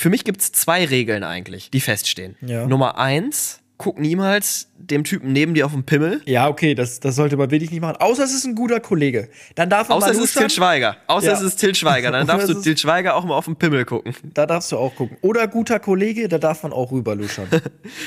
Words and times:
Für 0.00 0.08
mich 0.08 0.24
gibt 0.24 0.40
es 0.40 0.50
zwei 0.52 0.86
Regeln 0.86 1.24
eigentlich, 1.24 1.70
die 1.70 1.80
feststehen. 1.82 2.34
Ja. 2.40 2.66
Nummer 2.66 2.96
eins, 2.96 3.60
guck 3.76 3.98
niemals 3.98 4.68
dem 4.78 5.04
Typen 5.04 5.34
neben 5.34 5.52
dir 5.52 5.66
auf 5.66 5.72
den 5.72 5.84
Pimmel. 5.84 6.22
Ja, 6.24 6.48
okay, 6.48 6.74
das, 6.74 7.00
das 7.00 7.16
sollte 7.16 7.36
man 7.36 7.50
wirklich 7.50 7.70
nicht 7.70 7.82
machen. 7.82 7.96
Außer 7.96 8.24
es 8.24 8.32
ist 8.32 8.46
ein 8.46 8.54
guter 8.54 8.80
Kollege. 8.80 9.28
Dann 9.56 9.68
darf 9.68 9.90
man 9.90 9.98
Außer 9.98 10.06
mal 10.06 10.14
es 10.14 10.18
ist. 10.24 10.38
Til 10.38 10.48
Schweiger. 10.48 10.96
Außer 11.06 11.26
Ja. 11.26 11.32
es 11.34 11.42
ist 11.42 11.56
Til 11.56 11.74
Schweiger. 11.74 12.12
Dann 12.12 12.26
darfst 12.26 12.48
du 12.48 12.54
Til 12.54 12.78
Schweiger 12.78 13.14
auch 13.14 13.26
mal 13.26 13.34
auf 13.34 13.44
den 13.44 13.56
Pimmel 13.56 13.84
gucken. 13.84 14.14
Da 14.32 14.46
darfst 14.46 14.72
du 14.72 14.78
auch 14.78 14.94
gucken. 14.94 15.18
Oder 15.20 15.46
guter 15.48 15.78
Kollege, 15.78 16.28
da 16.30 16.38
darf 16.38 16.62
man 16.62 16.72
auch 16.72 16.90
rüber 16.92 17.14
luschern. 17.14 17.48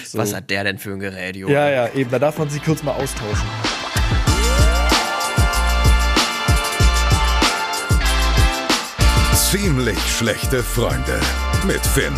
So. 0.04 0.18
Was 0.18 0.34
hat 0.34 0.50
der 0.50 0.64
denn 0.64 0.80
für 0.80 0.94
ein 0.94 1.00
Gerät, 1.00 1.36
Junge? 1.36 1.54
Ja, 1.54 1.70
ja, 1.70 1.90
eben. 1.94 2.10
Da 2.10 2.18
darf 2.18 2.40
man 2.40 2.50
sich 2.50 2.64
kurz 2.64 2.82
mal 2.82 2.94
austauschen. 2.94 3.48
Ziemlich 9.36 10.00
schlechte 10.18 10.64
Freunde 10.64 11.20
mit 11.66 11.86
Finn 11.86 12.14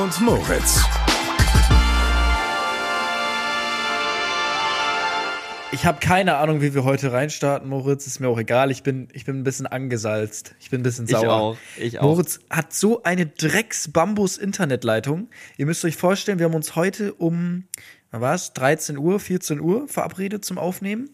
und 0.00 0.20
Moritz. 0.22 0.82
Ich 5.72 5.84
habe 5.84 5.98
keine 6.00 6.36
Ahnung, 6.36 6.62
wie 6.62 6.72
wir 6.74 6.84
heute 6.84 7.12
reinstarten, 7.12 7.68
Moritz. 7.68 8.06
Ist 8.06 8.20
mir 8.20 8.28
auch 8.28 8.38
egal. 8.38 8.70
Ich 8.70 8.82
bin, 8.82 9.08
ich 9.12 9.26
bin 9.26 9.40
ein 9.40 9.44
bisschen 9.44 9.66
angesalzt. 9.66 10.54
Ich 10.60 10.70
bin 10.70 10.80
ein 10.80 10.82
bisschen 10.82 11.04
Ich 11.04 11.10
sauer. 11.10 11.32
auch, 11.32 11.58
ich 11.76 11.98
auch. 11.98 12.04
Moritz 12.04 12.40
hat 12.48 12.72
so 12.72 13.02
eine 13.02 13.26
Drecks-Bambus-Internetleitung. 13.26 15.28
Ihr 15.58 15.66
müsst 15.66 15.84
euch 15.84 15.96
vorstellen, 15.96 16.38
wir 16.38 16.46
haben 16.46 16.54
uns 16.54 16.76
heute 16.76 17.12
um, 17.12 17.64
es? 18.10 18.54
13 18.54 18.96
Uhr, 18.96 19.20
14 19.20 19.60
Uhr 19.60 19.86
verabredet 19.88 20.42
zum 20.44 20.56
Aufnehmen. 20.56 21.10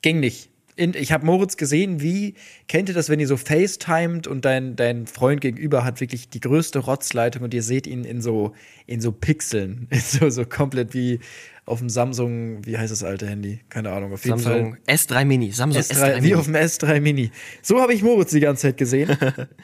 Ging 0.00 0.18
nicht. 0.18 0.48
In, 0.74 0.94
ich 0.94 1.12
habe 1.12 1.26
Moritz 1.26 1.58
gesehen, 1.58 2.00
wie, 2.00 2.34
kennt 2.66 2.88
ihr 2.88 2.94
das, 2.94 3.10
wenn 3.10 3.20
ihr 3.20 3.28
so 3.28 3.36
FaceTimed 3.36 4.26
und 4.26 4.44
dein, 4.46 4.74
dein 4.74 5.06
Freund 5.06 5.42
gegenüber 5.42 5.84
hat 5.84 6.00
wirklich 6.00 6.30
die 6.30 6.40
größte 6.40 6.78
Rotzleitung 6.78 7.42
und 7.42 7.52
ihr 7.52 7.62
seht 7.62 7.86
ihn 7.86 8.04
in 8.04 8.22
so, 8.22 8.54
in 8.86 9.00
so 9.02 9.12
Pixeln. 9.12 9.86
In 9.90 10.00
so, 10.00 10.30
so 10.30 10.46
komplett 10.46 10.94
wie 10.94 11.20
auf 11.64 11.78
dem 11.78 11.90
Samsung, 11.90 12.64
wie 12.66 12.76
heißt 12.76 12.90
das 12.90 13.04
alte 13.04 13.26
Handy? 13.26 13.60
Keine 13.68 13.92
Ahnung, 13.92 14.12
auf 14.12 14.24
jeden 14.24 14.38
Samsung 14.38 14.76
Fall. 14.86 14.94
S3 14.94 15.24
Mini. 15.24 15.52
Samsung 15.52 15.82
S3, 15.82 15.94
S3, 15.94 16.14
Mini. 16.14 16.26
wie 16.26 16.34
auf 16.34 16.44
dem 16.46 16.54
S3 16.54 17.00
Mini. 17.00 17.30
So 17.60 17.80
habe 17.80 17.94
ich 17.94 18.02
Moritz 18.02 18.30
die 18.30 18.40
ganze 18.40 18.68
Zeit 18.68 18.78
gesehen. 18.78 19.16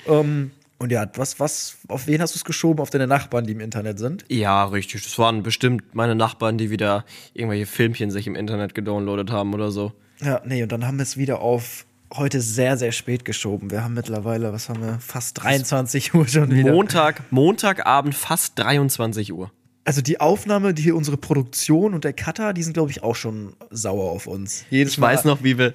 um, 0.04 0.50
und 0.78 0.92
ja, 0.92 1.10
was, 1.14 1.40
was, 1.40 1.78
auf 1.88 2.06
wen 2.06 2.20
hast 2.20 2.34
du 2.34 2.38
es 2.38 2.44
geschoben? 2.44 2.80
Auf 2.80 2.90
deine 2.90 3.06
Nachbarn, 3.06 3.46
die 3.46 3.52
im 3.52 3.60
Internet 3.60 3.98
sind? 3.98 4.24
Ja, 4.28 4.66
richtig. 4.66 5.02
Das 5.02 5.18
waren 5.18 5.42
bestimmt 5.42 5.94
meine 5.94 6.14
Nachbarn, 6.14 6.56
die 6.58 6.70
wieder 6.70 7.04
irgendwelche 7.34 7.66
Filmchen 7.66 8.10
sich 8.10 8.26
im 8.26 8.36
Internet 8.36 8.74
gedownloadet 8.74 9.30
haben 9.32 9.54
oder 9.54 9.70
so. 9.70 9.92
Ja, 10.20 10.40
nee, 10.44 10.62
und 10.62 10.72
dann 10.72 10.86
haben 10.86 10.98
wir 10.98 11.02
es 11.02 11.16
wieder 11.16 11.40
auf 11.40 11.84
heute 12.12 12.40
sehr, 12.40 12.76
sehr 12.76 12.92
spät 12.92 13.24
geschoben. 13.24 13.70
Wir 13.70 13.84
haben 13.84 13.94
mittlerweile, 13.94 14.52
was 14.52 14.68
haben 14.68 14.82
wir, 14.82 14.98
fast 15.00 15.42
23 15.42 16.14
Uhr 16.14 16.26
schon 16.26 16.50
wieder. 16.50 16.72
Montag, 16.72 17.22
Montagabend 17.30 18.14
fast 18.14 18.58
23 18.58 19.32
Uhr. 19.32 19.50
also 19.84 20.00
die 20.02 20.20
Aufnahme, 20.20 20.74
die 20.74 20.82
hier 20.82 20.96
unsere 20.96 21.16
Produktion 21.16 21.94
und 21.94 22.04
der 22.04 22.12
Cutter, 22.12 22.52
die 22.52 22.62
sind, 22.62 22.72
glaube 22.72 22.90
ich, 22.90 23.02
auch 23.02 23.14
schon 23.14 23.54
sauer 23.70 24.10
auf 24.10 24.26
uns. 24.26 24.64
Jedes 24.70 24.94
Ich 24.94 25.00
weiß 25.00 25.24
noch, 25.24 25.42
wie 25.42 25.58
wir 25.58 25.74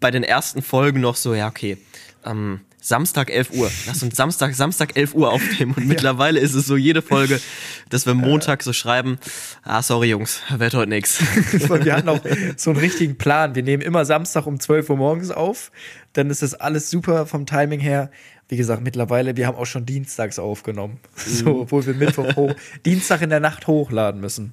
bei 0.00 0.10
den 0.10 0.22
ersten 0.22 0.62
Folgen 0.62 1.00
noch 1.00 1.16
so, 1.16 1.34
ja, 1.34 1.48
okay, 1.48 1.78
ähm, 2.24 2.60
Samstag 2.84 3.30
11 3.30 3.52
Uhr. 3.52 3.70
Lass 3.86 4.02
uns 4.02 4.14
Samstag, 4.14 4.54
Samstag 4.54 4.94
11 4.94 5.14
Uhr 5.14 5.32
aufnehmen. 5.32 5.72
Und 5.74 5.86
mittlerweile 5.88 6.38
ist 6.38 6.52
es 6.52 6.66
so 6.66 6.76
jede 6.76 7.00
Folge, 7.00 7.40
dass 7.88 8.04
wir 8.04 8.12
Montag 8.12 8.62
so 8.62 8.74
schreiben, 8.74 9.16
ah, 9.62 9.80
sorry 9.80 10.10
Jungs, 10.10 10.42
wird 10.54 10.74
heute 10.74 10.90
nix. 10.90 11.18
wir 11.50 11.94
hatten 11.94 12.10
auch 12.10 12.20
so 12.58 12.70
einen 12.70 12.80
richtigen 12.80 13.16
Plan. 13.16 13.54
Wir 13.54 13.62
nehmen 13.62 13.82
immer 13.82 14.04
Samstag 14.04 14.46
um 14.46 14.60
12 14.60 14.90
Uhr 14.90 14.96
morgens 14.98 15.30
auf. 15.30 15.72
Dann 16.12 16.28
ist 16.28 16.42
das 16.42 16.52
alles 16.52 16.90
super 16.90 17.24
vom 17.24 17.46
Timing 17.46 17.80
her. 17.80 18.10
Wie 18.48 18.58
gesagt, 18.58 18.82
mittlerweile, 18.82 19.38
wir 19.38 19.46
haben 19.46 19.56
auch 19.56 19.64
schon 19.64 19.86
dienstags 19.86 20.38
aufgenommen. 20.38 21.00
So, 21.16 21.62
obwohl 21.62 21.86
wir 21.86 21.94
Mittwoch 21.94 22.36
hoch, 22.36 22.54
Dienstag 22.84 23.22
in 23.22 23.30
der 23.30 23.40
Nacht 23.40 23.66
hochladen 23.66 24.20
müssen. 24.20 24.52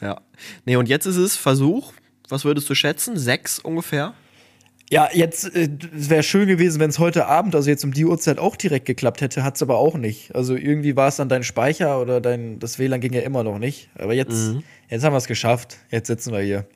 Ja. 0.00 0.20
Nee, 0.66 0.76
und 0.76 0.88
jetzt 0.88 1.06
ist 1.06 1.16
es 1.16 1.36
Versuch, 1.36 1.92
was 2.28 2.44
würdest 2.44 2.70
du 2.70 2.76
schätzen? 2.76 3.18
Sechs 3.18 3.58
ungefähr? 3.58 4.14
Ja, 4.90 5.08
jetzt 5.12 5.54
äh, 5.54 5.68
es 5.96 6.10
wäre 6.10 6.22
schön 6.22 6.46
gewesen, 6.46 6.78
wenn 6.78 6.90
es 6.90 6.98
heute 6.98 7.26
Abend, 7.26 7.54
also 7.54 7.68
jetzt 7.68 7.84
um 7.84 7.92
die 7.92 8.04
Uhrzeit 8.04 8.38
auch 8.38 8.54
direkt 8.56 8.86
geklappt 8.86 9.20
hätte, 9.20 9.42
hat 9.42 9.56
es 9.56 9.62
aber 9.62 9.78
auch 9.78 9.96
nicht. 9.96 10.34
Also 10.34 10.54
irgendwie 10.54 10.94
war 10.96 11.08
es 11.08 11.16
dann 11.16 11.28
dein 11.28 11.42
Speicher 11.42 12.00
oder 12.00 12.20
dein 12.20 12.58
das 12.60 12.78
WLAN 12.78 13.00
ging 13.00 13.12
ja 13.12 13.22
immer 13.22 13.42
noch 13.42 13.58
nicht. 13.58 13.88
Aber 13.96 14.14
jetzt, 14.14 14.54
jetzt 14.88 15.04
haben 15.04 15.12
wir 15.12 15.18
es 15.18 15.26
geschafft. 15.26 15.78
Jetzt 15.90 16.06
sitzen 16.06 16.32
wir 16.32 16.40
hier. 16.40 16.66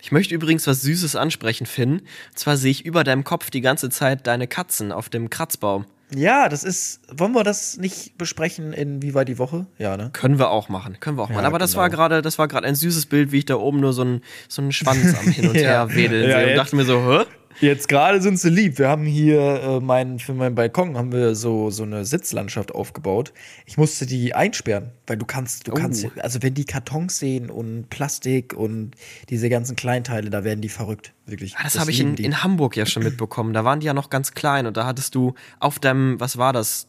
Ich 0.00 0.12
möchte 0.12 0.34
übrigens 0.34 0.66
was 0.66 0.80
Süßes 0.80 1.16
ansprechen, 1.16 1.66
Finn. 1.66 1.92
Und 1.92 2.38
zwar 2.38 2.56
sehe 2.56 2.70
ich 2.70 2.86
über 2.86 3.04
deinem 3.04 3.24
Kopf 3.24 3.50
die 3.50 3.60
ganze 3.60 3.90
Zeit 3.90 4.26
deine 4.26 4.46
Katzen 4.46 4.92
auf 4.92 5.10
dem 5.10 5.28
Kratzbaum. 5.28 5.84
Ja, 6.14 6.48
das 6.48 6.64
ist. 6.64 7.02
Wollen 7.12 7.32
wir 7.32 7.44
das 7.44 7.76
nicht 7.76 8.18
besprechen 8.18 8.72
in 8.72 9.02
Wie 9.02 9.14
war 9.14 9.24
die 9.24 9.38
Woche? 9.38 9.66
Ja, 9.78 9.96
ne? 9.96 10.10
Können 10.12 10.38
wir 10.38 10.50
auch 10.50 10.68
machen, 10.68 10.98
können 10.98 11.16
wir 11.16 11.22
auch 11.22 11.28
machen. 11.28 11.44
Aber 11.44 11.58
das 11.58 11.72
genau. 11.72 11.82
war 11.82 11.90
gerade, 11.90 12.22
das 12.22 12.38
war 12.38 12.48
gerade 12.48 12.66
ein 12.66 12.74
süßes 12.74 13.06
Bild, 13.06 13.30
wie 13.30 13.38
ich 13.38 13.44
da 13.44 13.56
oben 13.56 13.78
nur 13.80 13.92
so 13.92 14.02
einen 14.02 14.22
so 14.48 14.62
einen 14.62 14.72
Schwanz 14.72 15.14
am 15.14 15.26
Hin 15.30 15.48
und 15.48 15.54
Ja. 15.54 15.86
Her 15.86 15.94
wedeln 15.94 16.28
Ja, 16.28 16.40
sehe 16.40 16.50
und 16.50 16.56
dachte 16.56 16.74
mir 16.74 16.84
so, 16.84 16.98
hä? 17.00 17.26
Jetzt 17.60 17.88
gerade 17.88 18.22
sind 18.22 18.38
sie 18.38 18.48
lieb. 18.48 18.78
Wir 18.78 18.88
haben 18.88 19.04
hier 19.04 19.40
äh, 19.62 19.80
mein, 19.80 20.18
für 20.18 20.32
meinen 20.34 20.54
Balkon 20.54 20.96
haben 20.96 21.12
wir 21.12 21.34
so, 21.34 21.70
so 21.70 21.82
eine 21.82 22.04
Sitzlandschaft 22.04 22.72
aufgebaut. 22.74 23.32
Ich 23.66 23.76
musste 23.76 24.06
die 24.06 24.34
einsperren, 24.34 24.92
weil 25.06 25.16
du 25.16 25.26
kannst, 25.26 25.66
du 25.66 25.72
Oh. 25.72 25.74
kannst, 25.74 26.06
also 26.20 26.42
wenn 26.42 26.54
die 26.54 26.64
Kartons 26.64 27.18
sehen 27.18 27.50
und 27.50 27.90
Plastik 27.90 28.54
und 28.54 28.92
diese 29.28 29.48
ganzen 29.48 29.74
Kleinteile, 29.76 30.30
da 30.30 30.44
werden 30.44 30.60
die 30.60 30.68
verrückt. 30.68 31.12
Wirklich. 31.26 31.54
Ah, 31.56 31.64
Das, 31.64 31.78
habe 31.78 31.90
ich 31.90 32.00
in, 32.00 32.16
die. 32.16 32.24
in 32.24 32.42
Hamburg 32.42 32.76
ja 32.76 32.86
schon 32.86 33.02
mitbekommen. 33.02 33.52
Da 33.52 33.64
waren 33.64 33.80
die 33.80 33.86
ja 33.86 33.94
noch 33.94 34.10
ganz 34.10 34.32
klein 34.32 34.66
und 34.66 34.76
da 34.76 34.86
hattest 34.86 35.14
du 35.14 35.34
auf 35.58 35.78
deinem, 35.78 36.18
was 36.18 36.38
war 36.38 36.52
das? 36.52 36.86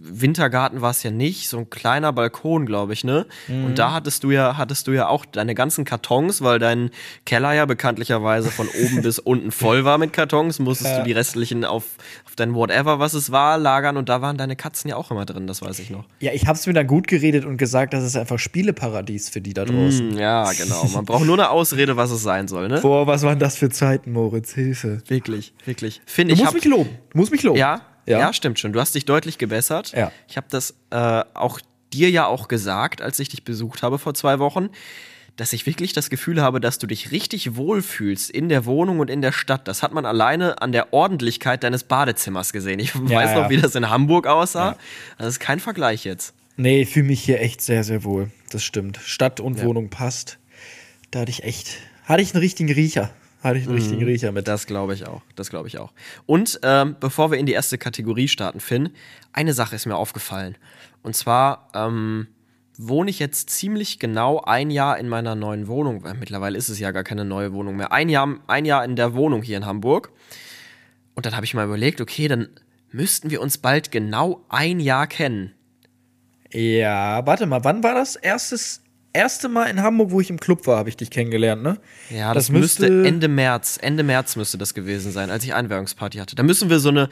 Wintergarten 0.00 0.80
war 0.80 0.90
es 0.90 1.02
ja 1.02 1.10
nicht, 1.10 1.48
so 1.48 1.58
ein 1.58 1.70
kleiner 1.70 2.12
Balkon, 2.12 2.66
glaube 2.66 2.92
ich, 2.92 3.04
ne? 3.04 3.26
Mhm. 3.48 3.64
Und 3.66 3.78
da 3.78 3.92
hattest 3.92 4.24
du 4.24 4.30
ja, 4.30 4.56
hattest 4.56 4.86
du 4.86 4.92
ja 4.92 5.08
auch 5.08 5.24
deine 5.24 5.54
ganzen 5.54 5.84
Kartons, 5.84 6.42
weil 6.42 6.58
dein 6.58 6.90
Keller 7.24 7.52
ja 7.54 7.64
bekanntlicherweise 7.66 8.50
von 8.50 8.68
oben 8.68 9.02
bis 9.02 9.18
unten 9.18 9.50
voll 9.52 9.84
war 9.84 9.98
mit 9.98 10.12
Kartons, 10.12 10.58
musstest 10.58 10.98
du 10.98 11.02
die 11.04 11.12
restlichen 11.12 11.64
auf, 11.64 11.84
auf 12.26 12.36
dein 12.36 12.54
Whatever, 12.54 12.98
was 12.98 13.14
es 13.14 13.30
war, 13.32 13.58
lagern 13.58 13.96
und 13.96 14.08
da 14.08 14.20
waren 14.22 14.36
deine 14.36 14.56
Katzen 14.56 14.90
ja 14.90 14.96
auch 14.96 15.10
immer 15.10 15.24
drin, 15.24 15.46
das 15.46 15.62
weiß 15.62 15.78
ich 15.78 15.90
noch. 15.90 16.04
Ja, 16.20 16.32
ich 16.32 16.46
hab's 16.46 16.66
mir 16.66 16.72
dann 16.74 16.86
gut 16.86 17.06
geredet 17.08 17.44
und 17.44 17.56
gesagt, 17.56 17.92
das 17.94 18.04
ist 18.04 18.16
einfach 18.16 18.38
Spieleparadies 18.38 19.28
für 19.28 19.40
die 19.40 19.54
da 19.54 19.64
draußen. 19.64 20.10
Hm, 20.12 20.18
Ja, 20.18 20.50
genau. 20.52 20.84
Man 20.92 21.04
braucht 21.04 21.24
nur 21.24 21.34
eine 21.34 21.50
Ausrede, 21.50 21.96
was 21.96 22.10
es 22.10 22.22
sein 22.22 22.48
soll, 22.48 22.68
ne? 22.68 22.80
Boah, 22.80 23.06
was 23.06 23.22
waren 23.22 23.38
das 23.38 23.56
für 23.56 23.70
Zeiten, 23.70 24.12
Moritz? 24.12 24.52
Hilfe. 24.54 25.02
Wirklich, 25.08 25.52
wirklich. 25.64 26.00
Finn, 26.06 26.28
Du 26.28 26.34
ich 26.34 26.40
musst 26.40 26.48
hab, 26.48 26.54
mich 26.54 26.64
loben. 26.64 26.90
Du 27.12 27.18
musst 27.18 27.32
mich 27.32 27.42
loben. 27.42 27.58
Ja, 27.58 27.80
ja, 28.06 28.18
Ja. 28.18 28.32
stimmt 28.32 28.58
schon. 28.58 28.72
Du 28.72 28.80
hast 28.80 28.94
dich 28.94 29.04
deutlich 29.04 29.38
gebessert. 29.38 29.92
Ja. 29.92 30.10
Ich 30.28 30.36
habe 30.36 30.46
das 30.50 30.74
äh, 30.90 31.24
auch 31.34 31.60
dir 31.92 32.10
ja 32.10 32.26
auch 32.26 32.48
gesagt, 32.48 33.00
als 33.02 33.18
ich 33.18 33.28
dich 33.28 33.44
besucht 33.44 33.82
habe 33.82 33.98
vor 33.98 34.14
zwei 34.14 34.38
Wochen, 34.38 34.68
dass 35.36 35.52
ich 35.52 35.66
wirklich 35.66 35.92
das 35.92 36.08
Gefühl 36.08 36.40
habe, 36.40 36.60
dass 36.60 36.78
du 36.78 36.86
dich 36.86 37.10
richtig 37.12 37.56
wohlfühlst 37.56 38.30
in 38.30 38.48
der 38.48 38.64
Wohnung 38.64 39.00
und 39.00 39.10
in 39.10 39.20
der 39.20 39.32
Stadt. 39.32 39.68
Das 39.68 39.82
hat 39.82 39.92
man 39.92 40.06
alleine 40.06 40.62
an 40.62 40.72
der 40.72 40.92
Ordentlichkeit 40.94 41.62
deines 41.62 41.84
Badezimmers 41.84 42.52
gesehen. 42.52 42.78
Ich 42.80 42.94
weiß 42.98 43.32
ja. 43.32 43.42
noch, 43.42 43.50
wie 43.50 43.58
das 43.58 43.74
in 43.74 43.90
Hamburg 43.90 44.26
aussah. 44.26 44.76
Das 45.18 45.26
ist 45.28 45.40
kein 45.40 45.60
Vergleich 45.60 46.04
jetzt. 46.04 46.32
Nee, 46.56 46.82
ich 46.82 46.88
fühle 46.88 47.06
mich 47.06 47.22
hier 47.22 47.40
echt 47.40 47.60
sehr, 47.60 47.84
sehr 47.84 48.02
wohl. 48.02 48.30
Das 48.50 48.64
stimmt. 48.64 48.98
Stadt 49.04 49.40
und 49.40 49.62
Wohnung 49.62 49.90
passt. 49.90 50.38
Da 51.10 51.20
hatte 51.20 51.30
ich 51.30 51.44
echt, 51.44 51.76
hatte 52.06 52.22
ich 52.22 52.32
einen 52.34 52.40
richtigen 52.42 52.72
Riecher. 52.72 53.10
Hatte 53.42 53.58
ich 53.58 53.66
einen 53.66 53.76
richtigen 53.76 54.04
Riecher 54.04 54.32
mit. 54.32 54.48
Das 54.48 54.66
glaube 54.66 54.94
ich 54.94 55.06
auch. 55.06 55.22
Das 55.34 55.50
glaube 55.50 55.68
ich 55.68 55.78
auch. 55.78 55.92
Und 56.24 56.58
ähm, 56.62 56.96
bevor 56.98 57.30
wir 57.30 57.38
in 57.38 57.46
die 57.46 57.52
erste 57.52 57.78
Kategorie 57.78 58.28
starten, 58.28 58.60
Finn, 58.60 58.90
eine 59.32 59.52
Sache 59.52 59.76
ist 59.76 59.86
mir 59.86 59.96
aufgefallen. 59.96 60.56
Und 61.02 61.14
zwar 61.14 61.68
ähm, 61.74 62.28
wohne 62.78 63.10
ich 63.10 63.18
jetzt 63.18 63.50
ziemlich 63.50 63.98
genau 63.98 64.40
ein 64.40 64.70
Jahr 64.70 64.98
in 64.98 65.08
meiner 65.08 65.34
neuen 65.34 65.68
Wohnung. 65.68 66.02
Weil 66.02 66.14
mittlerweile 66.14 66.58
ist 66.58 66.68
es 66.68 66.78
ja 66.78 66.90
gar 66.90 67.04
keine 67.04 67.24
neue 67.24 67.52
Wohnung 67.52 67.76
mehr. 67.76 67.92
Ein 67.92 68.08
Jahr, 68.08 68.36
ein 68.46 68.64
Jahr 68.64 68.84
in 68.84 68.96
der 68.96 69.14
Wohnung 69.14 69.42
hier 69.42 69.56
in 69.56 69.66
Hamburg. 69.66 70.12
Und 71.14 71.26
dann 71.26 71.36
habe 71.36 71.46
ich 71.46 71.54
mal 71.54 71.64
überlegt, 71.64 72.00
okay, 72.00 72.28
dann 72.28 72.48
müssten 72.90 73.30
wir 73.30 73.40
uns 73.40 73.58
bald 73.58 73.90
genau 73.90 74.44
ein 74.48 74.80
Jahr 74.80 75.06
kennen. 75.06 75.52
Ja, 76.52 77.26
warte 77.26 77.46
mal, 77.46 77.64
wann 77.64 77.82
war 77.82 77.94
das 77.94 78.16
erstes, 78.16 78.82
erste 79.16 79.48
Mal 79.48 79.64
in 79.64 79.82
Hamburg, 79.82 80.10
wo 80.10 80.20
ich 80.20 80.30
im 80.30 80.38
Club 80.38 80.66
war, 80.66 80.78
habe 80.78 80.88
ich 80.88 80.96
dich 80.96 81.10
kennengelernt, 81.10 81.62
ne? 81.62 81.78
Ja, 82.10 82.34
das, 82.34 82.50
müsste 82.50 82.86
Ende 82.86 83.28
März, 83.28 83.78
Ende 83.80 84.02
März 84.02 84.36
müsste 84.36 84.58
das 84.58 84.74
gewesen 84.74 85.12
sein, 85.12 85.30
als 85.30 85.44
ich 85.44 85.54
Einweihungsparty 85.54 86.18
hatte. 86.18 86.36
Da 86.36 86.42
müssen 86.42 86.70
wir 86.70 86.78
so 86.78 86.90
eine 86.90 87.08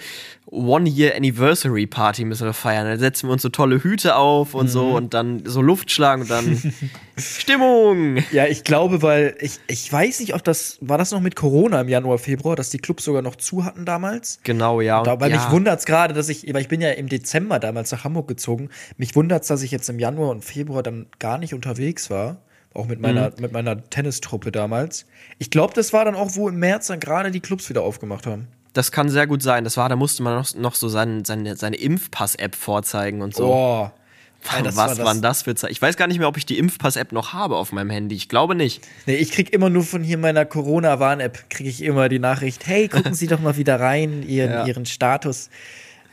One-Year-Anniversary-Party 0.47 2.25
müssen 2.25 2.47
wir 2.47 2.53
feiern. 2.53 2.87
Da 2.87 2.99
setzen 2.99 3.29
wir 3.29 3.33
uns 3.33 3.43
so 3.43 3.49
tolle 3.49 3.83
Hüte 3.83 4.17
auf 4.17 4.55
und 4.55 4.69
so 4.69 4.91
und 4.91 5.15
dann 5.15 5.43
so 5.45 5.63
Luft 5.63 5.91
schlagen 5.91 6.23
und 6.23 6.31
dann 6.31 6.75
Stimmung. 7.17 8.19
Ja, 8.31 8.47
ich 8.47 8.65
glaube, 8.65 9.03
weil 9.03 9.37
ich, 9.41 9.59
ich 9.67 9.91
weiß 9.91 10.21
nicht, 10.21 10.35
ob 10.35 10.45
das, 10.45 10.79
war 10.81 10.99
das 10.99 11.11
noch 11.13 11.21
mit 11.21 11.35
Corona 11.37 11.81
im 11.81 11.89
Januar, 11.89 12.19
Februar, 12.19 12.57
dass 12.57 12.71
die 12.71 12.79
Clubs 12.79 13.05
sogar 13.05 13.23
noch 13.23 13.37
zu 13.37 13.65
hatten 13.65 13.85
damals? 13.85 14.41
Genau, 14.43 14.81
ja. 14.81 15.03
Da, 15.03 15.21
weil 15.21 15.31
ja. 15.31 15.39
mich 15.39 15.51
wundert 15.51 15.81
es 15.81 15.87
gerade, 15.87 16.13
dass 16.13 16.29
ich, 16.29 16.53
weil 16.53 16.61
ich 16.61 16.69
bin 16.69 16.81
ja 16.81 16.91
im 16.91 17.09
Dezember 17.09 17.59
damals 17.59 17.91
nach 17.93 18.05
Hamburg 18.05 18.29
gezogen, 18.29 18.69
mich 18.97 19.17
wundert 19.17 19.43
es, 19.43 19.49
dass 19.49 19.63
ich 19.63 19.71
jetzt 19.71 19.89
im 19.89 19.99
Januar 19.99 20.31
und 20.31 20.45
Februar 20.45 20.83
dann 20.83 21.07
gar 21.19 21.39
nicht 21.39 21.55
unterwegs 21.55 21.94
war. 22.11 22.37
Auch 22.75 22.87
mit 22.87 23.01
meiner, 23.01 23.29
Mhm. 23.31 23.35
mit 23.41 23.53
meiner 23.53 23.89
Tennistruppe 23.89 24.51
damals. 24.51 25.07
Ich 25.39 25.51
glaube, 25.51 25.75
das 25.75 25.93
war 25.93 26.05
dann 26.05 26.17
auch, 26.17 26.35
wo 26.35 26.49
im 26.49 26.59
März 26.59 26.89
dann 26.89 26.99
gerade 27.01 27.31
die 27.31 27.41
Clubs 27.41 27.69
wieder 27.69 27.83
aufgemacht 27.83 28.27
haben. 28.27 28.49
das 28.73 28.91
kann 28.91 29.09
sehr 29.09 29.29
gut 29.29 29.41
sein. 29.41 29.63
Das 29.63 29.77
war, 29.77 29.89
da 29.89 29.95
musste 29.95 30.25
man 30.25 30.35
noch, 30.35 30.53
noch 30.57 30.75
so 30.75 30.89
sein, 30.89 31.25
seine, 31.25 31.55
seine 31.55 31.77
Impfpass-App 31.77 32.57
vorzeigen 32.57 33.23
und 33.23 33.33
so. 33.33 33.47
Boah. 33.47 33.93
Ey, 34.59 34.65
Was 34.65 34.75
war 34.77 34.89
das- 34.89 34.99
waren 34.99 35.23
das 35.23 35.43
für 35.43 35.55
Zeiten? 35.55 35.71
Ich 35.73 35.81
weiß 35.81 35.97
gar 35.97 36.09
nicht 36.09 36.19
mehr, 36.19 36.27
ob 36.27 36.37
ich 36.37 36.45
die 36.45 36.59
Impfpass-App 36.59 37.13
noch 37.13 37.33
habe 37.33 37.55
auf 37.57 37.71
meinem 37.71 37.89
Handy. 37.91 38.17
Ich 38.17 38.29
glaube 38.29 38.57
nicht. 38.57 38.83
Nee, 39.07 39.15
ich 39.15 39.31
krieg 39.31 39.53
immer 39.53 39.71
nur 39.71 39.85
von 39.85 40.03
hier 40.03 40.19
meiner 40.19 40.45
Corona-Warn-App, 40.45 41.49
kriege 41.51 41.71
ich 41.71 41.83
immer 41.83 42.09
die 42.09 42.19
Nachricht, 42.19 42.67
hey, 42.67 42.89
gucken 42.89 43.15
Sie 43.15 43.29
doch 43.29 43.39
mal 43.39 43.57
wieder 43.57 43.79
rein, 43.79 44.25
Ihren, 44.27 44.51
Ja. 44.51 44.67
Ihren 44.67 44.85
Status. 44.87 45.49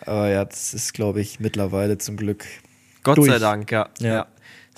Aber 0.05 0.29
ja, 0.29 0.45
das 0.45 0.73
ist, 0.75 0.93
glaube 0.93 1.19
ich, 1.19 1.39
mittlerweile 1.39 1.97
zum 1.97 2.15
Glück 2.15 2.45
Gott 3.03 3.17
Durch. 3.17 3.31
sei 3.31 3.39
Dank, 3.39 3.71
ja. 3.71 3.89
Ja. 3.99 4.27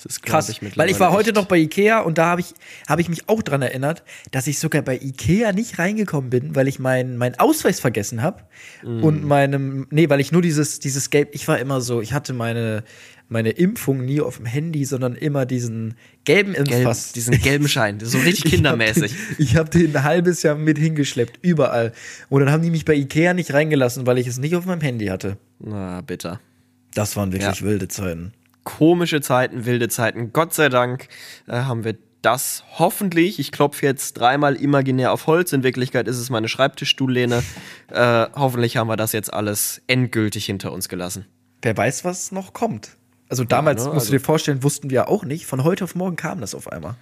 Das 0.04 0.16
ist 0.16 0.22
krass. 0.22 0.50
ich, 0.50 0.60
weil 0.76 0.90
ich 0.90 1.00
war 1.00 1.12
heute 1.12 1.32
noch 1.32 1.46
bei 1.46 1.56
Ikea 1.56 2.00
und 2.00 2.18
da 2.18 2.26
habe 2.26 2.42
ich, 2.42 2.52
hab 2.86 3.00
ich 3.00 3.08
mich 3.08 3.26
auch 3.28 3.40
dran 3.42 3.62
erinnert, 3.62 4.04
dass 4.32 4.46
ich 4.46 4.58
sogar 4.58 4.82
bei 4.82 4.96
Ikea 4.96 5.52
nicht 5.52 5.78
reingekommen 5.78 6.28
bin, 6.28 6.54
weil 6.54 6.68
ich 6.68 6.78
meinen 6.78 7.16
meinen 7.16 7.38
Ausweis 7.38 7.80
vergessen 7.80 8.20
habe. 8.22 8.42
Mm. 8.82 9.02
Und 9.02 9.24
meinem, 9.24 9.86
nee, 9.90 10.10
weil 10.10 10.20
ich 10.20 10.30
nur 10.30 10.42
dieses, 10.42 10.78
dieses 10.78 11.08
Gelb, 11.08 11.30
ich 11.32 11.48
war 11.48 11.58
immer 11.58 11.80
so, 11.80 12.02
ich 12.02 12.12
hatte 12.12 12.34
meine, 12.34 12.84
meine 13.28 13.50
Impfung 13.50 14.04
nie 14.04 14.20
auf 14.20 14.36
dem 14.36 14.44
Handy, 14.44 14.84
sondern 14.84 15.14
immer 15.14 15.46
diesen 15.46 15.94
gelben 16.24 16.52
Gelb, 16.52 16.68
Impfpass. 16.68 17.12
diesen 17.12 17.40
gelben 17.40 17.66
Schein, 17.66 17.98
so 18.00 18.18
richtig 18.18 18.44
kindermäßig. 18.52 19.14
Ich 19.38 19.56
habe 19.56 19.70
den, 19.70 19.80
hab 19.84 19.92
den 19.92 19.96
ein 19.96 20.04
halbes 20.04 20.42
Jahr 20.42 20.54
mit 20.54 20.76
hingeschleppt, 20.76 21.38
überall. 21.40 21.92
Und 22.28 22.40
dann 22.40 22.50
haben 22.52 22.62
die 22.62 22.70
mich 22.70 22.84
bei 22.84 22.94
Ikea 22.94 23.32
nicht 23.32 23.54
reingelassen, 23.54 24.06
weil 24.06 24.18
ich 24.18 24.26
es 24.26 24.36
nicht 24.36 24.54
auf 24.54 24.66
meinem 24.66 24.82
Handy 24.82 25.06
hatte. 25.06 25.38
Na, 25.60 26.02
bitter. 26.02 26.40
Das 26.92 27.16
waren 27.16 27.32
wirklich 27.32 27.60
Ja. 27.60 27.66
wilde 27.66 27.88
Zeiten. 27.88 28.34
Komische 28.64 29.20
Zeiten, 29.20 29.64
wilde 29.66 29.88
Zeiten. 29.88 30.32
Gott 30.32 30.54
sei 30.54 30.68
Dank 30.68 31.08
äh, 31.46 31.52
haben 31.52 31.84
wir 31.84 31.96
das 32.22 32.64
hoffentlich. 32.78 33.38
Ich 33.38 33.52
klopfe 33.52 33.84
jetzt 33.84 34.14
dreimal 34.14 34.56
imaginär 34.56 35.12
auf 35.12 35.26
Holz. 35.26 35.52
In 35.52 35.62
Wirklichkeit 35.62 36.08
ist 36.08 36.18
es 36.18 36.30
meine 36.30 36.48
Schreibtischstuhllehne. 36.48 37.42
Äh, 37.90 38.26
hoffentlich 38.34 38.78
haben 38.78 38.88
wir 38.88 38.96
das 38.96 39.12
jetzt 39.12 39.32
alles 39.32 39.82
endgültig 39.86 40.46
hinter 40.46 40.72
uns 40.72 40.88
gelassen. 40.88 41.26
Wer 41.62 41.76
weiß, 41.76 42.04
was 42.04 42.32
noch 42.32 42.54
kommt. 42.54 42.96
Also 43.28 43.44
damals, 43.44 43.82
ne, 43.82 43.88
musst 43.88 44.06
also- 44.06 44.12
du 44.12 44.18
dir 44.18 44.24
vorstellen, 44.24 44.62
wussten 44.62 44.90
wir 44.90 45.08
auch 45.08 45.24
nicht. 45.24 45.46
Von 45.46 45.64
heute 45.64 45.84
auf 45.84 45.94
morgen 45.94 46.16
kam 46.16 46.40
das 46.40 46.54
auf 46.54 46.72
einmal. 46.72 46.94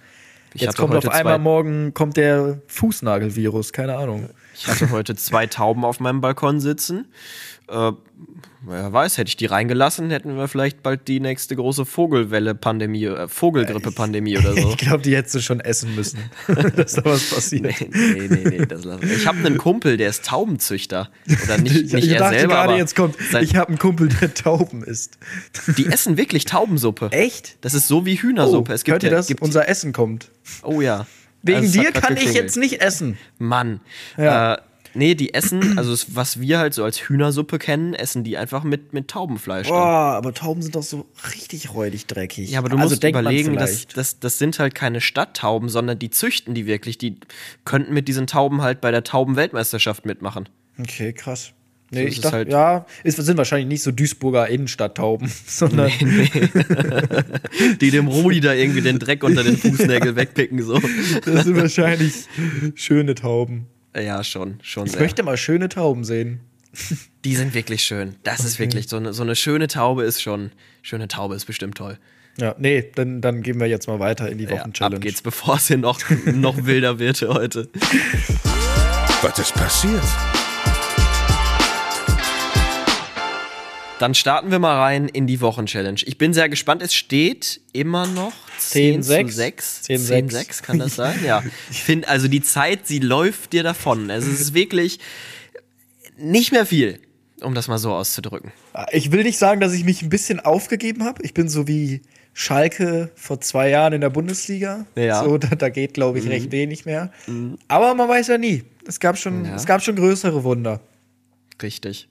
Ich 0.53 0.61
Jetzt 0.61 0.77
kommt 0.77 0.93
auf 0.93 1.09
einmal 1.09 1.39
morgen 1.39 1.93
kommt 1.93 2.15
der 2.15 2.61
Fußnagelvirus, 2.67 3.73
keine 3.73 3.95
Ahnung. 3.95 4.29
Ich 4.53 4.67
hatte 4.67 4.91
heute 4.91 5.15
zwei 5.15 5.47
Tauben 5.47 5.83
auf 5.83 5.99
meinem 5.99 6.21
Balkon 6.21 6.59
sitzen. 6.59 7.07
Äh, 7.69 7.91
wer 8.65 8.91
weiß, 8.91 9.17
hätte 9.17 9.29
ich 9.29 9.37
die 9.37 9.45
reingelassen, 9.45 10.09
hätten 10.09 10.35
wir 10.35 10.47
vielleicht 10.47 10.83
bald 10.83 11.07
die 11.07 11.19
nächste 11.19 11.55
große 11.55 11.85
Vogelwelle-Pandemie, 11.85 13.05
äh, 13.05 13.27
Vogelgrippe-Pandemie 13.27 14.37
oder 14.37 14.53
so. 14.53 14.69
Ich 14.69 14.77
glaube, 14.77 15.01
die 15.03 15.15
hättest 15.15 15.35
du 15.35 15.39
schon 15.41 15.59
essen 15.59 15.95
müssen, 15.95 16.19
dass 16.75 16.93
da 16.93 17.05
was 17.05 17.29
passiert. 17.29 17.63
Nee, 17.63 17.89
nee, 17.91 18.27
nee, 18.29 18.57
nee, 18.57 18.65
das 18.65 18.83
lassen 18.85 19.07
wir. 19.07 19.15
Ich 19.15 19.27
habe 19.27 19.39
einen 19.39 19.57
Kumpel, 19.57 19.97
der 19.97 20.09
ist 20.09 20.25
Taubenzüchter. 20.25 21.09
Oder 21.45 21.57
nicht, 21.57 21.93
nicht 21.93 21.93
ich 21.93 22.11
er 22.11 22.19
dachte 22.19 22.39
selber, 22.39 22.53
gerade, 22.53 22.75
jetzt 22.77 22.95
kommt, 22.95 23.15
ich 23.41 23.55
habe 23.55 23.69
einen 23.69 23.79
Kumpel, 23.79 24.09
der 24.09 24.33
Tauben 24.33 24.83
isst. 24.83 25.17
die 25.77 25.85
essen 25.87 26.17
wirklich 26.17 26.45
Taubensuppe. 26.45 27.09
Echt? 27.11 27.57
Das 27.61 27.73
ist 27.73 27.87
so 27.87 28.05
wie 28.05 28.15
Hühnersuppe. 28.15 28.71
Oh, 28.71 28.75
es 28.75 28.83
gibt 28.83 28.93
hört 28.93 29.03
ihr 29.03 29.11
das? 29.11 29.27
Gibt, 29.27 29.41
Unser 29.41 29.67
Essen 29.67 29.93
kommt. 29.93 30.29
oh 30.63 30.81
ja. 30.81 31.05
Wegen 31.43 31.57
Also 31.59 31.81
dir 31.81 31.91
kann 31.91 32.15
ich 32.15 32.33
jetzt 32.33 32.55
nicht 32.55 32.81
essen. 32.81 33.17
Mann. 33.37 33.81
Ja. 34.17 34.53
Äh, 34.55 34.57
nee, 34.93 35.15
die 35.15 35.33
essen, 35.33 35.77
also 35.77 35.91
es, 35.91 36.15
was 36.15 36.39
wir 36.39 36.59
halt 36.59 36.73
so 36.73 36.83
als 36.83 36.97
Hühnersuppe 36.99 37.59
kennen, 37.59 37.93
essen 37.93 38.23
die 38.23 38.37
einfach 38.37 38.63
mit, 38.63 38.93
mit 38.93 39.07
Taubenfleisch. 39.07 39.67
Boah, 39.67 40.13
aber 40.15 40.33
Tauben 40.33 40.61
sind 40.61 40.75
doch 40.75 40.83
so 40.83 41.05
richtig 41.35 41.73
räudig 41.73 42.07
dreckig. 42.07 42.51
Ja, 42.51 42.59
aber 42.59 42.69
du 42.69 42.77
also 42.77 42.89
musst 42.89 43.03
überlegen, 43.03 43.55
das, 43.55 43.87
das, 43.87 44.19
das 44.19 44.37
sind 44.37 44.59
halt 44.59 44.75
keine 44.75 45.01
Stadttauben, 45.01 45.69
sondern 45.69 45.99
die 45.99 46.09
züchten 46.09 46.53
die 46.53 46.65
wirklich. 46.65 46.97
Die 46.97 47.17
könnten 47.65 47.93
mit 47.93 48.07
diesen 48.07 48.27
Tauben 48.27 48.61
halt 48.61 48.81
bei 48.81 48.91
der 48.91 49.03
Taubenweltmeisterschaft 49.03 50.05
mitmachen. 50.05 50.49
Okay, 50.79 51.13
krass. 51.13 51.53
Nee, 51.93 52.01
So 52.01 52.07
ich 52.07 52.21
dachte, 52.21 52.37
halt. 52.37 52.49
ja, 52.49 52.85
es 53.03 53.15
sind 53.17 53.37
wahrscheinlich 53.37 53.67
nicht 53.67 53.83
so 53.83 53.91
Duisburger 53.91 54.47
Innenstadttauben, 54.47 55.31
sondern 55.45 55.91
Die 57.81 57.91
dem 57.91 58.07
Rudi 58.07 58.39
da 58.39 58.53
irgendwie 58.53 58.81
den 58.81 58.97
Dreck 58.97 59.23
unter 59.23 59.43
den 59.43 59.57
Fußnägel 59.57 60.15
wegpicken, 60.15 60.63
so. 60.63 60.79
das 61.25 61.43
sind 61.45 61.55
wahrscheinlich 61.55 62.13
schöne 62.73 63.13
Tauben. 63.13 63.67
Ja, 63.95 64.23
schon, 64.23 64.59
schon 64.61 64.85
Ich 64.85 64.93
sehr. 64.93 65.01
möchte 65.01 65.23
mal 65.23 65.37
schöne 65.37 65.69
Tauben 65.69 66.03
sehen. 66.03 66.39
Die 67.23 67.35
sind 67.35 67.53
wirklich 67.53 67.83
schön. 67.83 68.15
Das 68.23 68.43
ist 68.43 68.57
wirklich 68.59 68.87
so 68.89 68.97
eine, 68.97 69.13
so 69.13 69.21
eine 69.21 69.35
schöne 69.35 69.67
Taube 69.67 70.03
ist 70.03 70.21
schon. 70.21 70.51
Schöne 70.81 71.07
Taube 71.07 71.35
ist 71.35 71.45
bestimmt 71.45 71.77
toll. 71.77 71.99
Ja, 72.37 72.55
nee, 72.57 72.89
dann, 72.95 73.21
dann 73.21 73.43
gehen 73.43 73.59
wir 73.59 73.67
jetzt 73.67 73.87
mal 73.87 73.99
weiter 73.99 74.27
in 74.29 74.39
die 74.39 74.45
Ja, 74.45 74.51
Wochenchallenge. 74.51 74.95
ab 74.95 75.01
geht's, 75.03 75.21
bevor 75.21 75.57
es 75.57 75.67
hier 75.67 75.77
noch, 75.77 75.99
noch 76.25 76.65
wilder 76.65 76.97
wird 76.97 77.21
heute. 77.21 77.69
Was 79.21 79.37
ist 79.37 79.53
passiert? 79.53 80.01
Dann 84.03 84.15
starten 84.15 84.51
wir 84.51 84.59
mal 84.59 84.77
rein 84.81 85.07
in 85.07 85.27
die 85.27 85.39
Wochenchallenge. 85.39 86.01
Ich 86.05 86.17
bin 86.17 86.33
sehr 86.33 86.49
gespannt. 86.49 86.81
Es 86.81 86.93
steht 86.93 87.61
immer 87.71 88.05
noch 88.05 88.33
10 88.57 89.01
zu 89.01 89.13
10-6. 89.13 89.31
6. 89.31 89.81
10-6. 89.87 90.29
10-6, 90.29 90.61
kann 90.61 90.77
das 90.77 90.95
sein? 90.97 91.17
Ja. 91.25 91.41
Ich 91.71 91.81
finde, 91.83 92.09
also 92.09 92.27
die 92.27 92.41
Zeit, 92.41 92.85
sie 92.85 92.99
läuft 92.99 93.53
dir 93.53 93.63
davon. 93.63 94.11
Also 94.11 94.29
es 94.29 94.41
ist 94.41 94.53
wirklich 94.53 94.99
nicht 96.17 96.51
mehr 96.51 96.65
viel, 96.65 96.99
um 97.39 97.55
das 97.55 97.69
mal 97.69 97.77
so 97.77 97.93
auszudrücken. 97.93 98.51
Ich 98.91 99.13
will 99.13 99.23
nicht 99.23 99.37
sagen, 99.37 99.61
dass 99.61 99.71
ich 99.71 99.85
mich 99.85 100.01
ein 100.01 100.09
bisschen 100.09 100.41
aufgegeben 100.41 101.05
habe. 101.05 101.23
Ich 101.23 101.33
bin 101.33 101.47
so 101.47 101.69
wie 101.69 102.01
Schalke 102.33 103.09
vor 103.15 103.39
zwei 103.39 103.69
Jahren 103.69 103.93
in 103.93 104.01
der 104.01 104.09
Bundesliga. 104.09 104.85
Ja. 104.97 105.23
So, 105.23 105.37
da, 105.37 105.55
da 105.55 105.69
geht, 105.69 105.93
glaube 105.93 106.19
ich, 106.19 106.27
recht 106.27 106.51
wenig 106.51 106.83
mehr. 106.85 107.13
Aber 107.69 107.95
man 107.95 108.09
weiß 108.09 108.27
ja 108.27 108.37
nie. 108.37 108.65
Es 108.85 108.99
gab 108.99 109.17
schon, 109.17 109.45
Ja. 109.45 109.55
es 109.55 109.65
gab 109.65 109.81
schon 109.81 109.95
größere 109.95 110.43
Wunder. 110.43 110.81
Richtig. 111.61 112.09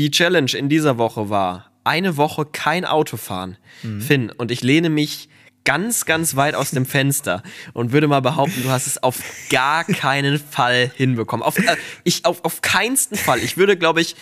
Die 0.00 0.10
Challenge 0.10 0.50
in 0.54 0.70
dieser 0.70 0.96
Woche 0.96 1.28
war 1.28 1.72
eine 1.84 2.16
Woche 2.16 2.46
kein 2.46 2.86
Auto 2.86 3.18
fahren. 3.18 3.58
Finn, 4.00 4.30
und 4.30 4.50
ich 4.50 4.62
lehne 4.62 4.88
mich 4.88 5.28
ganz, 5.64 6.04
ganz 6.04 6.36
weit 6.36 6.54
aus 6.54 6.70
dem 6.70 6.86
Fenster 6.86 7.42
und 7.72 7.92
würde 7.92 8.08
mal 8.08 8.20
behaupten, 8.20 8.62
du 8.62 8.70
hast 8.70 8.86
es 8.86 9.02
auf 9.02 9.18
gar 9.50 9.84
keinen 9.84 10.38
Fall 10.38 10.90
hinbekommen. 10.96 11.44
Auf, 11.44 11.58
äh, 11.58 11.76
ich, 12.04 12.24
auf, 12.24 12.44
auf 12.44 12.62
keinsten 12.62 13.16
Fall. 13.16 13.40
Ich 13.40 13.56
würde, 13.56 13.76
glaube 13.76 14.00
ich, 14.00 14.16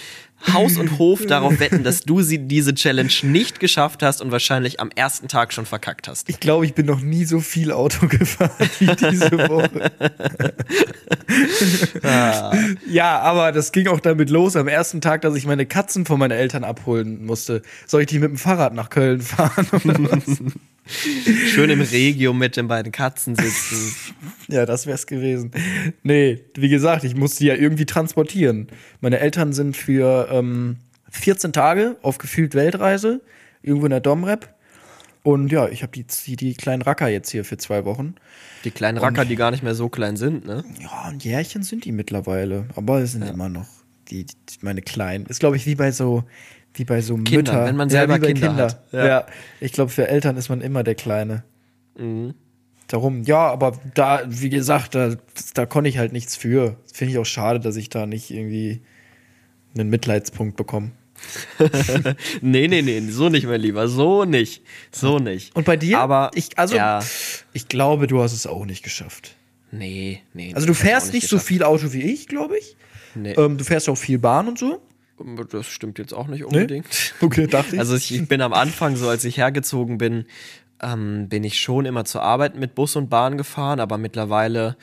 Haus 0.53 0.77
und 0.77 0.99
Hof 0.99 1.27
darauf 1.27 1.59
wetten, 1.59 1.83
dass 1.83 2.03
du 2.03 2.23
sie, 2.23 2.39
diese 2.39 2.73
Challenge 2.73 3.13
nicht 3.23 3.59
geschafft 3.59 4.05
hast 4.05 4.23
und 4.23 4.31
wahrscheinlich 4.31 4.79
am 4.79 4.91
ersten 4.95 5.27
Tag 5.27 5.53
schon 5.53 5.67
verkackt 5.67 6.07
hast. 6.07 6.29
Ich 6.29 6.39
glaube, 6.39 6.65
ich 6.65 6.75
bin 6.75 6.87
noch 6.87 7.01
nie 7.01 7.25
so 7.25 7.41
viel 7.41 7.73
Auto 7.73 8.07
gefahren 8.09 8.71
wie 8.79 8.87
diese 8.87 9.33
Woche. 9.49 9.91
Ja, 12.89 13.19
aber 13.19 13.53
das 13.53 13.73
ging 13.73 13.89
auch 13.89 14.01
damit 14.01 14.31
los 14.31 14.55
am 14.55 14.69
ersten 14.69 15.01
Tag, 15.01 15.23
dass 15.23 15.35
ich 15.35 15.45
meine 15.45 15.67
Katzen 15.67 16.07
von 16.07 16.19
meinen 16.19 16.31
Eltern 16.31 16.63
abholen 16.63 17.27
musste. 17.27 17.63
Soll 17.87 18.03
ich 18.03 18.07
die 18.07 18.21
mit 18.21 18.31
dem 18.31 18.39
Fahrrad 18.39 18.75
nach 18.75 18.91
Köln 18.91 19.21
fahren 19.21 19.67
oder 19.73 20.13
was? 20.13 20.23
Schön 20.89 21.71
im 21.71 21.83
Regio 21.83 22.33
mit 22.33 22.57
den 22.57 22.69
beiden 22.69 22.93
Katzen 22.93 23.37
sitzen. 23.37 23.95
Ja, 24.51 24.65
das 24.65 24.87
wär's 24.87 25.07
gewesen. 25.07 25.51
Nee, 26.03 26.41
wie 26.55 26.71
gesagt, 26.71 27.05
ich 27.05 27.15
musste 27.15 27.45
ja 27.45 27.55
irgendwie 27.55 27.85
transportieren. 27.85 28.69
Meine 29.03 29.19
Eltern 29.19 29.53
sind 29.53 29.77
für 29.77 30.27
ähm, 30.33 30.79
14 31.11 31.53
Tage 31.53 31.97
auf 32.01 32.17
gefühlt 32.17 32.55
Weltreise, 32.55 33.21
irgendwo 33.63 33.85
in 33.85 33.91
der 33.91 34.01
Domrep. 34.01 34.55
Und 35.23 35.53
ja, 35.53 35.69
ich 35.69 35.83
habe 35.83 35.93
die, 35.93 36.07
die, 36.07 36.37
die 36.37 36.55
kleinen 36.55 36.81
Racker 36.81 37.09
jetzt 37.09 37.31
hier 37.31 37.45
für 37.45 37.59
zwei 37.59 37.85
Wochen. 37.85 38.15
Die 38.65 38.71
kleinen 38.71 38.97
Racker, 38.97 39.27
die 39.27 39.37
gar 39.37 39.51
nicht 39.51 39.63
mehr 39.63 39.75
so 39.75 39.91
klein 39.91 40.17
sind, 40.17 40.47
ne? 40.47 40.65
Ja, 40.81 41.05
ein 41.05 41.19
Jährchen 41.19 41.63
sind 41.63 41.85
die 41.85 41.93
mittlerweile, 41.93 42.67
aber 42.75 43.01
es 43.01 43.13
sind 43.13 43.23
immer 43.23 43.51
noch 43.51 43.67
die, 44.11 44.25
die 44.25 44.59
meine 44.63 44.81
kleinen. 44.81 45.27
Ist 45.27 45.41
glaube 45.41 45.57
ich 45.57 45.67
wie 45.67 45.75
bei 45.75 45.93
so 45.93 46.25
wie 46.79 46.85
bei 46.85 47.01
so 47.01 47.15
Kindern, 47.17 47.35
Mütter, 47.37 47.65
wenn 47.67 47.77
man 47.77 47.91
selber 47.91 48.17
wie 48.17 48.21
bei 48.21 48.33
Kinder 48.33 48.57
hat. 48.57 48.83
Ja. 48.93 49.07
Ja. 49.07 49.27
ich 49.61 49.73
glaube 49.73 49.91
für 49.91 50.09
Eltern 50.09 50.37
ist 50.37 50.49
man 50.49 50.61
immer 50.61 50.83
der 50.83 50.95
Kleine. 50.95 51.45
Mhm. 51.97 52.35
Darum, 52.87 53.23
ja, 53.25 53.47
aber 53.51 53.79
da, 53.95 54.23
wie 54.27 54.49
gesagt, 54.49 54.95
da, 54.95 55.15
da 55.55 55.67
konnte 55.67 55.91
ich 55.91 55.99
halt 55.99 56.13
nichts 56.13 56.37
für. 56.37 56.77
Finde 56.91 57.13
ich 57.13 57.19
auch 57.19 57.27
schade, 57.27 57.61
dass 57.61 57.77
ich 57.77 57.91
da 57.91 58.07
nicht 58.07 58.31
irgendwie 58.31 58.81
einen 59.77 59.91
Mitleidspunkt 59.91 60.57
bekomme. 60.57 60.93
Nee, 62.41 62.69
nee, 62.69 62.81
nee, 62.83 63.01
so 63.11 63.29
nicht, 63.29 63.45
mein 63.47 63.61
Lieber, 63.61 63.89
so 63.89 64.25
nicht. 64.25 64.63
So 64.93 65.19
nicht. 65.19 65.55
Und 65.57 65.67
bei 65.67 65.77
dir? 65.77 65.99
Aber, 65.99 66.31
ich, 66.35 66.57
also, 66.57 66.77
ja, 66.77 67.01
ich 67.53 67.69
glaube, 67.69 68.07
du 68.07 68.23
hast 68.23 68.33
es 68.33 68.47
auch 68.47 68.65
nicht 68.65 68.83
geschafft. 68.85 69.37
nee, 69.73 70.23
nee. 70.33 70.55
Also 70.55 70.67
du 70.67 70.75
fährst 70.75 71.09
auch 71.09 71.13
nicht 71.13 71.29
so 71.29 71.39
viel 71.39 71.63
Auto 71.65 71.93
wie 71.93 72.03
ich, 72.03 72.29
glaube 72.29 72.57
ich. 72.59 72.77
Nee, 73.15 73.33
Ähm, 73.33 73.59
du 73.59 73.65
fährst 73.65 73.89
auch 73.89 73.97
viel 73.97 74.19
Bahn 74.19 74.47
und 74.49 74.59
so. 74.59 74.81
Das 75.51 75.67
stimmt 75.67 75.99
jetzt 75.99 76.13
auch 76.13 76.27
nicht 76.27 76.45
unbedingt. 76.45 76.87
Okay, 77.21 77.47
dachte 77.47 77.75
ich. 77.75 77.81
Also 77.81 77.97
ich, 77.97 78.15
ich 78.15 78.29
bin 78.29 78.41
am 78.41 78.53
Anfang, 78.53 78.97
so 78.97 79.09
als 79.09 79.25
ich 79.25 79.39
hergezogen 79.39 79.99
bin, 79.99 80.27
ähm, 80.81 81.29
bin 81.29 81.45
ich 81.45 81.59
schon 81.59 81.87
immer 81.87 82.05
zur 82.05 82.23
Arbeit 82.23 82.57
mit 82.57 82.75
Bus 82.75 82.97
und 82.97 83.09
Bahn 83.09 83.37
gefahren, 83.37 83.81
aber 83.81 83.99
mittlerweile 83.99 84.77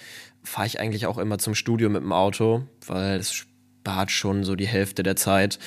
fahre 0.44 0.68
ich 0.68 0.80
eigentlich 0.80 1.08
auch 1.08 1.18
immer 1.18 1.38
zum 1.38 1.56
Studio 1.56 1.90
mit 1.90 2.02
dem 2.02 2.12
Auto, 2.12 2.64
weil 2.86 3.20
es 3.20 3.34
spart 3.34 4.12
schon 4.12 4.44
so 4.44 4.56
die 4.56 4.68
Hälfte 4.68 5.04
der 5.04 5.16
Zeit 5.16 5.60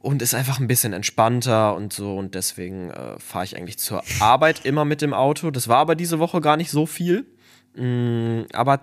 und 0.00 0.22
ist 0.22 0.34
einfach 0.34 0.58
ein 0.58 0.66
bisschen 0.66 0.92
entspannter 0.92 1.74
und 1.74 1.92
so 1.92 2.16
und 2.16 2.34
deswegen 2.34 2.90
äh, 2.90 3.18
fahre 3.18 3.44
ich 3.44 3.56
eigentlich 3.56 3.78
zur 3.78 4.02
Arbeit 4.20 4.64
immer 4.64 4.84
mit 4.84 5.02
dem 5.02 5.14
Auto. 5.14 5.50
Das 5.50 5.68
war 5.68 5.78
aber 5.78 5.94
diese 5.94 6.18
Woche 6.18 6.40
gar 6.40 6.56
nicht 6.56 6.70
so 6.70 6.86
viel, 6.86 7.26
Mm, 7.76 8.42
aber 8.52 8.80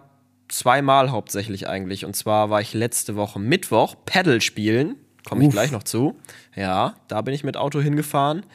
zweimal 0.52 1.12
hauptsächlich 1.12 1.68
eigentlich. 1.68 2.06
Und 2.06 2.16
zwar 2.16 2.50
war 2.50 2.62
ich 2.62 2.74
letzte 2.74 3.16
Woche 3.16 3.40
Mittwoch 3.40 3.96
Paddle 4.06 4.42
spielen. 4.42 4.96
Komme 5.24 5.42
ich 5.42 5.48
Uff. 5.48 5.54
gleich 5.54 5.72
noch 5.72 5.84
zu. 5.84 6.18
Ja, 6.56 6.96
da 7.08 7.22
bin 7.22 7.34
ich 7.34 7.44
mit 7.44 7.58
Auto 7.58 7.80
hingefahren. 7.80 8.46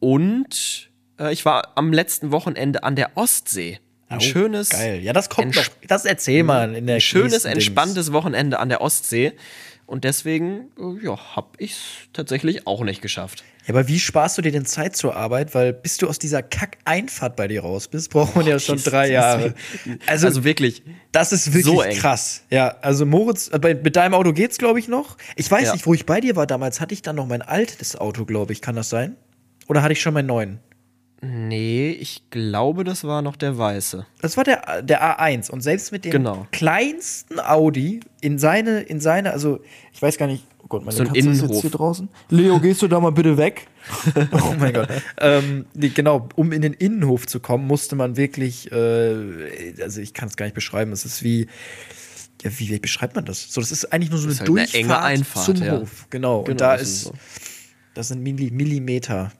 Und 0.00 0.90
äh, 1.18 1.32
ich 1.32 1.44
war 1.44 1.76
am 1.76 1.92
letzten 1.92 2.32
Wochenende 2.32 2.82
an 2.82 2.96
der 2.96 3.16
Ostsee. 3.16 3.78
Ein 4.08 4.20
schönes, 4.20 4.68
Geil. 4.68 5.00
Ja, 5.00 5.14
das 5.14 5.30
kommt 5.30 5.56
noch. 5.56 5.64
Das 5.88 6.04
erzähl 6.04 6.42
mal 6.42 6.74
in 6.74 6.86
der 6.86 6.96
ein 6.96 7.00
schönes, 7.00 7.46
entspanntes 7.46 8.12
Wochenende 8.12 8.58
an 8.58 8.68
der 8.68 8.82
Ostsee. 8.82 9.32
Und 9.92 10.04
deswegen, 10.04 10.70
äh, 10.78 11.04
ja, 11.04 11.18
hab 11.36 11.56
ich's 11.58 11.76
tatsächlich 12.14 12.66
auch 12.66 12.82
nicht 12.82 13.02
geschafft. 13.02 13.44
Ja, 13.66 13.74
aber 13.74 13.88
wie 13.88 13.98
sparst 13.98 14.38
du 14.38 14.42
dir 14.42 14.50
denn 14.50 14.64
Zeit 14.64 14.96
zur 14.96 15.14
Arbeit? 15.16 15.54
Weil 15.54 15.74
bis 15.74 15.98
du 15.98 16.08
aus 16.08 16.18
dieser 16.18 16.42
Kack-Einfahrt 16.42 17.36
bei 17.36 17.46
dir 17.46 17.60
raus 17.60 17.88
bist, 17.88 18.08
braucht 18.10 18.34
man 18.34 18.46
ja 18.46 18.58
schon 18.58 18.76
dies- 18.76 18.84
drei 18.86 19.10
Jahre. 19.10 19.52
Also, 20.06 20.28
Also 20.28 20.44
wirklich, 20.44 20.82
das 21.12 21.34
ist 21.34 21.52
wirklich 21.52 21.66
so 21.94 22.00
krass. 22.00 22.42
Ja, 22.48 22.68
also 22.80 23.04
Moritz, 23.04 23.50
äh, 23.52 23.58
bei, 23.58 23.74
mit 23.74 23.94
deinem 23.96 24.14
Auto 24.14 24.32
geht's, 24.32 24.56
glaube 24.56 24.78
ich, 24.78 24.88
noch. 24.88 25.18
Ich 25.36 25.50
weiß 25.50 25.66
Ja. 25.66 25.72
nicht, 25.74 25.84
wo 25.86 25.92
ich 25.92 26.06
bei 26.06 26.22
dir 26.22 26.36
war 26.36 26.46
damals. 26.46 26.80
Hatte 26.80 26.94
ich 26.94 27.02
dann 27.02 27.16
noch 27.16 27.26
mein 27.26 27.42
altes 27.42 27.94
Auto, 27.94 28.24
glaube 28.24 28.54
ich. 28.54 28.62
Kann 28.62 28.74
das 28.74 28.88
sein? 28.88 29.16
Oder 29.68 29.82
hatte 29.82 29.92
ich 29.92 30.00
schon 30.00 30.14
meinen 30.14 30.24
neuen? 30.26 30.58
Nee, 31.22 31.90
ich 31.90 32.28
glaube, 32.30 32.84
das 32.84 33.04
war 33.04 33.22
noch 33.22 33.36
der 33.36 33.56
Weiße. 33.56 34.04
Das 34.20 34.36
war 34.36 34.44
der, 34.44 34.82
der 34.82 35.02
A1. 35.02 35.50
Und 35.50 35.60
selbst 35.62 35.92
mit 35.92 36.04
dem 36.04 36.10
Genau. 36.12 36.46
kleinsten 36.52 37.38
Audi 37.40 38.00
in 38.20 38.38
seine, 38.38 38.80
in 38.80 39.00
seine, 39.00 39.32
also 39.32 39.60
ich 39.92 40.02
weiß 40.02 40.18
gar 40.18 40.26
nicht, 40.26 40.44
oh 40.62 40.66
Gott, 40.68 40.84
meine 40.84 40.96
So 40.96 41.02
ein 41.04 41.06
Katze 41.08 41.18
ist 41.20 41.26
jetzt 41.26 41.40
Innenhof. 41.42 41.60
hier 41.62 41.70
draußen. 41.70 42.08
Leo, 42.30 42.58
gehst 42.60 42.82
du 42.82 42.88
da 42.88 42.98
mal 43.00 43.12
bitte 43.12 43.36
weg? 43.36 43.68
oh 44.32 44.54
mein 44.58 44.72
Gott. 44.74 44.88
ähm, 45.20 45.66
nee, 45.74 45.88
genau, 45.90 46.28
um 46.36 46.52
in 46.52 46.60
den 46.62 46.72
Innenhof 46.72 47.26
zu 47.26 47.40
kommen, 47.40 47.66
musste 47.66 47.96
man 47.96 48.16
wirklich, 48.16 48.70
äh, 48.72 49.74
also 49.82 50.00
ich 50.00 50.14
kann 50.14 50.28
es 50.28 50.36
gar 50.36 50.46
nicht 50.46 50.54
beschreiben, 50.54 50.92
es 50.92 51.04
ist 51.04 51.22
wie, 51.22 51.46
ja, 52.42 52.50
wie, 52.58 52.68
wie 52.68 52.78
beschreibt 52.78 53.14
man 53.14 53.24
das? 53.24 53.52
So, 53.52 53.60
das 53.60 53.70
ist 53.70 53.92
eigentlich 53.92 54.10
nur 54.10 54.18
so 54.18 54.24
eine 54.26 54.32
ist 54.32 54.40
halt 54.40 54.50
eine 54.50 54.56
Durchfahrt 54.66 55.04
Einfahrt, 55.04 55.44
zum 55.46 55.56
ja. 55.56 55.80
Hof. 55.80 56.06
Genau. 56.10 56.38
Und 56.40 56.44
Genau, 56.46 56.58
da 56.58 56.72
das 56.76 56.82
ist, 56.82 56.88
ist 56.96 57.02
so. 57.04 57.12
das 57.94 58.08
sind 58.08 58.22
Milli 58.22 58.50
Millimeter. 58.50 59.30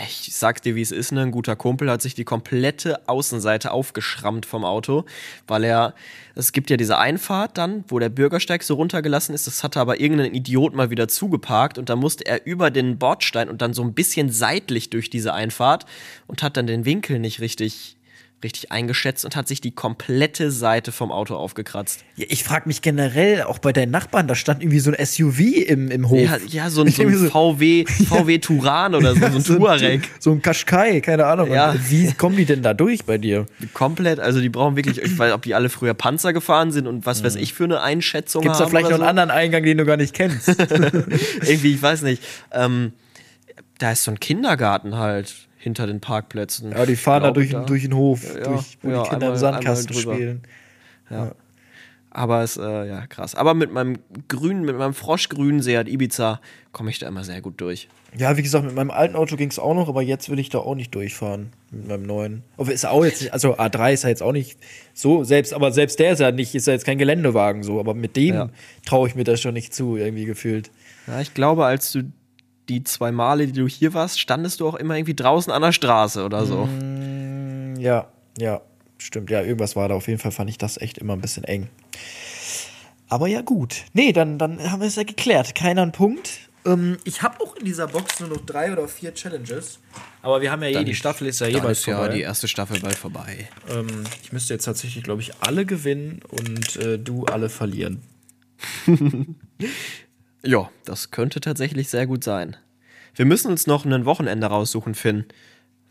Ich 0.00 0.34
sag's 0.34 0.62
dir, 0.62 0.74
wie 0.74 0.80
es 0.80 0.90
ist, 0.90 1.12
ne? 1.12 1.20
Ein 1.20 1.32
guter 1.32 1.54
Kumpel 1.54 1.90
hat 1.90 2.00
sich 2.00 2.14
die 2.14 2.24
komplette 2.24 3.06
Außenseite 3.08 3.72
aufgeschrammt 3.72 4.46
vom 4.46 4.64
Auto, 4.64 5.04
weil 5.46 5.64
er, 5.64 5.94
es 6.34 6.52
gibt 6.52 6.70
ja 6.70 6.78
diese 6.78 6.96
Einfahrt 6.96 7.58
dann, 7.58 7.84
wo 7.88 7.98
der 7.98 8.08
Bürgersteig 8.08 8.62
so 8.62 8.76
runtergelassen 8.76 9.34
ist, 9.34 9.46
das 9.46 9.62
hatte 9.62 9.80
aber 9.80 10.00
irgendein 10.00 10.34
Idiot 10.34 10.74
mal 10.74 10.88
wieder 10.88 11.08
zugeparkt 11.08 11.76
und 11.76 11.90
da 11.90 11.96
musste 11.96 12.24
er 12.24 12.46
über 12.46 12.70
den 12.70 12.96
Bordstein 12.96 13.50
und 13.50 13.60
dann 13.60 13.74
so 13.74 13.82
ein 13.82 13.92
bisschen 13.92 14.30
seitlich 14.30 14.88
durch 14.88 15.10
diese 15.10 15.34
Einfahrt 15.34 15.84
und 16.26 16.42
hat 16.42 16.56
dann 16.56 16.66
den 16.66 16.86
Winkel 16.86 17.18
nicht 17.18 17.40
richtig, 17.40 17.98
richtig 18.42 18.72
eingeschätzt 18.72 19.24
und 19.24 19.36
hat 19.36 19.48
sich 19.48 19.60
die 19.60 19.70
komplette 19.70 20.50
Seite 20.50 20.92
vom 20.92 21.12
Auto 21.12 21.36
aufgekratzt. 21.36 22.04
Ja, 22.16 22.26
ich 22.28 22.44
frage 22.44 22.64
mich 22.66 22.82
generell, 22.82 23.42
auch 23.42 23.58
bei 23.58 23.72
deinen 23.72 23.90
Nachbarn, 23.90 24.28
da 24.28 24.34
stand 24.34 24.62
irgendwie 24.62 24.80
so 24.80 24.90
ein 24.92 25.04
SUV 25.04 25.40
im, 25.40 25.90
im 25.90 26.08
Hof. 26.08 26.20
Ja, 26.20 26.38
ja 26.48 26.70
so 26.70 26.82
ein, 26.82 26.90
so 26.90 27.02
ein 27.02 27.30
VW, 27.30 27.84
VW 27.86 28.38
Turan 28.40 28.94
oder 28.94 29.14
so, 29.14 29.20
so 29.20 29.54
ein 29.54 29.58
Touareg. 29.58 30.08
So 30.18 30.30
ein 30.30 30.42
Qashqai, 30.42 31.00
keine 31.00 31.26
Ahnung. 31.26 31.50
Ja. 31.50 31.74
Wie 31.88 32.12
kommen 32.12 32.36
die 32.36 32.44
denn 32.44 32.62
da 32.62 32.74
durch 32.74 33.04
bei 33.04 33.18
dir? 33.18 33.46
Komplett, 33.72 34.20
also 34.20 34.40
die 34.40 34.48
brauchen 34.48 34.76
wirklich, 34.76 34.98
ich 34.98 35.18
weiß, 35.18 35.32
ob 35.32 35.42
die 35.42 35.54
alle 35.54 35.68
früher 35.68 35.94
Panzer 35.94 36.32
gefahren 36.32 36.70
sind 36.70 36.86
und 36.86 37.06
was 37.06 37.24
weiß 37.24 37.36
ich 37.36 37.54
für 37.54 37.64
eine 37.64 37.80
Einschätzung 37.80 38.42
Gibt 38.42 38.52
es 38.52 38.58
da 38.58 38.64
haben 38.64 38.70
vielleicht 38.70 38.90
noch 38.90 38.98
oder 38.98 39.08
einen 39.08 39.18
anderen 39.18 39.30
Eingang, 39.30 39.64
den 39.64 39.78
du 39.78 39.84
gar 39.84 39.96
nicht 39.96 40.14
kennst? 40.14 40.46
so. 40.46 40.52
Irgendwie, 41.42 41.74
ich 41.74 41.82
weiß 41.82 42.02
nicht. 42.02 42.22
Ähm, 42.52 42.92
da 43.78 43.92
ist 43.92 44.04
so 44.04 44.12
ein 44.12 44.20
Kindergarten 44.20 44.96
halt 44.96 45.34
hinter 45.62 45.86
den 45.86 46.00
Parkplätzen. 46.00 46.72
ja, 46.72 46.84
die 46.86 46.96
fahren 46.96 47.22
da 47.22 47.30
durch, 47.30 47.50
den- 47.50 47.66
durch 47.66 47.82
den 47.82 47.94
Hof, 47.94 48.22
Ja, 48.34 48.40
durch, 48.42 48.78
wo 48.82 48.90
ja, 48.90 49.02
die 49.04 49.08
Kinder 49.10 49.26
einmal- 49.26 49.30
im 49.30 49.36
Sandkasten 49.36 49.94
spielen. 49.94 50.42
Aber 52.14 52.42
es, 52.42 52.58
äh, 52.58 52.88
ja, 52.88 53.06
krass. 53.06 53.34
Aber 53.34 53.54
mit 53.54 53.72
meinem 53.72 53.98
grünen, 54.28 54.66
mit 54.66 54.76
meinem 54.76 54.92
froschgrünen 54.92 55.62
Seat 55.62 55.88
Ibiza 55.88 56.40
komme 56.70 56.90
ich 56.90 56.98
da 56.98 57.08
immer 57.08 57.24
sehr 57.24 57.40
gut 57.40 57.58
durch. 57.62 57.88
Ja, 58.18 58.36
wie 58.36 58.42
gesagt, 58.42 58.66
mit 58.66 58.74
meinem 58.74 58.90
alten 58.90 59.16
Auto 59.16 59.36
ging 59.36 59.48
es 59.48 59.58
auch 59.58 59.72
noch, 59.72 59.88
aber 59.88 60.02
jetzt 60.02 60.28
will 60.28 60.38
ich 60.38 60.50
da 60.50 60.58
auch 60.58 60.74
nicht 60.74 60.94
durchfahren. 60.94 61.50
Mit 61.70 61.88
meinem 61.88 62.02
neuen. 62.02 62.42
Aber 62.58 62.70
ist 62.70 62.84
auch 62.84 63.02
jetzt 63.02 63.22
nicht, 63.22 63.32
also 63.32 63.56
A3 63.56 63.94
ist 63.94 64.02
ja 64.02 64.10
jetzt 64.10 64.22
auch 64.22 64.32
nicht 64.32 64.58
so, 64.92 65.24
selbst, 65.24 65.54
aber 65.54 65.72
selbst 65.72 65.98
der 66.00 66.12
ist 66.12 66.18
ja 66.18 66.30
nicht, 66.32 66.54
ist 66.54 66.66
ja 66.66 66.74
jetzt 66.74 66.84
kein 66.84 66.98
Geländewagen 66.98 67.62
so, 67.62 67.80
aber 67.80 67.94
mit 67.94 68.14
dem 68.16 68.34
Ja. 68.34 68.48
traue 68.84 69.08
ich 69.08 69.14
mir 69.14 69.24
das 69.24 69.40
schon 69.40 69.54
nicht 69.54 69.72
zu, 69.72 69.96
irgendwie 69.96 70.26
gefühlt. 70.26 70.70
Ja, 71.06 71.20
ich 71.22 71.32
glaube, 71.32 71.64
als 71.64 71.92
du 71.92 72.12
die 72.78 72.84
zwei 72.84 73.12
Male, 73.12 73.46
die 73.46 73.52
du 73.52 73.68
hier 73.68 73.94
warst, 73.94 74.20
standest 74.20 74.60
du 74.60 74.68
auch 74.68 74.74
immer 74.74 74.96
irgendwie 74.96 75.14
draußen 75.14 75.52
an 75.52 75.62
der 75.62 75.72
Straße 75.72 76.24
oder 76.24 76.46
so. 76.46 76.66
Mm, 76.66 77.76
Ja, 77.78 78.08
ja, 78.38 78.60
stimmt. 78.98 79.30
Ja, 79.30 79.42
irgendwas 79.42 79.76
war 79.76 79.88
da. 79.88 79.94
Auf 79.94 80.08
jeden 80.08 80.18
Fall 80.18 80.32
fand 80.32 80.48
ich 80.50 80.58
das 80.58 80.76
echt 80.80 80.98
immer 80.98 81.12
ein 81.14 81.20
bisschen 81.20 81.44
eng. 81.44 81.68
Aber 83.08 83.26
ja, 83.28 83.42
gut. 83.42 83.84
Nee, 83.92 84.12
dann, 84.12 84.38
dann 84.38 84.70
haben 84.70 84.80
wir 84.80 84.88
es 84.88 84.96
ja 84.96 85.02
geklärt. 85.02 85.54
Keiner 85.54 85.82
einen 85.82 85.92
Punkt. 85.92 86.48
Ähm, 86.64 86.96
ich 87.04 87.22
habe 87.22 87.40
auch 87.44 87.56
in 87.56 87.64
dieser 87.66 87.88
Box 87.88 88.20
nur 88.20 88.28
noch 88.30 88.46
drei 88.46 88.72
oder 88.72 88.86
vier 88.88 89.12
Challenges. 89.12 89.80
Aber 90.22 90.40
wir 90.40 90.50
haben 90.52 90.62
ja 90.62 90.68
eh, 90.80 90.84
die 90.84 90.94
Staffel 90.94 91.26
ist 91.26 91.40
ja 91.40 91.48
Dann 91.48 91.56
jeweils 91.56 91.80
ist 91.80 91.86
ja 91.86 91.96
vorbei. 91.98 92.14
die 92.14 92.20
erste 92.22 92.48
Staffel 92.48 92.80
bald 92.80 92.94
vorbei. 92.96 93.48
ähm, 93.70 94.04
ich 94.22 94.32
müsste 94.32 94.54
jetzt 94.54 94.64
tatsächlich, 94.64 95.02
glaube 95.04 95.20
ich, 95.20 95.32
alle 95.40 95.66
gewinnen 95.66 96.20
und 96.30 96.76
äh, 96.76 96.98
du 96.98 97.24
alle 97.26 97.48
verlieren. 97.50 98.00
Ja, 100.44 100.70
das 100.84 101.10
könnte 101.10 101.40
tatsächlich 101.40 101.88
sehr 101.88 102.06
gut 102.06 102.24
sein. 102.24 102.56
Wir 103.14 103.24
müssen 103.24 103.50
uns 103.50 103.66
noch 103.66 103.84
ein 103.84 104.04
Wochenende 104.04 104.46
raussuchen, 104.46 104.94
Finn, 104.94 105.26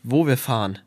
wo 0.02 0.26
wir 0.26 0.36
fahren. 0.36 0.78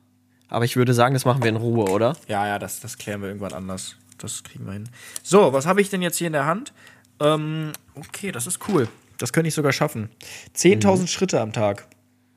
Aber 0.48 0.66
ich 0.66 0.76
würde 0.76 0.94
sagen, 0.94 1.14
das 1.14 1.26
machen 1.26 1.42
wir 1.42 1.50
in 1.50 1.56
Ruhe, 1.56 1.90
oder? 1.90 2.16
Ja, 2.28 2.46
ja, 2.46 2.60
das, 2.60 2.80
das 2.80 2.98
klären 2.98 3.22
wir 3.22 3.30
irgendwann 3.30 3.54
anders. 3.54 3.96
Das 4.18 4.44
kriegen 4.44 4.66
wir 4.66 4.74
hin. 4.74 4.90
So, 5.24 5.54
was 5.54 5.66
habe 5.66 5.82
ich 5.82 5.90
denn 5.90 6.02
jetzt 6.02 6.18
hier 6.18 6.28
in 6.28 6.34
der 6.34 6.46
Hand? 6.46 6.74
Ähm, 7.20 7.72
okay, 7.96 8.32
das 8.32 8.48
ist 8.48 8.60
cool. 8.68 8.88
Das 9.18 9.34
könnte 9.34 9.48
ich 9.48 9.54
sogar 9.54 9.72
schaffen. 9.72 10.10
10.000 10.56 11.08
Schritte 11.08 11.40
am 11.42 11.54
Tag. 11.54 11.88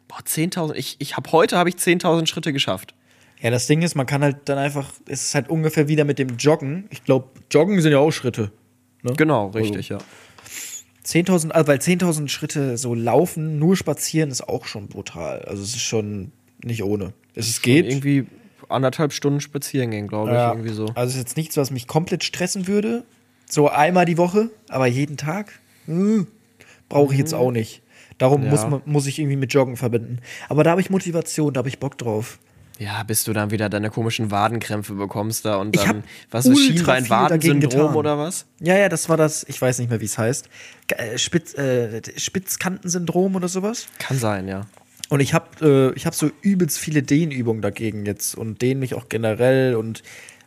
Boah, 0.06 0.20
10.000. 0.20 0.74
Ich, 0.74 0.96
ich 1.00 1.16
habe 1.16 1.30
heute 1.32 1.58
habe 1.58 1.68
ich 1.68 1.76
10.000 1.76 2.26
Schritte 2.26 2.52
geschafft. 2.52 2.94
Ja, 3.40 3.50
das 3.50 3.66
Ding 3.66 3.82
ist, 3.82 3.94
man 3.94 4.06
kann 4.06 4.22
halt 4.22 4.48
dann 4.48 4.58
einfach, 4.58 4.90
es 5.06 5.22
ist 5.22 5.34
halt 5.34 5.48
ungefähr 5.48 5.86
wieder 5.86 6.04
mit 6.04 6.18
dem 6.18 6.36
Joggen. 6.36 6.86
Ich 6.90 7.04
glaube, 7.04 7.28
Joggen 7.50 7.80
sind 7.80 7.92
ja 7.92 7.98
auch 7.98 8.10
Schritte. 8.10 8.50
Ne? 9.02 9.12
Genau, 9.16 9.48
richtig, 9.48 9.90
ja. 9.90 9.98
10.000, 11.08 11.50
also 11.52 11.66
weil 11.68 11.78
10.000 11.78 12.28
Schritte 12.28 12.76
so 12.76 12.94
laufen, 12.94 13.58
nur 13.58 13.76
spazieren 13.76 14.30
ist 14.30 14.46
auch 14.46 14.66
schon 14.66 14.88
brutal. 14.88 15.40
Also 15.42 15.62
es 15.62 15.70
ist 15.70 15.80
schon 15.80 16.32
nicht 16.62 16.82
ohne. 16.82 17.14
Es 17.34 17.48
ist 17.48 17.62
geht. 17.62 17.86
Irgendwie 17.86 18.26
anderthalb 18.68 19.12
Stunden 19.14 19.40
spazieren 19.40 19.90
gehen, 19.90 20.06
glaube 20.08 20.30
ich, 20.30 20.36
Ja. 20.36 20.50
irgendwie 20.52 20.74
so. 20.74 20.86
Also 20.94 21.08
es 21.10 21.14
ist 21.14 21.18
jetzt 21.20 21.36
nichts, 21.38 21.56
was 21.56 21.70
mich 21.70 21.86
komplett 21.86 22.24
stressen 22.24 22.66
würde. 22.66 23.04
So 23.48 23.68
einmal 23.70 24.04
die 24.04 24.18
Woche, 24.18 24.50
aber 24.68 24.86
jeden 24.86 25.16
Tag 25.16 25.58
hm, 25.86 26.26
brauche 26.90 27.14
ich 27.14 27.18
jetzt 27.18 27.32
auch 27.32 27.50
nicht. 27.50 27.80
Darum 28.18 28.42
Ja. 28.44 28.50
muss, 28.50 28.66
man, 28.66 28.82
muss 28.84 29.06
ich 29.06 29.18
irgendwie 29.18 29.36
mit 29.36 29.54
Joggen 29.54 29.76
verbinden. 29.78 30.18
Aber 30.50 30.64
da 30.64 30.72
habe 30.72 30.82
ich 30.82 30.90
Motivation, 30.90 31.54
da 31.54 31.58
habe 31.58 31.68
ich 31.70 31.78
Bock 31.78 31.96
drauf. 31.96 32.38
Ja, 32.78 33.02
bis 33.02 33.24
du 33.24 33.32
dann 33.32 33.50
wieder 33.50 33.68
deine 33.68 33.90
komischen 33.90 34.30
Wadenkrämpfe 34.30 34.94
bekommst 34.94 35.44
da 35.44 35.56
und 35.56 35.76
dann, 35.76 36.04
was 36.30 36.46
ist 36.46 36.60
Schienbein-Wadensyndrom 36.60 37.96
oder 37.96 38.18
was? 38.18 38.46
Ja, 38.60 38.76
ja, 38.76 38.88
das 38.88 39.08
war 39.08 39.16
das, 39.16 39.44
ich 39.48 39.60
weiß 39.60 39.80
nicht 39.80 39.90
mehr, 39.90 40.00
wie 40.00 40.04
es 40.04 40.16
heißt. 40.16 40.48
Äh, 40.96 41.18
Spitz, 41.18 41.54
äh, 41.54 42.00
Spitzkantensyndrom 42.16 43.34
oder 43.34 43.48
sowas. 43.48 43.88
Kann 43.98 44.16
sein, 44.16 44.46
ja. 44.46 44.66
Und 45.08 45.20
ich 45.20 45.34
habe 45.34 45.92
äh, 45.92 45.96
ich 45.96 46.06
hab 46.06 46.14
so 46.14 46.30
übelst 46.40 46.78
viele 46.78 47.02
Dehnübungen 47.02 47.62
dagegen 47.62 48.06
jetzt 48.06 48.36
und 48.36 48.62
dehne 48.62 48.78
mich 48.78 48.94
auch 48.94 49.08
generell 49.08 49.74
und 49.74 50.04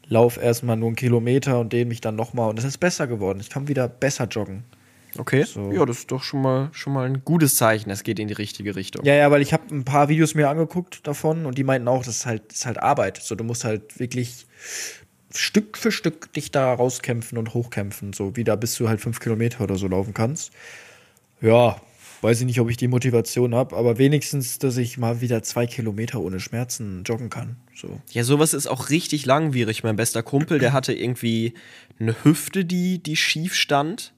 lauf 0.07 0.37
erstmal 0.37 0.77
nur 0.77 0.87
einen 0.87 0.95
Kilometer 0.95 1.59
und 1.59 1.73
dehne 1.73 1.89
mich 1.89 1.99
dann 1.99 2.15
nochmal 2.15 2.49
und 2.49 2.59
es 2.59 2.65
ist 2.65 2.77
besser 2.77 3.07
geworden. 3.07 3.39
Ich 3.41 3.49
kann 3.49 3.67
wieder 3.67 3.89
besser 3.89 4.25
joggen. 4.25 4.63
Okay. 5.17 5.43
So. 5.43 5.71
Ja, 5.71 5.85
das 5.85 5.99
ist 5.99 6.11
doch 6.11 6.23
schon 6.23 6.41
mal, 6.41 6.69
schon 6.71 6.93
mal 6.93 7.05
ein 7.05 7.23
gutes 7.25 7.55
Zeichen. 7.55 7.89
Es 7.89 8.03
geht 8.03 8.19
in 8.19 8.27
die 8.27 8.33
richtige 8.33 8.75
Richtung. 8.75 9.05
Ja, 9.05 9.13
ja, 9.13 9.31
weil 9.31 9.41
ich 9.41 9.53
habe 9.53 9.63
ein 9.73 9.83
paar 9.83 10.09
Videos 10.09 10.35
mir 10.35 10.49
angeguckt 10.49 11.05
davon 11.05 11.45
und 11.45 11.57
die 11.57 11.63
meinten 11.63 11.87
auch, 11.87 12.03
das 12.03 12.17
ist 12.17 12.25
halt, 12.25 12.43
das 12.49 12.59
ist 12.59 12.65
halt 12.65 12.77
Arbeit. 12.77 13.17
So, 13.17 13.35
du 13.35 13.43
musst 13.43 13.63
halt 13.63 13.99
wirklich 13.99 14.45
Stück 15.33 15.77
für 15.77 15.91
Stück 15.91 16.31
dich 16.33 16.51
da 16.51 16.73
rauskämpfen 16.73 17.37
und 17.37 17.53
hochkämpfen, 17.53 18.13
so 18.13 18.35
wieder 18.35 18.57
bis 18.57 18.75
du 18.75 18.89
halt 18.89 19.01
fünf 19.01 19.19
Kilometer 19.19 19.61
oder 19.61 19.75
so 19.75 19.87
laufen 19.87 20.13
kannst. 20.13 20.51
Ja, 21.41 21.81
weiß 22.21 22.41
ich 22.41 22.45
nicht, 22.45 22.59
ob 22.59 22.69
ich 22.69 22.77
die 22.77 22.87
Motivation 22.87 23.55
habe, 23.55 23.75
aber 23.75 23.97
wenigstens, 23.97 24.59
dass 24.59 24.77
ich 24.77 24.97
mal 24.97 25.21
wieder 25.21 25.41
zwei 25.43 25.65
Kilometer 25.65 26.21
ohne 26.21 26.39
Schmerzen 26.39 27.03
joggen 27.03 27.29
kann. 27.29 27.57
So. 27.75 27.99
Ja, 28.11 28.23
sowas 28.23 28.53
ist 28.53 28.67
auch 28.67 28.89
richtig 28.89 29.25
langwierig. 29.25 29.83
Mein 29.83 29.95
bester 29.95 30.23
Kumpel, 30.23 30.59
der 30.59 30.73
hatte 30.73 30.93
irgendwie 30.93 31.53
eine 31.99 32.23
Hüfte, 32.23 32.63
die, 32.63 33.01
die 33.01 33.15
schief 33.15 33.55
stand 33.55 34.13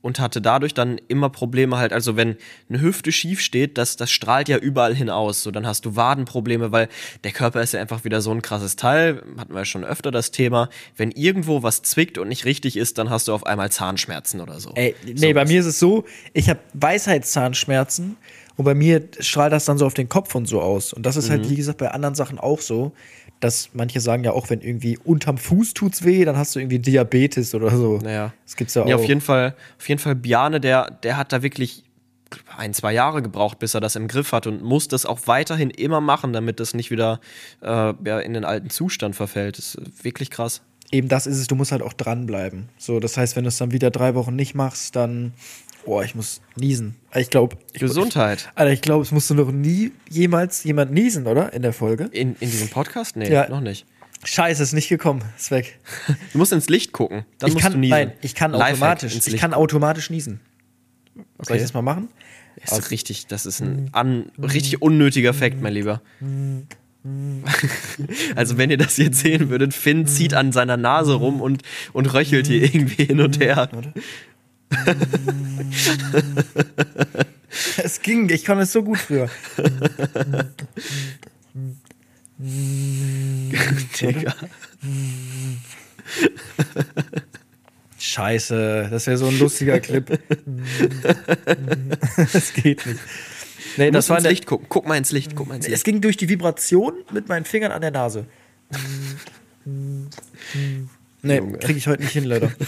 und 0.00 0.20
hatte 0.20 0.40
dadurch 0.40 0.74
dann 0.74 0.98
immer 1.08 1.28
Probleme 1.28 1.76
halt. 1.78 1.92
Also 1.92 2.16
wenn 2.16 2.36
eine 2.68 2.80
Hüfte 2.80 3.10
schief 3.12 3.40
steht, 3.40 3.78
das, 3.78 3.96
das 3.96 4.10
strahlt 4.10 4.48
ja 4.48 4.56
überall 4.58 4.94
hinaus. 4.94 5.42
So, 5.42 5.50
dann 5.50 5.66
hast 5.66 5.84
du 5.84 5.96
Wadenprobleme, 5.96 6.70
weil 6.70 6.88
der 7.24 7.32
Körper 7.32 7.60
ist 7.62 7.72
ja 7.72 7.80
einfach 7.80 8.04
wieder 8.04 8.20
so 8.20 8.30
ein 8.30 8.40
krasses 8.42 8.76
Teil. 8.76 9.22
Hatten 9.38 9.52
wir 9.52 9.58
ja 9.60 9.64
schon 9.64 9.84
öfter 9.84 10.10
das 10.10 10.30
Thema. 10.30 10.68
Wenn 10.96 11.10
irgendwo 11.10 11.62
was 11.62 11.82
zwickt 11.82 12.16
und 12.18 12.28
nicht 12.28 12.44
richtig 12.44 12.76
ist, 12.76 12.98
dann 12.98 13.10
hast 13.10 13.28
du 13.28 13.32
auf 13.34 13.44
einmal 13.44 13.70
Zahnschmerzen 13.72 14.40
oder 14.40 14.60
so. 14.60 14.70
Ey, 14.76 14.94
nee, 15.04 15.14
So 15.16 15.26
bei 15.34 15.42
was. 15.42 15.48
mir 15.48 15.60
ist 15.60 15.66
es 15.66 15.78
so, 15.80 16.04
ich 16.32 16.48
habe 16.48 16.60
Weisheitszahnschmerzen 16.74 18.16
Und 18.56 18.64
bei 18.64 18.74
mir 18.74 19.02
strahlt 19.20 19.52
das 19.52 19.66
dann 19.66 19.78
so 19.78 19.86
auf 19.86 19.94
den 19.94 20.08
Kopf 20.08 20.34
und 20.34 20.46
so 20.46 20.60
aus. 20.60 20.92
Und 20.92 21.06
das 21.06 21.16
ist 21.16 21.28
Mhm. 21.28 21.32
halt, 21.32 21.50
wie 21.50 21.54
gesagt, 21.54 21.78
bei 21.78 21.92
anderen 21.92 22.16
Sachen 22.16 22.38
auch 22.40 22.60
so, 22.60 22.92
dass 23.40 23.70
manche 23.72 24.00
sagen 24.00 24.24
ja 24.24 24.32
auch, 24.32 24.50
wenn 24.50 24.60
irgendwie 24.60 24.98
unterm 24.98 25.38
Fuß 25.38 25.74
tut's 25.74 26.04
weh, 26.04 26.24
dann 26.24 26.36
hast 26.36 26.54
du 26.54 26.60
irgendwie 26.60 26.78
Diabetes 26.78 27.54
oder 27.54 27.70
so. 27.70 27.98
Naja. 27.98 28.32
Das 28.44 28.56
gibt's 28.56 28.74
ja 28.74 28.82
auch. 28.82 28.88
Ja, 28.88 28.96
auf 28.96 29.04
jeden 29.04 29.20
Fall, 29.20 29.54
auf 29.78 29.88
jeden 29.88 30.00
Fall 30.00 30.14
Bjane, 30.14 30.60
der, 30.60 30.90
der 31.02 31.16
hat 31.16 31.32
da 31.32 31.42
wirklich 31.42 31.84
ein, 32.56 32.74
zwei 32.74 32.92
Jahre 32.92 33.22
gebraucht, 33.22 33.58
bis 33.58 33.74
er 33.74 33.80
das 33.80 33.96
im 33.96 34.08
Griff 34.08 34.32
hat 34.32 34.46
und 34.46 34.62
muss 34.62 34.88
das 34.88 35.06
auch 35.06 35.20
weiterhin 35.26 35.70
immer 35.70 36.00
machen, 36.00 36.32
damit 36.32 36.60
das 36.60 36.74
nicht 36.74 36.90
wieder 36.90 37.20
äh, 37.62 37.94
ja, 38.04 38.20
in 38.20 38.34
den 38.34 38.44
alten 38.44 38.70
Zustand 38.70 39.16
verfällt. 39.16 39.58
Das 39.58 39.74
ist 39.74 40.04
wirklich 40.04 40.30
krass. 40.30 40.60
Eben 40.90 41.08
das 41.08 41.26
ist 41.26 41.38
es, 41.38 41.46
du 41.46 41.54
musst 41.54 41.72
halt 41.72 41.82
auch 41.82 41.92
dranbleiben. 41.92 42.68
So, 42.78 42.98
das 42.98 43.16
heißt, 43.16 43.36
wenn 43.36 43.44
du 43.44 43.48
es 43.48 43.58
dann 43.58 43.72
wieder 43.72 43.90
drei 43.90 44.14
Wochen 44.14 44.34
nicht 44.34 44.54
machst, 44.54 44.96
dann, 44.96 45.34
oh, 45.88 46.02
ich 46.02 46.14
muss 46.14 46.40
niesen. 46.56 46.96
Ich 47.14 47.30
glaube, 47.30 47.56
Gesundheit. 47.72 48.50
Alter, 48.54 48.72
ich 48.72 48.80
glaube, 48.80 49.02
es 49.02 49.10
musste 49.12 49.34
noch 49.34 49.50
nie 49.50 49.92
jemals 50.08 50.64
jemand 50.64 50.92
niesen, 50.92 51.26
oder? 51.26 51.52
In 51.52 51.62
der 51.62 51.72
Folge. 51.72 52.04
In, 52.12 52.36
in 52.40 52.50
diesem 52.50 52.68
Podcast? 52.68 53.16
Nee, 53.16 53.30
Ja. 53.32 53.48
noch 53.48 53.60
nicht. 53.60 53.86
Scheiße, 54.24 54.62
ist 54.62 54.72
nicht 54.72 54.88
gekommen. 54.88 55.22
Ist 55.36 55.50
weg. 55.50 55.78
Du 56.32 56.38
musst 56.38 56.52
ins 56.52 56.68
Licht 56.68 56.92
gucken. 56.92 57.24
Dann 57.38 57.48
ich 57.48 57.54
musst 57.54 57.62
kann, 57.64 57.72
du 57.72 57.78
niesen. 57.78 57.90
nein, 57.90 58.12
ich 58.20 58.34
kann 58.34 58.50
Lifehack, 58.52 58.72
automatisch. 58.74 59.26
Ich 59.26 59.36
kann 59.36 59.54
automatisch 59.54 60.10
niesen. 60.10 60.40
Soll 61.40 61.56
ich 61.56 61.62
das 61.62 61.72
mal 61.74 61.82
machen? 61.82 62.08
Das 62.64 62.76
ist 62.78 62.90
richtig, 62.90 63.26
das 63.28 63.46
ist 63.46 63.60
ein 63.60 63.88
an, 63.92 64.32
richtig 64.36 64.82
unnötiger 64.82 65.32
Fakt, 65.34 65.60
mein 65.60 65.72
Lieber. 65.74 66.02
Also, 68.36 68.58
wenn 68.58 68.70
ihr 68.70 68.76
das 68.76 68.96
jetzt 68.98 69.20
sehen 69.20 69.48
würdet, 69.48 69.72
Finn 69.72 70.06
zieht 70.06 70.34
an 70.34 70.52
seiner 70.52 70.76
Nase 70.76 71.14
rum 71.14 71.40
und, 71.40 71.62
und 71.92 72.12
röchelt 72.12 72.48
hier 72.48 72.62
irgendwie 72.62 73.04
hin 73.04 73.20
und 73.20 73.40
her. 73.40 73.68
Es 77.82 78.02
ging, 78.02 78.28
ich 78.28 78.44
konnte 78.44 78.62
es 78.64 78.72
so 78.72 78.82
gut 78.82 78.98
früher. 78.98 79.28
Digga. 84.00 84.34
Scheiße, 87.98 88.88
das 88.90 89.06
wäre 89.06 89.16
so 89.16 89.26
ein 89.26 89.38
lustiger 89.38 89.80
Clip. 89.80 90.06
das 92.32 92.52
geht 92.52 92.86
nicht. 92.86 93.00
Nee, 93.76 93.86
Du 93.86 93.92
das 93.92 94.08
war 94.08 94.18
ins 94.18 94.28
Licht 94.28 94.46
gucken. 94.46 94.66
Guck 94.68 94.86
mal 94.86 94.96
ins 94.96 95.10
Licht, 95.12 95.34
guck 95.34 95.48
mal 95.48 95.56
ins 95.56 95.66
Es 95.66 95.70
Licht. 95.72 95.84
ging 95.84 96.00
durch 96.00 96.16
die 96.16 96.28
Vibration 96.28 96.94
mit 97.12 97.28
meinen 97.28 97.44
Fingern 97.44 97.72
an 97.72 97.80
der 97.80 97.90
Nase. 97.90 98.26
Nee, 101.22 101.40
kriege 101.60 101.78
ich 101.78 101.86
heute 101.88 102.02
nicht 102.02 102.12
hin, 102.12 102.24
leider. 102.24 102.52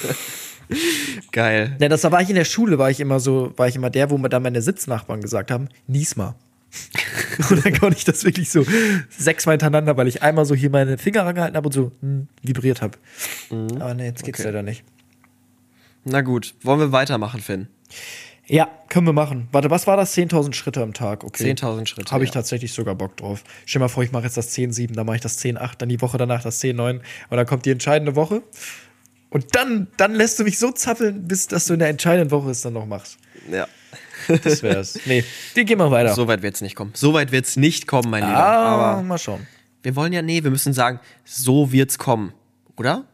Geil. 1.33 1.77
Ja, 1.81 1.89
das 1.89 2.05
war 2.05 2.21
ich 2.21 2.29
in 2.29 2.37
der 2.37 2.45
Schule, 2.45 2.79
war 2.79 2.91
ich 2.91 3.01
immer 3.01 3.21
so, 3.21 3.53
war 3.57 3.69
ich 3.69 3.77
immer 3.77 3.91
der, 3.91 4.11
wo 4.11 4.19
mir 4.19 4.29
dann 4.29 4.43
meine 4.43 4.63
Sitznachbarn 4.63 5.21
gesagt 5.21 5.51
haben, 5.51 5.69
nies 5.87 6.17
mal. 6.17 6.35
und 7.51 7.65
dann 7.65 7.79
konnte 7.79 7.97
ich 7.97 8.05
das 8.05 8.25
wirklich 8.25 8.51
so 8.51 8.65
sechsmal 9.09 9.55
hintereinander, 9.55 9.97
weil 9.97 10.07
ich 10.07 10.23
einmal 10.23 10.45
so 10.45 10.55
hier 10.55 10.71
meine 10.71 10.99
Finger 10.99 11.25
rangehalten 11.25 11.57
habe 11.57 11.67
und 11.67 11.73
so 11.73 11.93
hm, 12.01 12.29
vibriert 12.43 12.81
habe. 12.83 12.97
Aber 13.51 13.95
nee, 13.95 14.07
jetzt 14.07 14.25
geht's 14.25 14.39
Okay. 14.41 14.49
leider 14.49 14.63
nicht. 14.63 14.85
Na 16.05 16.21
gut, 16.23 16.55
wollen 16.63 16.81
wir 16.81 16.93
weitermachen, 16.93 17.41
Finn? 17.41 17.69
Ja, 18.47 18.69
können 18.89 19.07
wir 19.07 19.13
machen. 19.13 19.49
Warte, 19.53 19.71
was 19.71 19.87
war 19.87 19.97
das? 19.97 20.17
10.000 20.17 20.55
Schritte 20.55 20.83
am 20.83 20.93
Tag, 20.93 21.23
okay. 21.23 21.53
10.000 21.53 21.87
Schritte, 21.87 22.11
Habe 22.11 22.25
ich 22.25 22.31
ja. 22.31 22.35
tatsächlich 22.35 22.73
sogar 22.73 22.95
Bock 22.97 23.17
drauf. 23.17 23.45
Stell 23.65 23.79
dir 23.79 23.85
mal 23.85 23.89
vor, 23.89 24.03
ich 24.03 24.11
mache 24.11 24.25
jetzt 24.25 24.37
das 24.37 24.53
10.7, 24.57 24.95
dann 24.95 25.07
mache 25.07 25.17
ich 25.17 25.23
das 25.23 25.39
10.8, 25.39 25.79
dann 25.79 25.89
die 25.89 26.01
Woche 26.01 26.19
danach 26.19 26.43
das 26.43 26.61
10.9 26.61 26.97
und 26.97 27.03
dann 27.31 27.47
kommt 27.47 27.65
die 27.65 27.71
entscheidende 27.71 28.17
Woche. 28.17 28.43
Und 29.31 29.55
dann, 29.55 29.87
dann 29.97 30.15
lässt 30.15 30.39
du 30.39 30.45
mich 30.45 30.59
so 30.59 30.73
zappeln, 30.73 31.27
bis 31.29 31.47
dass 31.47 31.67
du 31.67 31.75
in 31.75 31.79
der 31.79 31.89
entscheidenden 31.89 32.31
Woche 32.31 32.51
es 32.51 32.63
dann 32.63 32.73
noch 32.73 32.87
machst. 32.87 33.17
Ja. 33.51 33.67
Das 34.45 34.63
wär's. 34.63 34.99
nee, 35.07 35.25
wir 35.55 35.65
gehen 35.65 35.79
mal 35.79 35.91
weiter. 35.91 36.15
So 36.15 36.29
weit 36.29 36.43
wird's 36.43 36.61
nicht 36.61 36.77
kommen. 36.77 36.93
So 36.95 37.15
weit 37.15 37.33
wird's 37.33 37.57
nicht 37.57 37.87
kommen, 37.87 38.11
mein 38.11 38.23
Lieber. 38.25 38.37
ah, 38.37 38.93
Aber 38.95 39.03
mal 39.03 39.19
schauen. 39.19 39.47
wir 39.83 39.97
wollen 39.97 40.13
ja, 40.13 40.21
nee, 40.23 40.43
wir 40.45 40.51
müssen 40.51 40.73
sagen, 40.73 41.01
so 41.25 41.73
wird's 41.73 41.97
kommen. 41.99 42.33
Oder? 42.77 43.05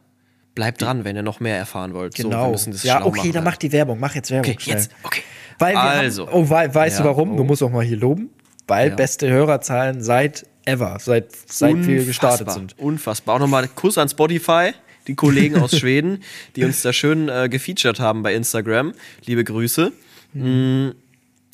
Bleibt 0.54 0.80
dran, 0.82 1.04
wenn 1.04 1.14
ihr 1.16 1.22
noch 1.22 1.38
mehr 1.38 1.56
erfahren 1.56 1.92
wollt. 1.94 2.16
So, 2.16 2.24
wir 2.24 2.30
Genau. 2.30 2.50
müssen 2.50 2.72
das 2.72 2.82
ja, 2.82 3.04
okay, 3.04 3.18
machen. 3.18 3.32
dann 3.32 3.44
mach 3.44 3.56
die 3.56 3.70
Werbung. 3.72 4.00
Mach 4.00 4.14
jetzt 4.14 4.30
Werbung. 4.30 4.50
Okay, 4.50 4.60
schnell. 4.60 4.76
jetzt, 4.78 4.90
okay. 5.02 5.22
Weil 5.58 5.74
wir 5.74 5.80
Also. 5.80 6.26
Haben, 6.26 6.34
oh, 6.34 6.50
wei 6.50 6.74
weißt 6.74 6.98
Ja, 6.98 7.02
du 7.04 7.08
warum? 7.10 7.36
Du 7.36 7.42
oh. 7.42 7.46
musst 7.46 7.62
auch 7.62 7.70
mal 7.70 7.84
hier 7.84 7.98
loben. 7.98 8.30
Weil 8.66 8.88
Ja. 8.88 8.94
beste 8.96 9.28
Hörerzahlen 9.30 10.02
seit 10.02 10.46
ever, 10.64 10.96
seit, 10.98 11.28
seit 11.46 11.86
wir 11.86 12.04
gestartet 12.04 12.50
sind. 12.50 12.76
Unfassbar. 12.78 13.36
Auch 13.36 13.40
nochmal 13.40 13.68
Kuss 13.68 13.96
an 13.98 14.08
Spotify, 14.08 14.72
die 15.06 15.14
Kollegen 15.14 15.56
aus 15.60 15.76
Schweden, 15.78 16.22
die 16.56 16.64
uns 16.64 16.82
da 16.82 16.92
schön 16.92 17.28
äh, 17.28 17.48
gefeatured 17.48 18.00
haben 18.00 18.22
bei 18.22 18.34
Instagram. 18.34 18.92
Liebe 19.24 19.44
Grüße. 19.44 19.92
Mm, 20.32 20.90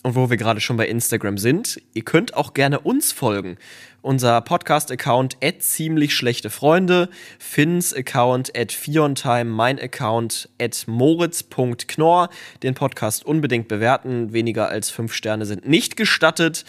Und 0.03 0.15
wo 0.15 0.31
wir 0.31 0.37
gerade 0.37 0.61
schon 0.61 0.77
bei 0.77 0.89
Instagram 0.89 1.39
sind, 1.39 1.81
ihr 1.95 2.03
könnt 2.03 2.35
auch 2.35 2.55
gerne 2.55 2.81
uns 2.81 3.13
folgen. 3.13 3.57
Unser 4.01 4.41
Podcast-Account 4.41 5.37
at 5.45 5.63
ziemlich 5.63 6.17
schlechte 6.17 6.51
Freunde, 6.51 7.09
Finns 7.39 7.95
Account 7.95 8.51
at 8.59 8.73
Fiontime, 8.73 9.45
mein 9.45 9.79
Account 9.79 10.49
at 10.61 10.85
moritz.knorr. 10.89 12.29
Den 12.65 12.75
Podcast 12.75 13.25
unbedingt 13.25 13.69
bewerten. 13.69 14.33
Weniger 14.33 14.69
als 14.69 14.91
fünf 14.91 15.15
Sterne 15.15 15.47
sind 15.47 15.69
nicht 15.69 15.97
gestattet. 15.97 16.65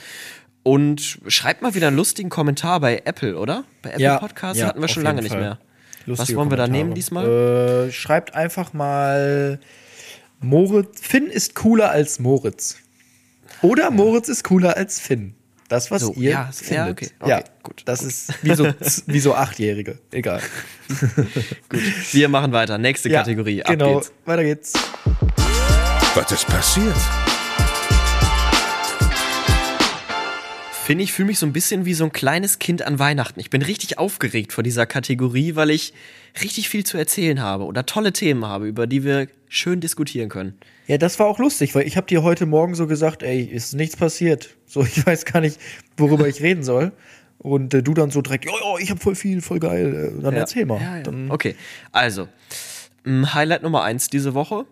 Und 0.61 1.19
schreibt 1.27 1.61
mal 1.63 1.73
wieder 1.73 1.87
einen 1.87 1.97
lustigen 1.97 2.29
Kommentar 2.29 2.79
bei 2.79 3.01
Apple, 3.03 3.37
oder? 3.37 3.65
Bei 3.81 3.89
Apple 3.89 4.03
Ja, 4.03 4.17
Podcasts 4.19 4.59
ja, 4.59 4.67
hatten 4.67 4.79
wir 4.81 4.87
schon 4.87 5.03
lange 5.03 5.21
nicht 5.23 5.31
Fall. 5.31 5.41
mehr. 5.41 5.59
Lustige 6.05 6.29
Was 6.29 6.35
wollen 6.35 6.49
wir 6.49 6.57
da 6.57 6.67
nehmen 6.67 6.93
diesmal? 6.93 7.87
Äh, 7.87 7.91
schreibt 7.91 8.33
einfach 8.35 8.73
mal 8.73 9.59
Moritz. 10.41 10.99
Finn 11.01 11.27
ist 11.27 11.55
cooler 11.55 11.91
als 11.91 12.19
Moritz. 12.19 12.77
Oder 13.61 13.91
Moritz 13.91 14.27
ist 14.29 14.43
cooler 14.43 14.75
als 14.75 14.99
Finn. 14.99 15.35
Das, 15.69 15.89
was 15.89 16.01
So, 16.01 16.13
ihr 16.13 16.31
ja, 16.31 16.49
findet. 16.51 16.75
ja, 16.75 16.89
okay, 16.91 17.09
okay, 17.19 17.29
ja, 17.29 17.43
gut, 17.63 17.81
Das 17.85 17.99
gut. 17.99 18.09
ist 18.09 18.33
wie 18.43 18.53
so, 18.53 18.67
wie 19.07 19.19
so 19.19 19.33
Achtjährige. 19.33 19.97
Egal. 20.11 20.41
Wir 22.11 22.29
machen 22.29 22.51
weiter. 22.51 22.77
Nächste 22.77 23.09
Ja, 23.09 23.19
Kategorie. 23.19 23.63
Ab 23.63 23.71
Genau. 23.71 23.95
geht's. 23.95 24.11
Weiter 24.25 24.43
geht's. 24.43 24.73
Was 26.15 26.31
ist 26.31 26.45
passiert? 26.47 26.93
Finde 30.83 31.05
ich, 31.05 31.13
fühle 31.13 31.27
mich 31.27 31.39
so 31.39 31.45
ein 31.45 31.53
bisschen 31.53 31.85
wie 31.85 31.93
so 31.93 32.03
ein 32.03 32.11
kleines 32.11 32.59
Kind 32.59 32.81
an 32.81 32.99
Weihnachten. 32.99 33.39
Ich 33.39 33.49
bin 33.49 33.61
richtig 33.61 33.99
aufgeregt 33.99 34.51
vor 34.51 34.65
dieser 34.65 34.85
Kategorie, 34.85 35.55
weil 35.55 35.69
ich 35.69 35.93
richtig 36.41 36.67
viel 36.67 36.85
zu 36.85 36.97
erzählen 36.97 37.41
habe 37.41 37.63
oder 37.63 37.85
tolle 37.85 38.11
Themen 38.11 38.45
habe, 38.45 38.67
über 38.67 38.85
die 38.85 39.05
wir 39.05 39.29
schön 39.47 39.79
diskutieren 39.79 40.27
können. 40.27 40.57
Ja, 40.87 40.97
das 40.97 41.19
war 41.19 41.27
auch 41.27 41.39
lustig, 41.39 41.73
weil 41.73 41.87
ich 41.87 41.95
habe 41.95 42.07
dir 42.07 42.21
heute 42.21 42.45
Morgen 42.45 42.75
so 42.75 42.85
gesagt, 42.85 43.23
ey, 43.23 43.43
ist 43.43 43.73
nichts 43.75 43.95
passiert. 43.95 44.57
So, 44.65 44.83
ich 44.83 45.05
weiß 45.05 45.23
gar 45.23 45.39
nicht, 45.39 45.57
worüber 45.95 46.27
ich 46.27 46.41
reden 46.41 46.63
soll. 46.63 46.91
Und 47.37 47.73
äh, 47.73 47.81
du 47.81 47.93
dann 47.93 48.11
so 48.11 48.21
direkt, 48.21 48.43
ja, 48.43 48.51
ja, 48.51 48.77
ich 48.77 48.89
habe 48.89 48.99
voll 48.99 49.15
viel, 49.15 49.41
voll 49.41 49.59
geil. 49.59 50.15
Äh, 50.17 50.21
dann 50.21 50.33
erzähl 50.33 50.65
mal. 50.65 50.81
Ja, 50.81 50.97
ja. 50.97 51.03
Dann, 51.03 51.31
Okay, 51.31 51.55
also, 51.93 52.27
m, 53.05 53.33
Highlight 53.33 53.63
Nummer 53.63 53.83
eins 53.83 54.09
diese 54.09 54.33
Woche. 54.33 54.65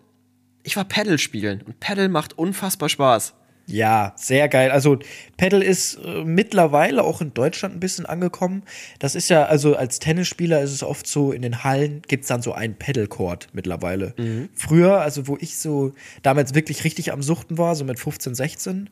Ich 0.62 0.76
war 0.76 0.84
Paddle 0.84 1.18
spielen 1.18 1.62
und 1.62 1.80
Paddle 1.80 2.10
macht 2.10 2.36
unfassbar 2.36 2.90
Spaß. 2.90 3.32
Ja, 3.66 4.12
sehr 4.16 4.48
geil. 4.48 4.70
Also 4.70 4.98
Paddle 5.36 5.64
ist 5.64 5.94
äh, 6.04 6.24
mittlerweile 6.24 7.04
auch 7.04 7.20
in 7.20 7.32
Deutschland 7.32 7.76
ein 7.76 7.80
bisschen 7.80 8.06
angekommen. 8.06 8.62
Das 8.98 9.14
ist 9.14 9.30
ja, 9.30 9.44
also 9.44 9.76
als 9.76 9.98
Tennisspieler 9.98 10.60
ist 10.62 10.72
es 10.72 10.82
oft 10.82 11.06
so, 11.06 11.32
in 11.32 11.42
den 11.42 11.64
Hallen 11.64 12.02
gibt's 12.08 12.28
dann 12.28 12.42
so 12.42 12.52
einen 12.52 12.74
Paddle-Court 12.74 13.48
mittlerweile. 13.52 14.14
Früher, 14.54 15.00
also 15.00 15.28
wo 15.28 15.36
ich 15.40 15.58
so 15.58 15.92
damals 16.22 16.54
wirklich 16.54 16.84
richtig 16.84 17.12
am 17.12 17.22
Suchten 17.22 17.56
war, 17.58 17.74
so 17.74 17.84
mit 17.84 17.98
15, 17.98 18.34
16, 18.34 18.90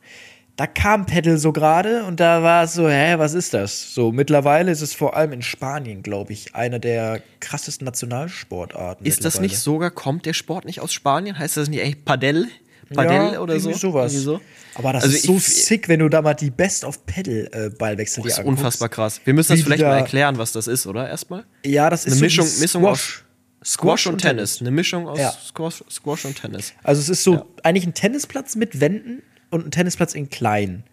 da 0.57 0.67
kam 0.67 1.05
Paddle 1.05 1.37
so 1.37 1.53
gerade 1.53 2.03
und 2.03 2.19
da 2.19 2.43
war 2.43 2.63
es 2.65 2.73
so, 2.73 2.87
hä, 2.87 3.15
was 3.17 3.33
ist 3.33 3.53
das? 3.53 3.93
So, 3.93 4.11
mittlerweile 4.11 4.71
ist 4.71 4.81
es 4.81 4.93
vor 4.93 5.15
allem 5.15 5.31
in 5.31 5.41
Spanien, 5.41 6.03
glaube 6.03 6.33
ich, 6.33 6.55
eine 6.55 6.79
der 6.79 7.21
krassesten 7.39 7.85
Nationalsportarten. 7.85 9.05
Ist 9.05 9.25
das 9.25 9.39
nicht 9.39 9.57
sogar, 9.57 9.91
kommt 9.91 10.25
der 10.25 10.33
Sport 10.33 10.65
nicht 10.65 10.81
aus 10.81 10.93
Spanien? 10.93 11.39
Heißt 11.39 11.57
das 11.57 11.69
nicht 11.69 11.81
echt 11.81 12.05
Padel? 12.05 12.47
Padel 12.95 13.33
ja, 13.33 13.39
oder 13.39 13.59
so? 13.59 13.71
sowas. 13.73 14.13
Irgendwie 14.13 14.23
so? 14.25 14.41
Aber 14.75 14.93
das 14.93 15.03
Also 15.03 15.15
ist 15.15 15.23
so 15.23 15.35
ich- 15.37 15.43
sick, 15.65 15.87
wenn 15.89 15.99
du 15.99 16.09
da 16.09 16.21
mal 16.21 16.33
die 16.33 16.49
Best 16.49 16.83
of 16.85 17.05
Paddle 17.05 17.51
äh, 17.51 17.69
Ballwechsel 17.69 18.23
Das 18.23 18.23
dir 18.23 18.29
ist 18.33 18.39
anguckst. 18.39 18.59
unfassbar 18.59 18.89
krass. 18.89 19.21
Wir 19.25 19.33
müssen 19.33 19.53
das 19.53 19.61
vielleicht 19.61 19.83
mal 19.83 19.97
erklären, 19.97 20.37
was 20.37 20.51
das 20.51 20.67
ist, 20.67 20.87
oder? 20.87 21.07
Erstmal? 21.09 21.45
Ja, 21.65 21.89
das 21.89 22.01
ist 22.05 22.13
Eine 22.13 22.15
so 22.19 22.23
Mischung, 22.25 22.45
Mischung 22.59 22.81
Squash. 22.83 23.23
aus 23.61 23.71
Squash 23.73 24.07
und 24.07 24.17
Tennis. 24.19 24.59
Eine 24.61 24.71
Mischung 24.71 25.07
aus 25.07 25.19
Ja. 25.19 25.31
Squash, 25.31 25.83
Squash 25.89 26.25
und 26.25 26.35
Tennis. 26.41 26.73
Also 26.83 27.01
es 27.01 27.09
ist 27.09 27.23
so 27.23 27.33
Ja. 27.35 27.45
eigentlich 27.63 27.85
ein 27.85 27.93
Tennisplatz 27.93 28.55
mit 28.55 28.79
Wänden 28.79 29.21
und 29.51 29.67
ein 29.67 29.71
Tennisplatz 29.71 30.15
in 30.15 30.29
klein. 30.29 30.83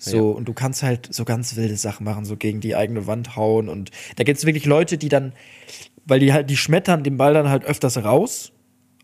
So, 0.00 0.30
und 0.30 0.46
du 0.46 0.52
kannst 0.52 0.84
halt 0.84 1.08
so 1.12 1.24
ganz 1.24 1.56
wilde 1.56 1.76
Sachen 1.76 2.04
machen, 2.04 2.24
so 2.24 2.36
gegen 2.36 2.60
die 2.60 2.76
eigene 2.76 3.08
Wand 3.08 3.34
hauen. 3.34 3.68
Und 3.68 3.90
da 4.14 4.22
gibt 4.22 4.38
es 4.38 4.46
wirklich 4.46 4.64
Leute, 4.64 4.96
die 4.96 5.08
dann, 5.08 5.32
weil 6.06 6.20
die 6.20 6.32
halt, 6.32 6.48
die 6.50 6.56
schmettern 6.56 7.02
den 7.02 7.16
Ball 7.16 7.34
dann 7.34 7.48
halt 7.48 7.64
öfters 7.64 7.96
raus 8.04 8.52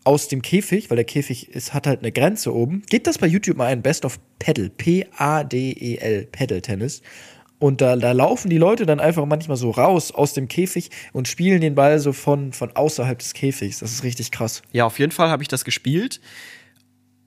aus 0.05 0.29
dem 0.29 0.41
Käfig, 0.41 0.89
weil 0.89 0.95
der 0.95 1.05
Käfig 1.05 1.49
ist, 1.49 1.73
hat 1.73 1.87
halt 1.87 1.99
eine 1.99 2.11
Grenze 2.11 2.55
oben. 2.55 2.83
Gebt 2.89 3.07
das 3.07 3.17
bei 3.17 3.27
YouTube 3.27 3.57
mal 3.57 3.65
ein, 3.65 3.81
Best 3.81 4.05
of 4.05 4.19
Paddle, 4.39 4.69
P-A-D-E-L, 4.69 6.27
Paddle 6.31 6.61
Tennis. 6.61 7.01
Und 7.57 7.81
da, 7.81 7.95
da 7.95 8.11
laufen 8.11 8.49
die 8.49 8.57
Leute 8.57 8.85
dann 8.85 8.99
einfach 8.99 9.25
manchmal 9.25 9.57
so 9.57 9.71
raus 9.71 10.11
aus 10.11 10.33
dem 10.33 10.47
Käfig 10.47 10.91
und 11.13 11.27
spielen 11.27 11.61
den 11.61 11.73
Ball 11.73 11.99
so 11.99 12.13
von, 12.13 12.53
von 12.53 12.75
außerhalb 12.75 13.17
des 13.17 13.33
Käfigs. 13.33 13.79
Das 13.79 13.91
ist 13.91 14.03
richtig 14.03 14.31
krass. 14.31 14.61
Ja, 14.71 14.85
auf 14.85 14.99
jeden 14.99 15.11
Fall 15.11 15.29
habe 15.29 15.41
ich 15.41 15.47
das 15.47 15.65
gespielt. 15.65 16.21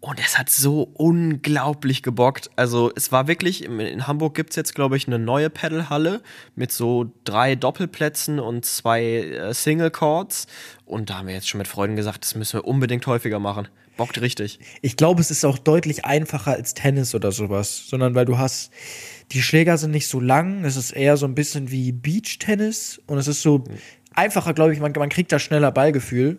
Und 0.00 0.20
es 0.20 0.38
hat 0.38 0.48
so 0.48 0.82
unglaublich 0.94 2.04
gebockt. 2.04 2.50
Also 2.54 2.92
es 2.94 3.10
war 3.10 3.26
wirklich, 3.26 3.64
in- 3.64 4.06
Hamburg 4.06 4.34
gibt 4.34 4.50
es 4.50 4.56
jetzt, 4.56 4.74
glaube 4.76 4.96
ich, 4.96 5.08
eine 5.08 5.18
neue 5.18 5.50
Pedalhalle 5.50 6.22
mit 6.54 6.70
so 6.70 7.12
drei 7.24 7.56
Doppelplätzen 7.56 8.38
und 8.38 8.64
zwei 8.64 9.02
äh, 9.04 9.54
Single 9.54 9.90
Chords. 9.90 10.46
Und 10.84 11.10
da 11.10 11.18
haben 11.18 11.26
wir 11.26 11.34
jetzt 11.34 11.48
schon 11.48 11.58
mit 11.58 11.66
Freunden 11.66 11.96
gesagt, 11.96 12.22
das 12.24 12.36
müssen 12.36 12.60
wir 12.60 12.64
unbedingt 12.66 13.06
häufiger 13.08 13.40
machen. 13.40 13.66
Bockt 13.96 14.20
richtig. 14.20 14.60
Ich 14.82 14.96
glaube, 14.96 15.20
es 15.20 15.32
ist 15.32 15.44
auch 15.44 15.58
deutlich 15.58 16.04
einfacher 16.04 16.52
als 16.52 16.74
Tennis 16.74 17.16
oder 17.16 17.32
sowas, 17.32 17.88
sondern 17.88 18.14
weil 18.14 18.24
du 18.26 18.38
hast, 18.38 18.70
die 19.32 19.42
Schläger 19.42 19.76
sind 19.78 19.90
nicht 19.90 20.06
so 20.06 20.20
lang, 20.20 20.64
es 20.64 20.76
ist 20.76 20.92
eher 20.92 21.16
so 21.16 21.26
ein 21.26 21.34
bisschen 21.34 21.72
wie 21.72 21.90
Beach-Tennis 21.90 23.00
und 23.08 23.18
es 23.18 23.26
ist 23.26 23.42
so 23.42 23.64
einfacher, 24.14 24.54
glaube 24.54 24.72
ich, 24.72 24.78
man, 24.78 24.92
man 24.96 25.08
kriegt 25.08 25.32
da 25.32 25.40
schneller 25.40 25.72
Ballgefühl 25.72 26.38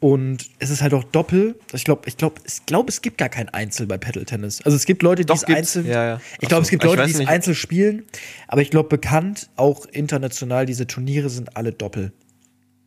und 0.00 0.48
es 0.58 0.70
ist 0.70 0.82
halt 0.82 0.94
auch 0.94 1.04
Doppel. 1.04 1.58
Ich 1.72 1.84
glaube, 1.84 2.02
ich 2.06 2.16
glaube, 2.16 2.40
ich 2.46 2.64
glaube, 2.66 2.88
es 2.88 3.02
gibt 3.02 3.18
gar 3.18 3.28
kein 3.28 3.48
Einzel 3.50 3.86
bei 3.86 3.98
Paddle-Tennis. 3.98 4.62
Also 4.62 4.76
es 4.76 4.86
gibt 4.86 5.02
Leute, 5.02 5.24
die 5.24 5.32
es 5.32 5.44
einzeln, 5.44 5.86
Ja, 5.86 6.04
ja. 6.06 6.20
ich 6.40 6.48
glaube, 6.48 6.62
es 6.62 6.70
gibt 6.70 6.82
Leute, 6.84 7.04
die 7.04 7.12
es 7.12 7.26
einzeln 7.26 7.54
spielen, 7.54 8.04
aber 8.48 8.62
ich 8.62 8.70
glaube, 8.70 8.88
bekannt, 8.88 9.50
auch 9.56 9.86
international, 9.86 10.66
diese 10.66 10.86
Turniere 10.86 11.28
sind 11.28 11.56
alle 11.56 11.72
Doppel. 11.72 12.12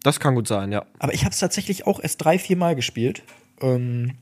Das 0.04 0.20
kann 0.20 0.36
gut 0.36 0.48
sein, 0.48 0.72
ja. 0.72 0.86
Aber 1.00 1.14
ich 1.14 1.24
habe 1.24 1.32
es 1.34 1.40
tatsächlich 1.40 1.88
auch 1.88 2.02
erst 2.02 2.24
drei, 2.24 2.38
vier 2.38 2.58
Mal 2.58 2.76
gespielt. 2.76 3.24
Ähm, 3.62 4.16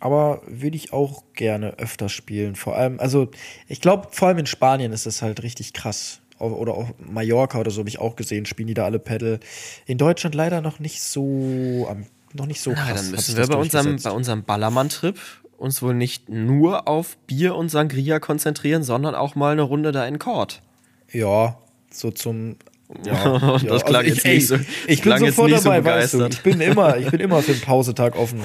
aber 0.00 0.42
würde 0.46 0.76
ich 0.76 0.92
auch 0.92 1.24
gerne 1.34 1.78
öfter 1.78 2.08
spielen. 2.08 2.54
Vor 2.56 2.76
allem, 2.76 2.98
also 2.98 3.30
ich 3.68 3.80
glaube, 3.80 4.08
vor 4.10 4.28
allem 4.28 4.38
in 4.38 4.46
Spanien 4.46 4.92
ist 4.92 5.06
es 5.06 5.22
halt 5.22 5.42
richtig 5.42 5.72
krass. 5.74 6.20
Oder 6.38 6.74
auch 6.74 6.90
Mallorca 6.98 7.58
oder 7.58 7.70
so 7.72 7.80
habe 7.80 7.88
ich 7.88 7.98
auch 7.98 8.14
gesehen, 8.14 8.46
spielen 8.46 8.68
die 8.68 8.74
da 8.74 8.84
alle 8.84 9.00
Paddle. 9.00 9.40
In 9.86 9.98
Deutschland 9.98 10.36
leider 10.36 10.60
noch 10.60 10.78
nicht 10.78 11.02
so, 11.02 11.86
am- 11.90 12.06
noch 12.34 12.46
nicht 12.46 12.60
so 12.60 12.72
krass. 12.72 12.84
Na, 12.88 12.94
dann 12.94 13.04
hat 13.06 13.10
müssen 13.12 13.34
wir 13.36 13.40
das 13.40 13.48
bei 13.50 13.56
unserem, 13.56 13.96
bei 14.02 14.10
unserem 14.10 14.42
Ballermann-Trip 14.44 15.18
uns 15.56 15.82
wohl 15.82 15.94
nicht 15.94 16.28
nur 16.28 16.86
auf 16.86 17.16
Bier 17.26 17.54
und 17.56 17.68
Sangria 17.68 18.20
konzentrieren, 18.20 18.84
sondern 18.84 19.14
auch 19.16 19.34
mal 19.34 19.52
eine 19.52 19.62
Runde 19.62 19.90
da 19.92 20.06
in 20.06 20.18
Court. 20.20 20.62
Ja, 21.10 21.58
so 21.90 22.10
zum. 22.10 22.56
Ja, 23.04 23.38
Das 23.52 23.62
ja. 23.62 23.78
klang 23.80 24.04
jetzt 24.06 24.24
nicht 24.24 24.46
so- 24.46 24.56
Ich 24.86 25.02
bin 25.02 25.18
sofort 25.18 25.50
nicht 25.50 25.62
so 25.62 25.70
dabei, 25.70 25.84
weißt 26.00 26.14
du. 26.14 26.26
Ich 26.26 26.42
bin 26.42 26.60
immer, 26.60 26.96
ich 26.96 27.10
bin 27.10 27.20
immer 27.20 27.42
für 27.42 27.52
den 27.52 27.60
Pausetag 27.64 28.16
offen. 28.16 28.42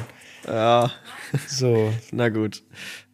Ja, 0.47 0.91
So. 1.47 1.93
na 2.11 2.29
gut. 2.29 2.63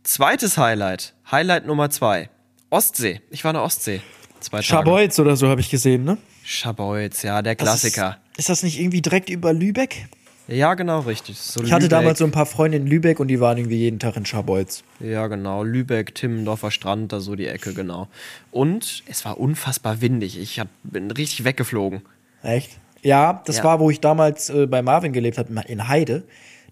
Zweites 0.03 0.57
Highlight. 0.57 1.13
Highlight 1.29 1.67
Nummer 1.67 1.89
zwei. 1.89 2.29
Ostsee. 2.71 3.21
Ich 3.29 3.43
war 3.43 3.51
in 3.51 3.55
der 3.55 3.63
Ostsee. 3.63 4.01
Zwei. 4.39 4.61
Schabolz 4.61 5.19
oder 5.19 5.35
so 5.35 5.49
habe 5.49 5.61
ich 5.61 5.69
gesehen, 5.69 6.03
ne? 6.05 6.17
Schabolz, 6.43 7.21
ja, 7.23 7.41
der 7.41 7.55
Das 7.55 7.63
Klassiker. 7.67 8.17
Ist, 8.31 8.39
ist 8.39 8.49
das 8.49 8.63
nicht 8.63 8.79
irgendwie 8.79 9.01
direkt 9.01 9.29
über 9.29 9.53
Lübeck? 9.53 10.07
Ja, 10.49 10.73
genau, 10.73 11.01
richtig. 11.01 11.37
So 11.37 11.61
Ich 11.63 11.71
hatte 11.71 11.83
Lübeck. 11.85 11.89
damals 11.99 12.19
so 12.19 12.25
ein 12.25 12.31
paar 12.31 12.45
Freunde 12.45 12.77
in 12.77 12.87
Lübeck 12.87 13.19
und 13.19 13.27
die 13.27 13.39
waren 13.39 13.57
irgendwie 13.57 13.77
jeden 13.77 13.99
Tag 13.99 14.15
in 14.17 14.25
Schabolz. 14.25 14.83
Ja, 14.99 15.27
genau. 15.27 15.63
Lübeck, 15.63 16.15
Timmendorfer 16.15 16.71
Strand, 16.71 17.13
da 17.13 17.19
so 17.19 17.35
die 17.35 17.47
Ecke, 17.47 17.73
genau. 17.73 18.07
Und 18.51 19.03
es 19.07 19.25
war 19.25 19.39
unfassbar 19.39 20.01
windig. 20.01 20.39
Ich 20.39 20.59
hab, 20.59 20.67
bin 20.83 21.11
richtig 21.11 21.43
weggeflogen. 21.43 22.01
Echt? 22.41 22.71
Ja, 23.01 23.43
das 23.45 23.57
Ja. 23.57 23.63
war, 23.65 23.79
wo 23.79 23.89
ich 23.91 23.99
damals 24.01 24.49
äh, 24.49 24.65
bei 24.65 24.81
Marvin 24.81 25.13
gelebt 25.13 25.37
habe, 25.37 25.53
in 25.67 25.87
Heide. 25.87 26.23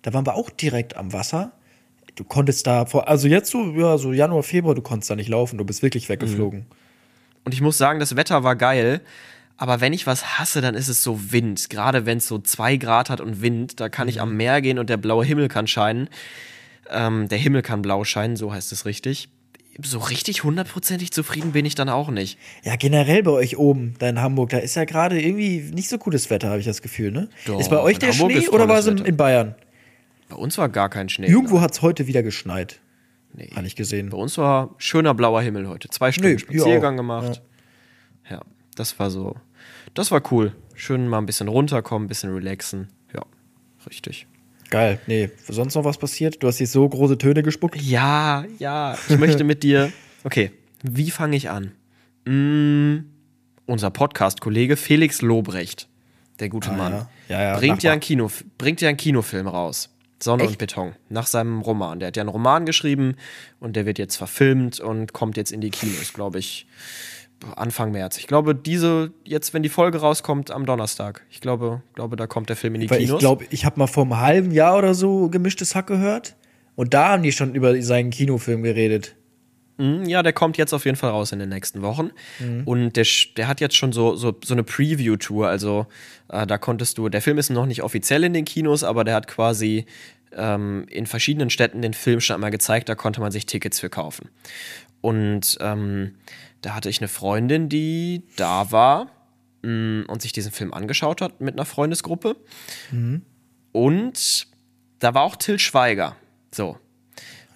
Da 0.02 0.14
waren 0.14 0.26
wir 0.26 0.36
auch 0.36 0.50
direkt 0.50 0.96
am 0.98 1.14
Wasser. 1.14 1.52
Du 2.16 2.24
konntest 2.24 2.66
da 2.66 2.86
vor, 2.86 3.08
also 3.08 3.28
jetzt 3.28 3.52
so, 3.52 3.64
ja, 3.76 3.98
so 3.98 4.12
Januar, 4.12 4.42
Februar, 4.44 4.74
du 4.74 4.82
konntest 4.82 5.10
da 5.12 5.16
nicht 5.16 5.30
laufen, 5.30 5.58
du 5.58 5.66
bist 5.66 5.84
wirklich 5.84 6.10
weggeflogen. 6.10 6.66
Und 7.46 7.54
ich 7.54 7.62
muss 7.62 7.78
sagen, 7.78 8.00
das 8.00 8.16
Wetter 8.16 8.44
war 8.44 8.56
geil. 8.56 9.02
Aber 9.58 9.82
wenn 9.82 9.92
ich 9.92 10.06
was 10.06 10.38
hasse, 10.38 10.62
dann 10.62 10.76
ist 10.76 10.88
es 10.88 11.04
so 11.04 11.32
Wind. 11.32 11.70
Gerade 11.70 12.06
wenn 12.06 12.20
es 12.20 12.28
so 12.28 12.38
zwei 12.38 12.78
Grad 12.78 13.10
hat 13.10 13.20
und 13.22 13.42
Wind, 13.42 13.80
da 13.80 13.90
kann 13.90 14.08
ich 14.08 14.22
am 14.22 14.38
Meer 14.38 14.62
gehen 14.62 14.78
und 14.78 14.90
der 14.90 14.98
blaue 14.98 15.26
Himmel 15.26 15.48
kann 15.48 15.68
scheinen. 15.68 16.10
Ähm, 16.90 17.28
der 17.28 17.40
Himmel 17.40 17.64
kann 17.64 17.82
blau 17.82 18.04
scheinen, 18.04 18.36
so 18.36 18.54
heißt 18.54 18.72
es 18.72 18.86
richtig. 18.86 19.30
So 19.84 20.00
richtig 20.00 20.44
hundertprozentig 20.44 21.12
zufrieden 21.12 21.52
bin 21.52 21.66
ich 21.66 21.76
dann 21.76 21.90
auch 21.90 22.10
nicht. 22.10 22.40
Ja, 22.64 22.76
generell 22.76 23.22
bei 23.24 23.32
euch 23.32 23.58
oben, 23.58 23.96
da 24.00 24.10
in 24.10 24.22
Hamburg, 24.22 24.50
da 24.50 24.58
ist 24.58 24.76
ja 24.76 24.86
gerade 24.86 25.22
irgendwie 25.22 25.60
nicht 25.72 25.90
so 25.90 25.98
gutes 25.98 26.30
Wetter, 26.30 26.50
habe 26.50 26.60
ich 26.60 26.66
das 26.66 26.82
Gefühl, 26.82 27.12
ne? 27.12 27.30
Doch, 27.46 27.60
ist 27.60 27.70
bei 27.70 27.80
euch 27.80 28.00
der 28.00 28.12
Hamburg 28.12 28.32
Schnee 28.32 28.48
oder 28.50 28.68
war 28.68 28.80
es 28.80 28.88
in, 28.88 29.18
Bayern? 29.18 29.56
Bei 30.30 30.36
uns 30.36 30.58
war 30.58 30.70
gar 30.70 30.90
kein 30.90 31.10
Schnee. 31.10 31.28
Irgendwo 31.28 31.62
hat 31.62 31.74
es 31.74 31.82
heute 31.82 32.08
wieder 32.08 32.24
geschneit. 32.24 32.80
Nee. 33.34 33.52
Habe 33.56 33.68
ich 33.68 33.76
gesehen. 33.76 34.10
Bei 34.10 34.18
uns 34.18 34.38
war 34.38 34.74
schöner 34.78 35.14
blauer 35.14 35.42
Himmel 35.42 35.68
heute. 35.68 35.90
Zwei 35.90 36.12
Stunden 36.12 36.34
Nee, 36.34 36.40
Spaziergang 36.40 36.98
gemacht. 36.98 37.42
Ja. 38.30 38.42
Das 38.80 38.98
war 39.00 39.10
so. 39.10 39.36
Das 39.94 40.12
war 40.12 40.22
cool. 40.32 40.54
Schön 40.76 41.08
mal 41.08 41.18
ein 41.18 41.26
bisschen 41.26 41.48
runterkommen, 41.48 42.06
ein 42.06 42.08
bisschen 42.10 42.34
relaxen. 42.34 42.90
Ja, 43.14 43.24
richtig. 43.90 44.28
Geil. 44.70 45.00
Nee, 45.08 45.30
sonst 45.48 45.76
noch 45.76 45.86
was 45.86 45.98
passiert? 45.98 46.42
Du 46.44 46.48
hast 46.48 46.60
jetzt 46.60 46.74
so 46.74 46.88
große 46.88 47.18
Töne 47.18 47.42
gespuckt. 47.42 47.76
Ja, 47.82 48.46
ja. 48.60 48.98
Ich 49.08 49.18
möchte 49.18 49.44
mit 49.44 49.64
dir. 49.64 49.92
Okay, 50.24 50.52
wie 50.84 51.10
fange 51.10 51.38
ich 51.38 51.50
an? 51.50 51.72
Mm, 52.26 53.06
unser 53.66 53.90
Podcast-Kollege 53.92 54.76
Felix 54.76 55.22
Lobrecht, 55.22 55.88
der 56.40 56.50
gute 56.50 56.72
Mann, 56.72 56.94
Ah, 56.94 57.10
ja. 57.30 57.38
Ja, 57.38 57.44
ja, 57.44 57.58
bringt, 57.58 57.84
ja 57.84 57.90
Nachbar. 57.90 57.94
ein 57.94 58.00
Kino, 58.02 58.32
bringt 58.58 58.82
ja 58.82 58.90
einen 58.90 58.98
Kinofilm 58.98 59.48
raus. 59.48 59.90
Sonne 60.22 60.44
und 60.44 60.50
Echt? 60.50 60.58
Beton. 60.60 60.94
Nach 61.10 61.28
seinem 61.28 61.62
Roman. 61.62 62.00
Der 62.00 62.08
hat 62.08 62.18
ja 62.18 62.22
einen 62.22 62.30
Roman 62.30 62.66
geschrieben 62.66 63.16
und 63.60 63.76
der 63.76 63.86
wird 63.86 64.00
jetzt 64.00 64.16
verfilmt 64.18 64.80
und 64.80 65.14
kommt 65.14 65.38
jetzt 65.38 65.52
in 65.52 65.62
die 65.62 65.70
Kinos, 65.70 66.12
glaube 66.12 66.40
ich, 66.40 66.66
Anfang 67.56 67.92
März. 67.92 68.18
Ich 68.18 68.28
glaube, 68.28 68.56
diese, 68.56 69.12
jetzt, 69.24 69.54
wenn 69.54 69.64
die 69.64 69.70
Folge 69.70 70.00
rauskommt, 70.00 70.52
am 70.52 70.66
Donnerstag. 70.66 71.24
Ich 71.30 71.40
glaube, 71.42 71.82
glaube 71.94 72.16
da 72.16 72.28
kommt 72.28 72.50
der 72.50 72.56
Film 72.56 72.76
in 72.76 72.82
die 72.82 72.90
Weil 72.90 73.00
Kinos. 73.00 73.14
ich 73.16 73.20
glaube, 73.20 73.46
ich 73.50 73.66
habe 73.66 73.80
mal 73.80 73.88
vor 73.88 74.04
einem 74.04 74.20
halben 74.20 74.52
Jahr 74.52 74.78
oder 74.78 74.94
so 74.94 75.30
gemischtes 75.30 75.76
Hack 75.76 75.88
gehört. 75.88 76.36
Und 76.76 76.94
da 76.94 77.10
haben 77.10 77.24
die 77.24 77.32
schon 77.32 77.56
über 77.56 77.80
seinen 77.82 78.10
Kinofilm 78.10 78.64
geredet. 78.64 79.16
Mhm, 79.78 80.06
Ja, 80.06 80.24
der 80.24 80.34
kommt 80.34 80.58
jetzt 80.58 80.74
auf 80.74 80.86
jeden 80.86 80.98
Fall 80.98 81.12
raus 81.12 81.32
in 81.32 81.40
den 81.40 81.50
nächsten 81.50 81.82
Wochen. 81.82 82.12
Mhm. 82.40 82.64
Und 82.66 82.96
der, 82.96 83.06
der 83.38 83.48
hat 83.48 83.62
jetzt 83.62 83.76
schon 83.76 83.92
so, 83.92 84.16
so, 84.16 84.36
so 84.44 84.54
eine 84.54 84.64
Preview-Tour. 84.64 85.48
Also 85.48 85.86
äh, 86.30 86.48
da 86.48 86.58
konntest 86.58 86.98
du, 86.98 87.10
der 87.10 87.22
Film 87.22 87.38
ist 87.38 87.50
noch 87.50 87.66
nicht 87.66 87.84
offiziell 87.84 88.24
in 88.24 88.34
den 88.34 88.46
Kinos, 88.46 88.84
aber 88.84 89.04
der 89.04 89.16
hat 89.16 89.28
quasi 89.28 89.86
ähm, 90.36 90.86
in 90.90 91.06
verschiedenen 91.06 91.50
Städten 91.50 91.82
den 91.82 91.94
Film 91.94 92.20
schon 92.20 92.34
einmal 92.34 92.52
gezeigt, 92.52 92.90
da 92.90 92.96
konnte 92.96 93.22
man 93.22 93.32
sich 93.32 93.46
Tickets 93.46 93.80
für 93.80 93.90
kaufen. 93.90 94.30
Und 95.02 95.58
ähm, 95.62 96.16
da 96.68 96.76
hatte 96.76 96.90
ich 96.90 97.00
eine 97.00 97.08
Freundin, 97.08 97.70
die 97.70 98.24
da 98.36 98.74
war 98.74 99.10
mh, 99.62 100.04
und 100.08 100.22
sich 100.22 100.34
diesen 100.34 100.52
Film 100.52 100.74
angeschaut 100.74 101.22
hat 101.22 101.40
mit 101.40 101.56
einer 101.56 101.64
Freundesgruppe. 101.64 102.36
Und 103.72 104.48
da 105.00 105.14
war 105.14 105.22
auch 105.22 105.38
Till 105.38 105.60
Schweiger. 105.60 106.18
So. 106.54 106.78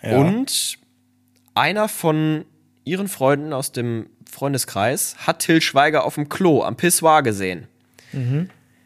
Ja. 0.02 0.17
Und 0.17 0.78
einer 1.56 1.89
von 1.89 2.45
ihren 2.86 3.10
Freunden 3.10 3.52
aus 3.52 3.74
dem 3.74 4.08
Freundeskreis 4.32 5.17
hat 5.17 5.39
Till 5.39 5.62
Schweiger 5.62 6.06
auf 6.06 6.15
dem 6.15 6.30
Klo 6.30 6.63
am 6.63 6.78
Pissoir 6.78 7.21
gesehen. 7.21 7.67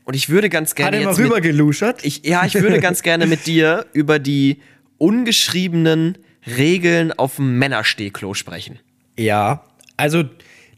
Und 0.05 0.15
ich 0.15 0.29
würde 0.29 0.49
ganz 0.49 0.71
Hat 0.71 0.77
gerne 0.77 0.97
er 0.97 1.05
mal 1.05 1.13
rübergeluschert? 1.13 2.03
ich, 2.03 2.25
ja, 2.25 2.45
ich 2.47 2.55
würde 2.55 2.79
ganz 2.79 3.03
gerne 3.03 3.27
mit 3.27 3.45
dir 3.45 3.85
über 3.93 4.17
die 4.17 4.59
ungeschriebenen 4.97 6.17
Regeln 6.47 7.11
auf 7.11 7.35
dem 7.35 7.59
Männerstehklo 7.59 8.33
sprechen. 8.33 8.79
Ja. 9.19 9.63
Also, 9.97 10.23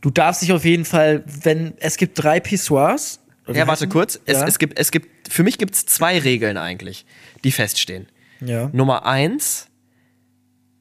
du 0.02 0.10
darfst 0.10 0.42
dich 0.42 0.52
auf 0.52 0.66
jeden 0.66 0.86
Fall, 0.86 1.24
wenn 1.26 1.74
es 1.80 1.98
gibt 1.98 2.22
drei 2.22 2.40
Pissoirs. 2.40 3.20
Ja, 3.48 3.66
warte 3.66 3.72
heißen? 3.72 3.90
kurz. 3.90 4.20
Es, 4.26 4.40
ja? 4.40 4.48
es 4.48 4.60
gibt, 4.60 4.78
es 4.78 4.92
gibt, 4.92 5.32
für 5.32 5.44
mich 5.44 5.58
gibt 5.58 5.74
es 5.74 5.86
zwei 5.86 6.20
Regeln 6.20 6.58
eigentlich, 6.58 7.06
die 7.44 7.52
feststehen. 7.52 8.08
ja. 8.42 8.70
Nummer 8.74 9.06
eins, 9.06 9.68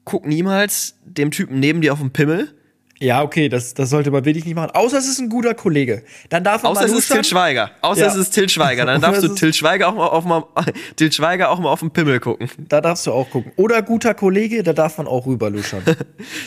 guck 0.03 0.25
niemals 0.25 0.95
dem 1.05 1.31
Typen 1.31 1.59
neben 1.59 1.81
dir 1.81 1.93
auf 1.93 1.99
den 1.99 2.11
Pimmel. 2.11 2.53
Ja, 2.99 3.21
okay, 3.21 3.47
das, 3.49 3.73
das 3.73 3.89
sollte 3.89 4.09
man 4.11 4.25
wirklich 4.25 4.45
nicht 4.45 4.55
machen. 4.55 4.71
Außer 4.71 4.97
es 4.97 5.07
ist 5.07 5.19
ein 5.19 5.29
guter 5.29 5.53
Kollege. 5.53 6.03
Dann 6.29 6.43
darf 6.43 6.63
man 6.63 6.71
Außer 6.71 6.81
mal 6.81 6.85
es 6.87 6.91
ist 6.91 7.09
luschern. 7.09 7.23
Till 7.23 7.29
Schweiger. 7.31 7.71
Außer 7.81 8.01
Ja. 8.01 8.07
es 8.07 8.15
ist 8.15 8.31
Till 8.31 8.49
Schweiger. 8.49 8.85
Dann 8.85 9.01
darfst 9.07 9.23
du 9.23 9.29
Till 9.35 9.53
Schweiger 9.53 9.87
auch 9.89 9.95
mal 9.95 10.07
auf, 10.07 10.25
mal, 10.25 10.43
Till 10.95 11.11
Schweiger 11.11 11.49
auch 11.49 11.59
mal 11.59 11.69
auf 11.69 11.79
den 11.81 11.91
Pimmel 11.91 12.19
gucken. 12.19 12.49
Da 12.57 12.81
darfst 12.81 13.05
du 13.05 13.11
auch 13.11 13.29
gucken. 13.29 13.51
Oder 13.55 13.81
guter 13.81 14.13
Kollege, 14.13 14.63
da 14.63 14.73
darf 14.73 14.97
man 14.97 15.07
auch 15.07 15.25
rüberluschern. 15.27 15.83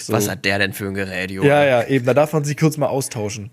So. 0.00 0.12
Was 0.12 0.28
hat 0.28 0.44
der 0.44 0.58
denn 0.58 0.72
für 0.72 0.86
ein 0.86 0.94
Gerät, 0.94 1.30
Junge? 1.30 1.48
Ja, 1.48 1.64
ja, 1.64 1.84
eben. 1.86 2.04
Da 2.06 2.14
darf 2.14 2.32
man 2.32 2.44
sich 2.44 2.56
kurz 2.56 2.76
mal 2.76 2.88
austauschen. 2.88 3.50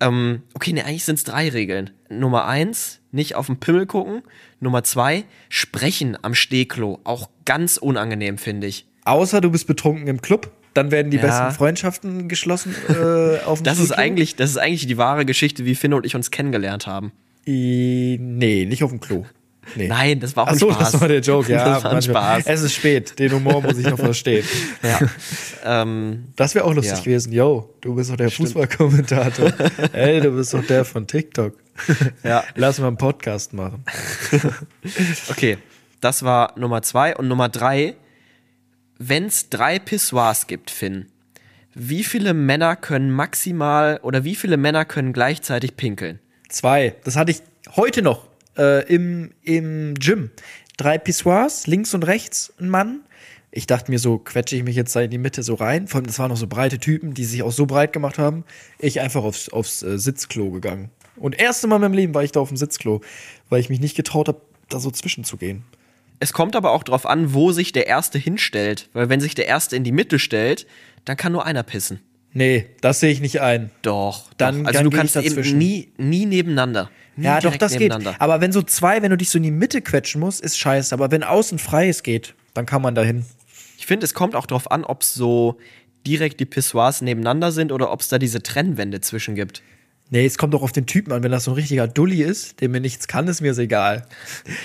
Ähm, 0.00 0.42
okay, 0.54 0.72
ne, 0.72 0.84
eigentlich 0.84 1.04
sind 1.04 1.16
es 1.16 1.24
drei 1.24 1.48
Regeln. 1.48 1.90
Nummer 2.10 2.46
eins, 2.46 3.00
nicht 3.12 3.34
auf 3.34 3.46
den 3.46 3.60
Pimmel 3.60 3.86
gucken. 3.86 4.22
Nummer 4.60 4.82
zwei, 4.84 5.24
sprechen 5.48 6.16
am 6.22 6.34
Stehklo. 6.34 7.00
Auch 7.04 7.28
ganz 7.44 7.76
unangenehm, 7.76 8.38
finde 8.38 8.66
ich. 8.66 8.86
Außer 9.04 9.40
du 9.40 9.50
bist 9.50 9.66
betrunken 9.66 10.06
im 10.06 10.20
Club. 10.20 10.50
Dann 10.78 10.90
werden 10.92 11.10
die 11.10 11.16
Ja. 11.16 11.22
besten 11.26 11.50
Freundschaften 11.56 12.28
geschlossen 12.28 12.74
äh, 12.88 13.44
auf 13.44 13.58
dem 13.60 13.64
Das 13.64 13.78
ist, 13.80 13.90
eigentlich, 13.92 14.36
das 14.36 14.50
ist 14.50 14.56
eigentlich 14.58 14.86
die 14.86 14.96
wahre 14.96 15.24
Geschichte, 15.26 15.64
wie 15.64 15.74
Finn 15.74 15.92
und 15.92 16.06
ich 16.06 16.14
uns 16.14 16.30
kennengelernt 16.30 16.86
haben. 16.86 17.10
I, 17.46 18.16
nee, 18.20 18.64
nicht 18.64 18.84
auf 18.84 18.90
dem 18.90 19.00
Klo. 19.00 19.24
Nee. 19.74 19.88
Nein, 19.88 20.20
das 20.20 20.34
war 20.36 20.44
auch 20.44 20.48
Ach 20.48 20.52
ein 20.52 20.58
so, 20.58 20.70
Spaß. 20.72 20.92
das 20.92 21.00
war 21.00 21.08
der 21.08 21.20
Joke, 21.20 21.50
ja. 21.52 21.64
Das 21.74 21.84
war 21.84 21.92
ein. 21.92 22.00
Spaß. 22.02 22.44
Es 22.46 22.62
ist 22.62 22.74
spät, 22.74 23.18
den 23.18 23.32
Humor 23.32 23.60
muss 23.60 23.76
ich 23.76 23.86
noch 23.86 23.98
verstehen. 24.10 24.44
Ja. 24.82 24.98
ähm, 25.82 26.26
Das 26.36 26.54
wäre 26.54 26.64
auch 26.64 26.72
lustig 26.74 26.96
Ja. 26.98 27.04
gewesen. 27.04 27.32
Yo, 27.32 27.74
du 27.82 27.94
bist 27.94 28.10
doch 28.10 28.16
der 28.16 28.30
Fußballkommentator. 28.30 29.52
Ey, 29.92 30.20
du 30.20 30.30
bist 30.30 30.54
doch 30.54 30.64
der 30.64 30.84
von 30.86 31.06
TikTok. 31.06 31.54
Ja. 32.22 32.44
Lass 32.54 32.78
mal 32.78 32.86
einen 32.88 32.96
Podcast 32.96 33.52
machen. 33.52 33.84
okay. 35.30 35.58
Das 36.00 36.22
war 36.22 36.52
Nummer 36.58 36.80
zwei. 36.82 37.16
Und 37.16 37.28
Nummer 37.28 37.48
drei, 37.48 37.94
wenn 38.98 39.26
es 39.26 39.48
drei 39.48 39.78
Pissoirs 39.78 40.46
gibt, 40.46 40.70
Finn, 40.70 41.06
wie 41.74 42.02
viele 42.02 42.34
Männer 42.34 42.74
können 42.74 43.10
maximal 43.10 44.00
oder 44.02 44.24
wie 44.24 44.34
viele 44.34 44.56
Männer 44.56 44.84
können 44.84 45.12
gleichzeitig 45.12 45.76
pinkeln? 45.76 46.18
Zwei. 46.48 46.96
Das 47.04 47.16
hatte 47.16 47.30
ich 47.30 47.42
heute 47.76 48.02
noch 48.02 48.26
äh, 48.56 48.84
im, 48.92 49.30
im 49.42 49.94
Gym. 49.94 50.30
Drei 50.76 50.98
Pissoirs, 50.98 51.66
links 51.66 51.94
und 51.94 52.04
rechts 52.04 52.52
ein 52.58 52.68
Mann. 52.68 53.02
Ich 53.50 53.66
dachte 53.66 53.90
mir 53.90 53.98
so, 53.98 54.18
quetsche 54.18 54.56
ich 54.56 54.64
mich 54.64 54.76
jetzt 54.76 54.94
da 54.94 55.00
in 55.00 55.10
die 55.10 55.18
Mitte 55.18 55.42
so 55.42 55.54
rein. 55.54 55.86
Vor 55.86 55.98
allem, 55.98 56.06
das 56.06 56.18
waren 56.18 56.30
noch 56.30 56.36
so 56.36 56.46
breite 56.46 56.78
Typen, 56.78 57.14
die 57.14 57.24
sich 57.24 57.42
auch 57.42 57.52
so 57.52 57.66
breit 57.66 57.92
gemacht 57.92 58.18
haben. 58.18 58.44
Ich 58.78 59.00
einfach 59.00 59.22
aufs, 59.22 59.48
aufs 59.48 59.82
äh, 59.82 59.98
Sitzklo 59.98 60.50
gegangen. 60.50 60.90
Und 61.16 61.38
erste 61.38 61.66
Mal 61.66 61.76
in 61.76 61.82
meinem 61.82 61.94
Leben 61.94 62.14
war 62.14 62.24
ich 62.24 62.32
da 62.32 62.40
auf 62.40 62.48
dem 62.48 62.56
Sitzklo, 62.56 63.00
weil 63.48 63.60
ich 63.60 63.68
mich 63.68 63.80
nicht 63.80 63.96
getraut 63.96 64.28
habe, 64.28 64.40
da 64.68 64.80
so 64.80 64.90
zwischenzugehen. 64.90 65.64
Es 66.20 66.32
kommt 66.32 66.56
aber 66.56 66.72
auch 66.72 66.82
drauf 66.82 67.06
an, 67.06 67.32
wo 67.34 67.52
sich 67.52 67.72
der 67.72 67.86
Erste 67.86 68.18
hinstellt. 68.18 68.88
Weil 68.92 69.08
wenn 69.08 69.20
sich 69.20 69.34
der 69.34 69.46
Erste 69.46 69.76
in 69.76 69.84
die 69.84 69.92
Mitte 69.92 70.18
stellt, 70.18 70.66
dann 71.04 71.16
kann 71.16 71.32
nur 71.32 71.44
einer 71.46 71.62
pissen. 71.62 72.00
Nee, 72.32 72.66
das 72.80 73.00
sehe 73.00 73.10
ich 73.10 73.20
nicht 73.20 73.40
ein. 73.40 73.70
Doch. 73.82 74.30
Dann- 74.36 74.60
doch. 74.60 74.66
Also 74.68 74.80
dann 74.80 74.90
du 74.90 74.96
kannst 74.96 75.16
eben 75.16 75.26
dazwischen. 75.26 75.58
nie, 75.58 75.92
nie 75.96 76.26
nebeneinander. 76.26 76.90
Nie 77.16 77.24
Ja, 77.24 77.40
doch, 77.40 77.56
das 77.56 77.76
geht. 77.76 77.92
Aber 78.20 78.40
wenn 78.40 78.52
so 78.52 78.62
zwei, 78.62 79.02
wenn 79.02 79.10
du 79.10 79.16
dich 79.16 79.30
so 79.30 79.38
in 79.38 79.42
die 79.44 79.50
Mitte 79.50 79.80
quetschen 79.80 80.20
musst, 80.20 80.40
ist 80.40 80.58
scheiße. 80.58 80.94
Aber 80.94 81.10
wenn 81.10 81.24
außen 81.24 81.58
frei 81.58 81.88
ist 81.88 82.04
geht, 82.04 82.34
dann 82.54 82.66
kann 82.66 82.82
man 82.82 82.94
dahin. 82.94 83.24
Ich 83.78 83.86
finde, 83.86 84.04
es 84.04 84.14
kommt 84.14 84.34
auch 84.34 84.46
drauf 84.46 84.70
an, 84.70 84.84
ob 84.84 85.02
so 85.02 85.58
direkt 86.06 86.38
die 86.40 86.44
Pissoirs 86.46 87.00
nebeneinander 87.00 87.50
sind 87.50 87.72
oder 87.72 87.90
ob 87.90 88.00
es 88.00 88.08
da 88.08 88.18
diese 88.18 88.42
Trennwände 88.42 89.00
zwischen 89.00 89.34
gibt. 89.34 89.62
Nee, 90.10 90.24
es 90.24 90.38
kommt 90.38 90.54
doch 90.54 90.62
auf 90.62 90.72
den 90.72 90.86
Typen 90.86 91.12
an. 91.12 91.22
Wenn 91.22 91.32
das 91.32 91.44
so 91.44 91.50
ein 91.50 91.54
richtiger 91.54 91.86
Dulli 91.86 92.22
ist, 92.22 92.60
der 92.60 92.68
mir 92.68 92.80
nichts 92.80 93.08
kann, 93.08 93.28
ist 93.28 93.40
mir 93.42 93.48
das 93.48 93.58
egal. 93.58 94.06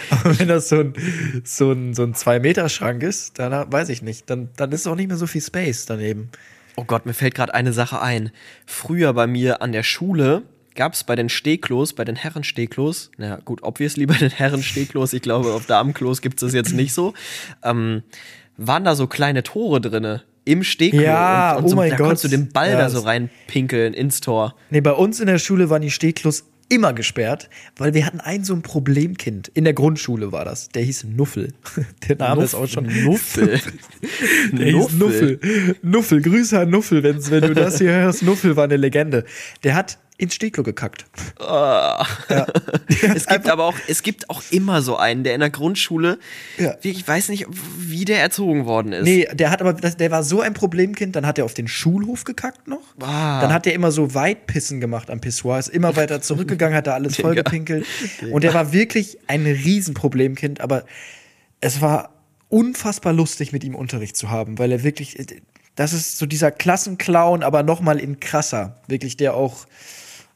Aber 0.09 0.39
wenn 0.39 0.47
das 0.47 0.69
so 0.69 0.79
ein, 0.79 0.93
so 1.43 1.71
ein, 1.71 1.93
so 1.93 2.03
ein 2.03 2.13
Zwei-Meter-Schrank 2.13 3.03
ist, 3.03 3.39
dann 3.39 3.71
weiß 3.71 3.89
ich 3.89 4.01
nicht. 4.01 4.29
Dann, 4.29 4.49
dann 4.55 4.71
ist 4.71 4.87
auch 4.87 4.95
nicht 4.95 5.09
mehr 5.09 5.17
so 5.17 5.27
viel 5.27 5.41
Space 5.41 5.85
daneben. 5.85 6.29
Oh 6.75 6.85
Gott, 6.85 7.05
mir 7.05 7.13
fällt 7.13 7.35
gerade 7.35 7.53
eine 7.53 7.73
Sache 7.73 8.01
ein. 8.01 8.31
Früher 8.65 9.13
bei 9.13 9.27
mir 9.27 9.61
an 9.61 9.73
der 9.73 9.83
Schule 9.83 10.43
gab 10.75 10.93
es 10.93 11.03
bei 11.03 11.15
den 11.15 11.29
Stehklos, 11.29 11.93
bei 11.93 12.03
den 12.03 12.15
Herrenstehklos, 12.15 13.11
na 13.17 13.35
gut, 13.43 13.61
obviously 13.61 14.05
bei 14.07 14.17
den 14.17 14.31
Herrenstehklos, 14.31 15.13
ich 15.13 15.21
glaube, 15.21 15.53
auf 15.53 15.67
Damenklos 15.67 16.21
gibt 16.21 16.41
es 16.41 16.47
das 16.47 16.53
jetzt 16.55 16.73
nicht 16.73 16.93
so, 16.93 17.13
ähm, 17.63 18.01
waren 18.57 18.83
da 18.83 18.95
so 18.95 19.05
kleine 19.05 19.43
Tore 19.43 19.81
drinne 19.81 20.23
im 20.45 20.63
Stehklo. 20.63 21.01
Ja, 21.01 21.53
und, 21.53 21.59
und 21.59 21.65
oh 21.65 21.67
so, 21.69 21.75
mein 21.75 21.89
da 21.91 21.97
Gott. 21.97 22.07
konntest 22.07 22.25
du 22.25 22.27
den 22.29 22.49
Ball 22.49 22.71
Ja, 22.71 22.77
da 22.77 22.89
so 22.89 22.99
reinpinkeln 22.99 23.93
ins 23.93 24.21
Tor. 24.21 24.55
Nee, 24.69 24.81
bei 24.81 24.91
uns 24.91 25.19
in 25.19 25.27
der 25.27 25.39
Schule 25.39 25.69
waren 25.69 25.81
die 25.81 25.91
Stehklos 25.91 26.45
immer 26.69 26.93
gesperrt, 26.93 27.49
weil 27.77 27.93
wir 27.93 28.05
hatten 28.05 28.19
ein 28.19 28.43
so 28.43 28.53
ein 28.53 28.61
Problemkind. 28.61 29.49
In 29.53 29.63
der 29.63 29.73
Grundschule 29.73 30.31
war 30.31 30.45
das. 30.45 30.69
Der 30.69 30.81
hieß 30.81 31.05
Nuffel. 31.05 31.53
Der 32.07 32.15
Name 32.17 32.43
ist 32.43 32.55
auch 32.55 32.67
schon. 32.67 32.87
Nuffel. 33.03 33.59
Der 34.51 34.71
hieß 34.71 34.93
Nuffel. 34.93 35.39
Nuffel. 35.81 36.21
Grüße 36.21 36.59
an 36.59 36.69
Nuffel, 36.69 37.03
wenn's, 37.03 37.29
wenn 37.29 37.41
du 37.41 37.53
das 37.53 37.77
hier 37.77 37.91
hörst. 37.91 38.23
Nuffel 38.23 38.55
war 38.55 38.63
eine 38.63 38.77
Legende. 38.77 39.25
Der 39.63 39.75
hat 39.75 39.99
ins 40.23 40.33
Stehklo 40.35 40.63
gekackt. 40.63 41.05
Es 43.15 43.27
gibt 43.27 43.49
aber 43.49 43.65
auch, 43.65 43.75
es 43.87 44.01
gibt 44.03 44.29
auch 44.29 44.41
immer 44.51 44.81
so 44.81 44.97
einen, 44.97 45.23
der 45.23 45.33
in 45.33 45.39
der 45.39 45.49
Grundschule, 45.49 46.19
Ja. 46.57 46.75
ich 46.81 47.07
weiß 47.07 47.29
nicht, 47.29 47.45
wie 47.77 48.05
der 48.05 48.21
erzogen 48.21 48.65
worden 48.65 48.93
ist. 48.93 49.03
Nee, 49.03 49.27
der 49.33 49.49
hat 49.51 49.61
aber, 49.61 49.73
der 49.73 50.11
war 50.11 50.23
so 50.23 50.41
ein 50.41 50.53
Problemkind, 50.53 51.15
dann 51.15 51.25
hat 51.25 51.37
er 51.37 51.45
auf 51.45 51.53
den 51.53 51.67
Schulhof 51.67 52.23
gekackt 52.23 52.67
noch. 52.67 52.81
Ah. 53.01 53.41
Dann 53.41 53.53
hat 53.53 53.67
er 53.67 53.73
immer 53.73 53.91
so 53.91 54.13
Weitpissen 54.13 54.79
gemacht 54.79 55.09
am 55.09 55.19
Pissoir, 55.21 55.59
ist 55.59 55.69
immer 55.69 55.95
weiter 55.95 56.21
zurückgegangen, 56.23 56.75
hat 56.77 56.87
da 56.87 56.93
alles 56.93 57.17
vollgepinkelt. 57.17 57.85
Und 58.31 58.43
der 58.43 58.53
war 58.53 58.71
wirklich 58.73 59.17
ein 59.27 59.45
Riesenproblemkind, 59.45 60.61
aber 60.61 60.85
es 61.61 61.81
war 61.81 62.09
unfassbar 62.49 63.13
lustig, 63.13 63.51
mit 63.51 63.63
ihm 63.63 63.75
Unterricht 63.75 64.15
zu 64.15 64.29
haben, 64.29 64.59
weil 64.59 64.71
er 64.71 64.83
wirklich, 64.83 65.17
das 65.75 65.93
ist 65.93 66.17
so 66.17 66.25
dieser 66.25 66.51
Klassenclown, 66.51 67.41
aber 67.43 67.63
nochmal 67.63 67.99
in 67.99 68.19
krasser. 68.19 68.81
Wirklich, 68.87 69.17
der 69.17 69.33
auch, 69.33 69.65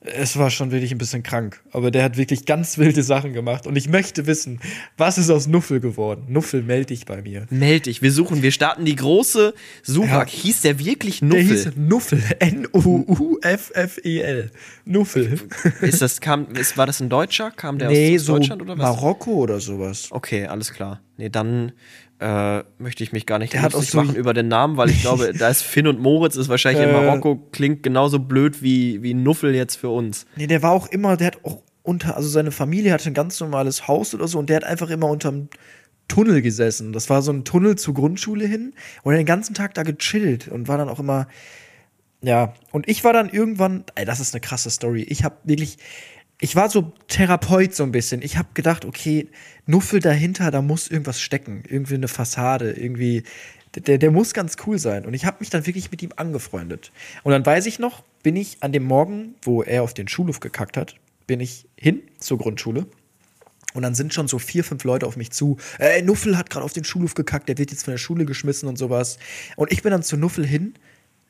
es 0.02 0.38
war 0.38 0.52
schon 0.52 0.72
wirklich 0.72 0.92
ein 0.92 0.98
bisschen 0.98 1.24
krank, 1.24 1.62
aber 1.72 1.92
der 1.92 2.04
hat 2.04 2.18
wirklich 2.18 2.46
ganz 2.46 2.78
wilde 2.78 3.04
Sachen 3.04 3.34
gemacht 3.34 3.66
und 3.66 3.76
ich 3.76 3.90
möchte 3.90 4.28
wissen, 4.28 4.60
was 4.96 5.18
ist 5.18 5.30
aus 5.32 5.48
Nuffel 5.48 5.80
geworden? 5.80 6.26
Nuffel, 6.30 6.62
meld 6.62 6.92
dich 6.92 7.06
bei 7.06 7.22
mir. 7.22 7.48
Meld 7.50 7.88
dich, 7.88 8.02
wir 8.02 8.12
suchen, 8.12 8.44
wir 8.44 8.52
starten 8.52 8.86
die 8.86 8.96
große 8.96 9.54
Suche. 9.84 10.08
Ja. 10.08 10.26
Hieß 10.26 10.62
der 10.62 10.80
wirklich 10.80 11.20
Der 11.20 11.28
Nuffel? 11.30 11.48
hieß 11.48 11.72
Nuffel. 11.76 12.24
N-U-U-F-F-E-L. 12.40 14.52
Nuffel. 14.86 15.40
ist 15.82 16.02
das, 16.02 16.22
kam, 16.22 16.52
ist, 16.54 16.78
war 16.78 16.86
das 16.86 17.02
ein 17.02 17.10
Deutscher? 17.10 17.52
Kam 17.52 17.80
der 17.80 17.90
nee, 17.90 18.16
aus, 18.16 18.22
aus 18.22 18.26
so 18.28 18.38
Deutschland 18.38 18.62
oder 18.62 18.78
was? 18.78 18.84
Marokko 18.84 19.32
oder 19.32 19.60
sowas. 19.60 20.08
Okay, 20.12 20.46
alles 20.46 20.72
klar. 20.74 21.02
Nee, 21.18 21.30
dann 21.30 21.72
äh, 22.20 22.64
möchte 22.80 23.04
ich 23.04 23.12
mich 23.12 23.26
gar 23.26 23.38
nicht 23.40 23.54
Der 23.54 23.62
hat 23.62 23.76
auch 23.76 23.84
so- 23.84 23.98
machen 24.02 24.16
über 24.16 24.34
den 24.34 24.48
Namen, 24.48 24.78
weil 24.78 24.90
ich 24.90 25.02
glaube, 25.02 25.34
da 25.38 25.50
ist 25.50 25.62
Finn 25.62 25.86
und 25.88 26.00
Moritz 26.00 26.36
ist 26.36 26.50
wahrscheinlich 26.50 26.84
in 26.84 26.90
Äh. 26.90 26.94
Marokko, 26.94 27.36
klingt 27.52 27.84
genauso 27.84 28.20
blöd 28.20 28.62
wie, 28.64 29.04
wie 29.04 29.14
Nuffel 29.14 29.54
jetzt 29.54 29.76
für 29.76 29.90
uns. 29.90 30.26
Nee, 30.36 30.48
der 30.48 30.64
war 30.64 30.72
auch 30.72 30.88
immer, 30.88 31.16
der 31.18 31.28
hat 31.28 31.46
auch 31.46 31.62
unter, 31.84 32.16
also 32.18 32.28
seine 32.28 32.52
Familie 32.52 32.92
hatte 32.92 33.10
ein 33.10 33.14
ganz 33.14 33.40
normales 33.40 33.88
Haus 33.88 34.14
oder 34.16 34.28
so 34.28 34.40
und 34.40 34.50
der 34.50 34.58
hat 34.58 34.64
einfach 34.64 34.90
immer 34.90 35.08
unterm 35.08 35.48
Tunnel 36.08 36.42
gesessen. 36.42 36.92
Das 36.94 37.10
war 37.10 37.22
so 37.22 37.32
ein 37.32 37.44
Tunnel 37.46 37.76
zur 37.78 37.94
Grundschule 37.94 38.46
hin 38.46 38.74
und 39.04 39.12
er 39.12 39.16
hat 39.18 39.20
den 39.22 39.26
ganzen 39.26 39.54
Tag 39.54 39.74
da 39.76 39.84
gechillt 39.84 40.48
und 40.48 40.68
war 40.68 40.78
dann 40.78 40.90
auch 40.90 41.00
immer, 41.00 41.28
ja. 42.22 42.54
Und 42.72 42.90
ich 42.90 43.04
war 43.04 43.14
dann 43.14 43.30
irgendwann, 43.30 43.84
ey, 43.96 44.06
das 44.06 44.20
ist 44.20 44.34
eine 44.34 44.42
krasse 44.42 44.70
Story. 44.70 45.04
Ich 45.04 45.24
habe 45.24 45.36
wirklich, 45.44 45.78
ich 46.40 46.56
war 46.56 46.70
so 46.70 46.94
Therapeut 47.08 47.74
so 47.74 47.84
ein 47.84 47.92
bisschen. 47.92 48.22
Ich 48.22 48.38
habe 48.38 48.50
gedacht, 48.54 48.86
okay, 48.86 49.28
Nuffel 49.66 50.00
dahinter, 50.00 50.52
da 50.52 50.62
muss 50.62 50.88
irgendwas 50.88 51.20
stecken. 51.20 51.64
Irgendwie 51.68 51.96
eine 51.96 52.08
Fassade, 52.08 52.72
irgendwie. 52.72 53.24
Der, 53.76 53.98
der 53.98 54.12
muss 54.12 54.34
ganz 54.34 54.56
cool 54.66 54.80
sein. 54.80 55.06
Und 55.06 55.14
ich 55.14 55.26
habe 55.26 55.38
mich 55.40 55.50
dann 55.50 55.66
wirklich 55.66 55.92
mit 55.92 56.02
ihm 56.02 56.12
angefreundet. 56.16 56.92
Und 57.24 57.32
dann 57.32 57.46
weiß 57.46 57.66
ich 57.66 57.80
noch, 57.80 58.04
bin 58.24 58.36
ich 58.36 58.58
an 58.62 58.72
dem 58.72 58.84
Morgen, 58.84 59.36
wo 59.42 59.64
er 59.64 59.84
auf 59.84 59.94
den 59.94 60.08
Schulhof 60.08 60.40
gekackt 60.40 60.78
hat, 60.78 60.96
bin 61.26 61.40
ich 61.40 61.66
hin 61.76 62.02
zur 62.20 62.38
Grundschule. 62.38 62.88
Und 63.74 63.84
dann 63.84 63.94
sind 63.94 64.14
schon 64.14 64.28
so 64.28 64.40
vier, 64.40 64.64
fünf 64.64 64.84
Leute 64.84 65.06
auf 65.06 65.18
mich 65.18 65.32
zu. 65.32 65.58
Ey, 65.78 66.02
Nuffel 66.02 66.38
hat 66.38 66.50
gerade 66.50 66.66
auf 66.66 66.74
den 66.74 66.84
Schulhof 66.84 67.14
gekackt, 67.14 67.50
der 67.50 67.58
wird 67.58 67.72
jetzt 67.72 67.84
von 67.84 67.92
der 67.92 68.00
Schule 68.00 68.26
geschmissen 68.26 68.68
und 68.70 68.78
sowas. 68.78 69.20
Und 69.56 69.72
ich 69.72 69.84
bin 69.84 69.92
dann 69.92 70.04
zu 70.04 70.18
Nuffel 70.18 70.46
hin. 70.46 70.74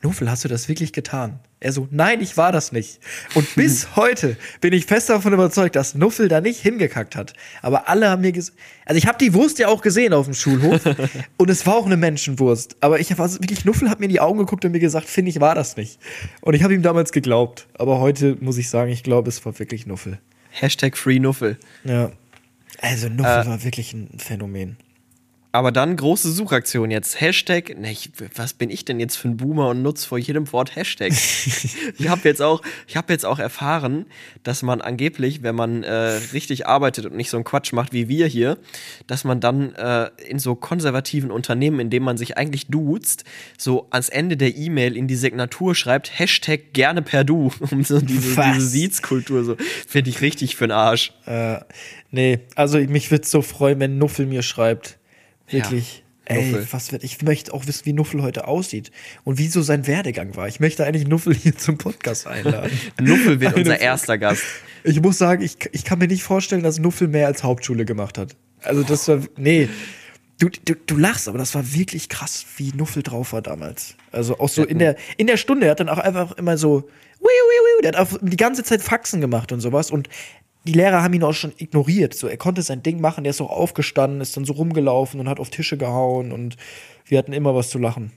Nuffel, 0.04 0.30
hast 0.30 0.44
du 0.44 0.48
das 0.48 0.70
wirklich 0.70 0.94
getan? 0.94 1.40
Er 1.60 1.72
so, 1.72 1.88
nein, 1.90 2.22
ich 2.22 2.38
war 2.38 2.52
das 2.52 2.72
nicht. 2.72 3.00
Und 3.34 3.56
bis 3.56 3.96
heute 3.96 4.38
bin 4.62 4.74
ich 4.74 4.86
fest 4.86 5.10
davon 5.10 5.34
überzeugt, 5.34 5.76
dass 5.76 5.96
Nuffel 5.96 6.28
da 6.28 6.40
nicht 6.40 6.62
hingekackt 6.62 7.16
hat. 7.16 7.34
Aber 7.64 7.90
alle 7.90 8.10
haben 8.10 8.22
mir 8.22 8.32
gesagt, 8.32 8.58
also 8.86 8.98
ich 9.00 9.08
habe 9.08 9.18
die 9.18 9.34
Wurst 9.34 9.58
ja 9.58 9.68
auch 9.68 9.82
gesehen 9.82 10.14
auf 10.14 10.26
dem 10.26 10.36
Schulhof 10.36 10.82
und 11.38 11.50
es 11.50 11.66
war 11.66 11.76
auch 11.76 11.88
eine 11.88 11.98
Menschenwurst. 11.98 12.78
Aber 12.82 13.00
ich 13.00 13.12
habe 13.12 13.24
also 13.24 13.40
wirklich, 13.40 13.66
Nuffel 13.66 13.90
hat 13.90 14.00
mir 14.00 14.06
in 14.06 14.12
die 14.12 14.20
Augen 14.20 14.38
geguckt 14.38 14.64
und 14.66 14.72
mir 14.72 14.80
gesagt, 14.80 15.08
finde 15.08 15.32
ich 15.32 15.40
war 15.40 15.56
das 15.56 15.78
nicht. 15.78 16.00
Und 16.42 16.54
ich 16.54 16.62
habe 16.62 16.76
ihm 16.76 16.84
damals 16.84 17.12
geglaubt. 17.12 17.68
Aber 17.74 18.00
heute 18.00 18.38
muss 18.40 18.58
ich 18.60 18.70
sagen, 18.70 18.92
ich 18.92 19.02
glaube, 19.02 19.30
es 19.30 19.44
war 19.46 19.58
wirklich 19.58 19.88
Nuffel. 19.88 20.20
Hashtag 20.52 20.96
Free 20.96 21.20
Nuffel. 21.20 21.58
Ja. 21.84 22.12
Also 22.80 23.10
Nuffel 23.10 23.48
war 23.48 23.64
wirklich 23.64 23.94
ein 23.94 24.20
Phänomen. 24.20 24.78
Aber 25.54 25.72
dann 25.72 25.96
große 25.96 26.32
Suchaktion 26.32 26.92
jetzt. 26.92 27.22
Hashtag, 27.22 27.80
ne, 27.80 27.92
ich, 27.92 28.12
was 28.36 28.54
bin 28.54 28.70
ich 28.70 28.84
denn 28.86 29.00
jetzt 29.00 29.16
für 29.16 29.30
ein 29.30 29.38
Boomer 29.38 29.70
und 29.70 29.82
nutze 29.82 30.08
vor 30.08 30.18
jedem 30.18 30.52
Wort 30.52 30.76
Hashtag? 30.76 31.12
ich 31.98 32.08
habe 32.10 32.22
jetzt 32.26 32.42
auch, 32.42 32.62
ich 32.86 32.98
habe 32.98 33.14
jetzt 33.14 33.26
auch 33.26 33.40
erfahren, 33.40 34.06
dass 34.44 34.62
man 34.62 34.82
angeblich, 34.82 35.44
wenn 35.44 35.56
man 35.56 35.84
äh, 35.84 36.20
richtig 36.34 36.68
arbeitet 36.68 37.06
und 37.06 37.16
nicht 37.16 37.30
so 37.30 37.38
einen 37.38 37.46
Quatsch 37.46 37.72
macht 37.72 37.94
wie 37.94 38.10
wir 38.10 38.28
hier, 38.28 38.58
dass 39.08 39.24
man 39.24 39.40
dann 39.40 39.74
äh, 39.76 40.10
in 40.28 40.38
so 40.38 40.54
konservativen 40.54 41.32
Unternehmen, 41.32 41.80
in 41.80 41.90
denen 41.90 42.06
man 42.06 42.18
sich 42.18 42.38
eigentlich 42.38 42.68
duzt, 42.68 43.24
so 43.58 43.88
ans 43.90 44.10
Ende 44.10 44.36
der 44.36 44.56
E-Mail 44.56 44.98
in 44.98 45.08
die 45.08 45.16
Signatur 45.16 45.76
schreibt 45.76 46.20
Hashtag 46.20 46.74
gerne 46.74 47.02
per 47.02 47.24
Du, 47.24 47.52
um 47.72 47.84
so 47.84 48.02
diese, 48.02 48.36
Was? 48.36 48.54
diese 48.54 48.68
Siezkultur 48.68 49.46
so, 49.46 49.56
finde 49.88 50.10
ich 50.10 50.22
richtig 50.22 50.58
für 50.58 50.68
den 50.68 50.72
Arsch. 50.72 51.14
Äh, 51.26 51.62
nee, 52.12 52.40
also 52.56 52.78
mich 52.80 53.12
würde 53.12 53.26
so 53.26 53.42
freuen, 53.42 53.80
wenn 53.80 53.98
Nuffel 53.98 54.26
mir 54.26 54.42
schreibt. 54.42 54.98
Wirklich. 55.50 56.04
Ja, 56.30 56.36
Ey, 56.36 56.52
Nuffel. 56.52 56.68
was 56.72 56.92
wird, 56.92 57.04
ich 57.06 57.22
möchte 57.22 57.54
auch 57.54 57.68
wissen, 57.68 57.86
wie 57.86 57.94
Nuffel 57.94 58.22
heute 58.22 58.48
aussieht 58.50 58.92
und 59.24 59.38
wie 59.38 59.48
so 59.48 59.62
sein 59.62 59.88
Werdegang 59.88 60.36
war. 60.36 60.50
Ich 60.50 60.60
möchte 60.60 60.86
eigentlich 60.86 61.08
Nuffel 61.08 61.34
hier 61.34 61.58
zum 61.58 61.78
Podcast 61.78 62.28
einladen. 62.28 62.70
Nuffel 63.02 63.40
wird 63.40 63.54
Eine 63.54 63.60
unser 63.60 63.72
Folge. 63.72 63.84
erster 63.86 64.18
Gast. 64.18 64.44
Ich 64.84 65.02
muss 65.02 65.18
sagen, 65.18 65.42
ich, 65.42 65.58
ich 65.72 65.86
kann 65.86 66.00
mir 66.00 66.08
nicht 66.08 66.24
vorstellen, 66.24 66.64
dass 66.64 66.80
Nuffel 66.80 67.08
mehr 67.08 67.28
als 67.28 67.44
Hauptschule 67.44 67.86
gemacht 67.86 68.18
hat. 68.18 68.36
Also 68.62 68.84
das 68.84 69.08
war, 69.08 69.22
nee. 69.38 69.70
Du, 70.40 70.50
du, 70.50 70.76
du 70.76 70.98
lachst, 70.98 71.30
aber 71.30 71.38
das 71.38 71.56
war 71.56 71.74
wirklich 71.74 72.10
krass, 72.10 72.46
wie 72.58 72.72
Nuffel 72.76 73.04
drauf 73.04 73.32
war 73.32 73.42
damals. 73.42 73.96
Also 74.12 74.38
auch 74.40 74.50
so 74.50 74.66
in 74.66 74.80
der, 74.80 74.98
in 75.16 75.28
der 75.28 75.38
Stunde, 75.38 75.66
er 75.68 75.72
hat 75.72 75.80
dann 75.80 75.90
auch 75.90 75.98
einfach 75.98 76.34
immer 76.34 76.58
so, 76.58 76.82
wiu, 76.82 77.22
wiu, 77.22 77.28
wiu, 77.28 77.82
der 77.84 77.94
hat 77.94 78.14
auch 78.14 78.18
die 78.22 78.38
ganze 78.38 78.64
Zeit 78.64 78.82
Faxen 78.82 79.22
gemacht 79.22 79.52
und 79.54 79.62
sowas 79.62 79.92
und 79.92 80.10
die 80.67 80.73
Lehrer 80.73 81.01
haben 81.01 81.13
ihn 81.13 81.23
auch 81.23 81.34
schon 81.34 81.53
ignoriert. 81.58 82.13
So, 82.13 82.27
er 82.27 82.38
konnte 82.38 82.62
sein 82.62 82.84
Ding 82.84 83.01
machen, 83.01 83.23
der 83.23 83.32
ist 83.32 83.41
auch 83.41 83.49
aufgestanden, 83.49 84.21
ist 84.21 84.36
dann 84.38 84.45
so 84.45 84.53
rumgelaufen 84.53 85.19
und 85.19 85.30
hat 85.30 85.39
auf 85.39 85.49
Tische 85.49 85.77
gehauen 85.77 86.32
und 86.32 86.58
wir 87.06 87.17
hatten 87.17 87.34
immer 87.34 87.56
was 87.56 87.69
zu 87.69 87.80
lachen. 87.80 88.12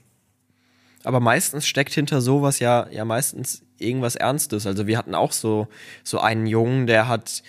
aber 1.03 1.19
meistens 1.19 1.65
steckt 1.65 1.93
hinter 1.93 2.21
sowas 2.21 2.59
ja, 2.59 2.87
ja 2.91 3.05
meistens 3.05 3.63
irgendwas 3.79 4.15
Ernstes. 4.15 4.67
Also 4.67 4.85
wir 4.85 4.97
hatten 4.97 5.15
auch 5.15 5.31
so, 5.31 5.67
so 6.03 6.19
einen 6.19 6.45
Jungen, 6.45 6.85
der 6.85 7.07
hat 7.07 7.41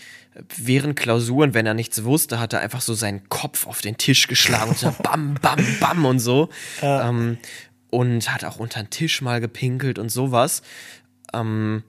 während 0.57 0.97
Klausuren, 0.97 1.53
wenn 1.53 1.67
er 1.67 1.75
nichts 1.75 2.05
wusste, 2.05 2.41
hat 2.41 2.53
er 2.53 2.61
einfach 2.61 2.81
so 2.81 2.95
seinen 2.95 3.29
Kopf 3.29 3.67
auf 3.67 3.81
den 3.83 3.99
Tisch 3.99 4.29
geschlagen 4.29 4.71
und 4.71 4.79
so 4.79 4.95
bam, 5.03 5.35
bam, 5.35 5.59
bam 5.81 6.05
und 6.05 6.21
so. 6.21 6.49
Ja. 6.81 7.09
Ähm, 7.09 7.39
und 7.91 8.33
hat 8.33 8.45
auch 8.45 8.59
unter 8.59 8.83
den 8.83 8.89
Tisch 8.89 9.21
mal 9.21 9.41
gepinkelt 9.41 9.99
und 9.99 10.09
sowas. 10.09 10.63
Ähm, 11.35 11.83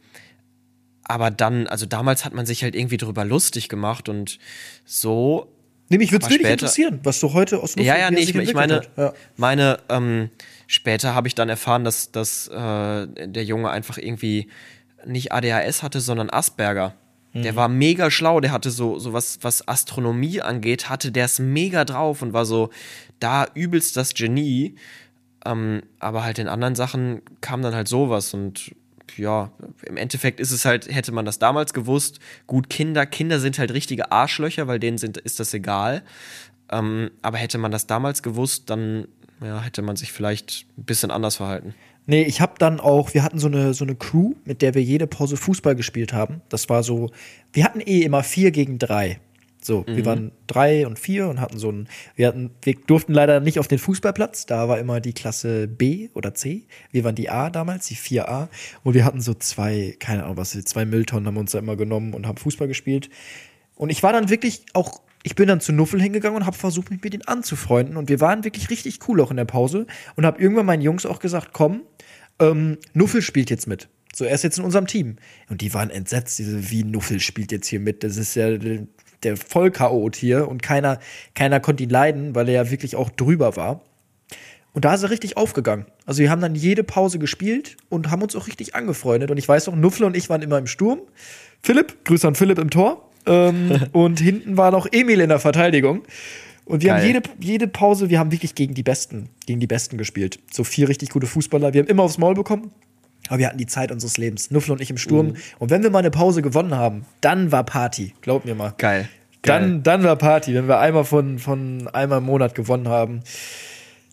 aber 1.03 1.31
dann, 1.31 1.67
also 1.67 1.85
damals 1.85 2.25
hat 2.25 2.33
man 2.33 2.45
sich 2.45 2.63
halt 2.63 2.75
irgendwie 2.75 2.97
drüber 2.97 3.25
lustig 3.25 3.69
gemacht 3.69 4.09
und 4.09 4.39
so. 4.85 5.47
Nee, 5.89 5.97
mich 5.97 6.11
würde 6.11 6.25
es 6.25 6.31
wirklich 6.31 6.49
interessieren, 6.49 6.99
was 7.03 7.19
du 7.19 7.33
heute 7.33 7.57
aus 7.57 7.75
Nussel 7.75 7.85
Ja, 7.85 7.97
ja, 7.97 8.09
nee, 8.09 8.19
ich, 8.19 8.33
ich 8.33 8.53
meine, 8.53 8.81
ja. 8.95 9.13
meine, 9.35 9.79
ähm, 9.89 10.29
später 10.67 11.13
habe 11.13 11.27
ich 11.27 11.35
dann 11.35 11.49
erfahren, 11.49 11.83
dass, 11.83 12.11
dass 12.11 12.47
äh, 12.47 13.07
der 13.07 13.43
Junge 13.43 13.69
einfach 13.69 13.97
irgendwie 13.97 14.47
nicht 15.05 15.33
ADHS 15.33 15.83
hatte, 15.83 15.99
sondern 15.99 16.29
Asperger. 16.29 16.95
Der 17.33 17.53
mhm. 17.53 17.55
war 17.55 17.67
mega 17.67 18.11
schlau, 18.11 18.39
der 18.39 18.51
hatte 18.51 18.69
so, 18.69 18.99
so 18.99 19.11
was, 19.11 19.39
was 19.41 19.67
Astronomie 19.67 20.41
angeht, 20.41 20.89
hatte 20.89 21.11
der 21.11 21.25
es 21.25 21.39
mega 21.39 21.83
drauf 21.83 22.21
und 22.21 22.31
war 22.31 22.45
so 22.45 22.69
da 23.19 23.47
übelst 23.55 23.97
das 23.97 24.13
Genie. 24.13 24.75
Ähm, 25.45 25.81
aber 25.99 26.23
halt 26.23 26.37
in 26.37 26.47
anderen 26.47 26.75
Sachen 26.75 27.21
kam 27.41 27.61
dann 27.63 27.73
halt 27.73 27.87
sowas 27.87 28.33
und 28.33 28.75
ja, 29.17 29.51
im 29.85 29.97
Endeffekt 29.97 30.39
ist 30.39 30.51
es 30.51 30.65
halt, 30.65 30.93
hätte 30.93 31.11
man 31.11 31.25
das 31.25 31.39
damals 31.39 31.73
gewusst, 31.73 32.19
gut, 32.47 32.69
Kinder, 32.69 33.05
Kinder 33.05 33.39
sind 33.39 33.59
halt 33.59 33.73
richtige 33.73 34.11
Arschlöcher, 34.11 34.67
weil 34.67 34.79
denen 34.79 34.97
sind, 34.97 35.17
ist 35.17 35.39
das 35.39 35.53
egal. 35.53 36.03
Ähm, 36.71 37.11
aber 37.21 37.37
hätte 37.37 37.57
man 37.57 37.71
das 37.71 37.87
damals 37.87 38.23
gewusst, 38.23 38.69
dann 38.69 39.07
ja, 39.41 39.61
hätte 39.61 39.81
man 39.81 39.95
sich 39.95 40.11
vielleicht 40.11 40.65
ein 40.77 40.85
bisschen 40.85 41.11
anders 41.11 41.35
verhalten. 41.35 41.73
Nee, 42.05 42.23
ich 42.23 42.41
habe 42.41 42.53
dann 42.57 42.79
auch, 42.79 43.13
wir 43.13 43.23
hatten 43.23 43.39
so 43.39 43.47
eine, 43.47 43.73
so 43.73 43.85
eine 43.85 43.95
Crew, 43.95 44.33
mit 44.43 44.61
der 44.61 44.73
wir 44.73 44.83
jede 44.83 45.07
Pause 45.07 45.37
Fußball 45.37 45.75
gespielt 45.75 46.11
haben. 46.11 46.41
Das 46.49 46.67
war 46.69 46.83
so, 46.83 47.11
wir 47.53 47.63
hatten 47.63 47.79
eh 47.79 48.01
immer 48.01 48.23
vier 48.23 48.51
gegen 48.51 48.77
drei. 48.77 49.19
So, 49.63 49.85
mhm. 49.87 49.95
wir 49.95 50.05
waren 50.05 50.31
drei 50.47 50.85
und 50.85 50.99
vier 50.99 51.27
und 51.27 51.39
hatten 51.39 51.57
so 51.57 51.71
ein, 51.71 51.87
wir 52.15 52.27
hatten, 52.27 52.51
wir 52.61 52.75
durften 52.75 53.13
leider 53.13 53.39
nicht 53.39 53.59
auf 53.59 53.67
den 53.67 53.79
Fußballplatz, 53.79 54.45
da 54.45 54.67
war 54.67 54.79
immer 54.79 54.99
die 54.99 55.13
Klasse 55.13 55.67
B 55.67 56.09
oder 56.13 56.33
C. 56.33 56.67
Wir 56.91 57.03
waren 57.03 57.15
die 57.15 57.29
A 57.29 57.49
damals, 57.49 57.87
die 57.87 57.95
4A. 57.95 58.49
Und 58.83 58.93
wir 58.93 59.05
hatten 59.05 59.21
so 59.21 59.33
zwei, 59.33 59.95
keine 59.99 60.23
Ahnung 60.23 60.37
was, 60.37 60.51
zwei 60.51 60.85
Mülltonnen 60.85 61.27
haben 61.27 61.37
uns 61.37 61.51
da 61.51 61.59
immer 61.59 61.75
genommen 61.75 62.13
und 62.13 62.27
haben 62.27 62.37
Fußball 62.37 62.67
gespielt. 62.67 63.09
Und 63.75 63.89
ich 63.89 64.03
war 64.03 64.13
dann 64.13 64.29
wirklich 64.29 64.65
auch, 64.73 65.01
ich 65.23 65.35
bin 65.35 65.47
dann 65.47 65.61
zu 65.61 65.71
Nuffel 65.71 66.01
hingegangen 66.01 66.37
und 66.37 66.45
habe 66.45 66.57
versucht, 66.57 66.91
mich 66.91 67.01
mit 67.01 67.13
ihnen 67.13 67.23
anzufreunden. 67.23 67.97
Und 67.97 68.09
wir 68.09 68.19
waren 68.19 68.43
wirklich 68.43 68.69
richtig 68.69 68.99
cool 69.07 69.21
auch 69.21 69.31
in 69.31 69.37
der 69.37 69.45
Pause 69.45 69.87
und 70.15 70.25
habe 70.25 70.41
irgendwann 70.41 70.65
meinen 70.65 70.81
Jungs 70.81 71.05
auch 71.05 71.19
gesagt, 71.19 71.49
komm, 71.53 71.81
ähm, 72.39 72.77
Nuffel 72.93 73.21
spielt 73.21 73.49
jetzt 73.49 73.67
mit. 73.67 73.89
So, 74.15 74.25
er 74.25 74.35
ist 74.35 74.43
jetzt 74.43 74.59
in 74.59 74.63
unserem 74.63 74.85
Team. 74.85 75.15
Und 75.49 75.61
die 75.61 75.73
waren 75.73 75.89
entsetzt, 75.89 76.37
diese, 76.37 76.69
wie 76.69 76.83
Nuffel 76.83 77.19
spielt 77.19 77.51
jetzt 77.51 77.67
hier 77.67 77.79
mit. 77.79 78.03
Das 78.03 78.17
ist 78.17 78.35
ja 78.35 78.57
der 79.23 79.37
Vollchaot 79.37 80.15
hier 80.15 80.47
und 80.47 80.61
keiner, 80.61 80.99
keiner 81.35 81.59
konnte 81.59 81.83
ihn 81.83 81.89
leiden, 81.89 82.35
weil 82.35 82.47
er 82.49 82.65
ja 82.65 82.71
wirklich 82.71 82.95
auch 82.95 83.09
drüber 83.09 83.55
war. 83.55 83.81
Und 84.73 84.85
da 84.85 84.95
ist 84.95 85.03
er 85.03 85.11
richtig 85.11 85.37
aufgegangen. 85.37 85.85
Also 86.05 86.21
wir 86.21 86.31
haben 86.31 86.41
dann 86.41 86.55
jede 86.55 86.83
Pause 86.83 87.19
gespielt 87.19 87.77
und 87.89 88.09
haben 88.09 88.23
uns 88.23 88.35
auch 88.35 88.47
richtig 88.47 88.75
angefreundet. 88.75 89.29
Und 89.29 89.37
ich 89.37 89.47
weiß 89.47 89.67
noch, 89.67 89.75
Nuffel 89.75 90.05
und 90.05 90.17
ich 90.17 90.29
waren 90.29 90.41
immer 90.41 90.57
im 90.57 90.67
Sturm. 90.67 91.01
Philipp, 91.61 92.03
Grüße 92.05 92.27
an 92.27 92.35
Philipp 92.35 92.57
im 92.57 92.71
Tor. 92.71 93.09
Ähm, 93.25 93.83
und 93.91 94.19
hinten 94.19 94.57
war 94.57 94.71
noch 94.71 94.87
Emil 94.91 95.21
in 95.21 95.29
der 95.29 95.39
Verteidigung. 95.39 96.01
Und 96.65 96.81
wir 96.81 96.89
Geil. 96.89 97.01
haben 97.01 97.07
jede, 97.07 97.21
jede 97.39 97.67
Pause, 97.67 98.09
wir 98.09 98.19
haben 98.19 98.31
wirklich 98.31 98.55
gegen 98.55 98.73
die 98.73 98.83
Besten, 98.83 99.29
gegen 99.45 99.59
die 99.59 99.67
Besten 99.67 99.97
gespielt. 99.97 100.39
So 100.51 100.63
vier 100.63 100.89
richtig 100.89 101.09
gute 101.09 101.27
Fußballer. 101.27 101.73
Wir 101.73 101.81
haben 101.81 101.87
immer 101.87 102.03
aufs 102.03 102.17
Maul 102.17 102.33
bekommen. 102.33 102.71
Aber 103.29 103.39
wir 103.39 103.47
hatten 103.47 103.57
die 103.57 103.67
Zeit 103.67 103.91
unseres 103.91 104.17
Lebens. 104.17 104.51
Nuffel 104.51 104.71
und 104.71 104.81
ich 104.81 104.89
im 104.89 104.97
Sturm. 104.97 105.27
Mhm. 105.27 105.35
Und 105.59 105.69
wenn 105.69 105.83
wir 105.83 105.89
mal 105.89 105.99
eine 105.99 106.11
Pause 106.11 106.41
gewonnen 106.41 106.75
haben, 106.75 107.05
dann 107.21 107.51
war 107.51 107.63
Party. 107.63 108.13
Glaub 108.21 108.45
mir 108.45 108.55
mal. 108.55 108.73
Geil. 108.77 109.07
Dann, 109.43 109.83
dann 109.83 110.03
war 110.03 110.15
Party, 110.15 110.53
wenn 110.53 110.67
wir 110.67 110.79
einmal 110.79 111.03
von, 111.03 111.37
von 111.37 111.89
einmal 111.89 112.19
im 112.19 112.25
Monat 112.25 112.55
gewonnen 112.55 112.87
haben. 112.87 113.23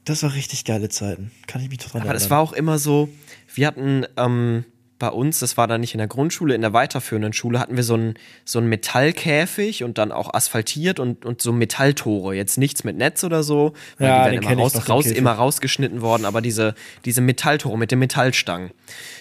Das 0.05 0.23
war 0.23 0.35
richtig 0.35 0.64
geile 0.64 0.88
Zeiten. 0.88 1.31
Kann 1.46 1.62
ich 1.62 1.68
mich 1.68 1.79
dran 1.79 1.90
erinnern. 1.92 2.09
Aber 2.09 2.14
das 2.14 2.31
war 2.31 2.40
auch 2.40 2.53
immer 2.53 2.79
so, 2.79 3.09
wir 3.55 3.66
hatten 3.66 4.07
ähm, 4.16 4.64
bei 5.00 5.08
uns, 5.08 5.40
das 5.40 5.56
war 5.56 5.66
dann 5.66 5.80
nicht 5.80 5.94
in 5.94 5.98
der 5.98 6.06
Grundschule, 6.06 6.54
in 6.54 6.60
der 6.60 6.72
weiterführenden 6.72 7.32
Schule 7.32 7.58
hatten 7.58 7.74
wir 7.74 7.82
so 7.82 7.94
einen 7.94 8.14
so 8.44 8.60
einen 8.60 8.68
Metallkäfig 8.68 9.82
und 9.82 9.98
dann 9.98 10.12
auch 10.12 10.32
asphaltiert 10.32 11.00
und, 11.00 11.24
und 11.24 11.42
so 11.42 11.52
Metalltore. 11.52 12.36
Jetzt 12.36 12.58
nichts 12.58 12.84
mit 12.84 12.96
Netz 12.96 13.24
oder 13.24 13.42
so, 13.42 13.72
weil 13.98 14.08
ja, 14.08 14.28
die 14.28 14.36
werden 14.36 14.52
immer, 14.52 14.62
raus, 14.62 14.88
raus, 14.88 15.06
immer 15.06 15.32
rausgeschnitten 15.32 16.02
worden, 16.02 16.24
aber 16.24 16.40
diese, 16.40 16.74
diese 17.04 17.20
Metalltore 17.20 17.76
mit 17.76 17.90
den 17.90 17.98
Metallstangen 17.98 18.70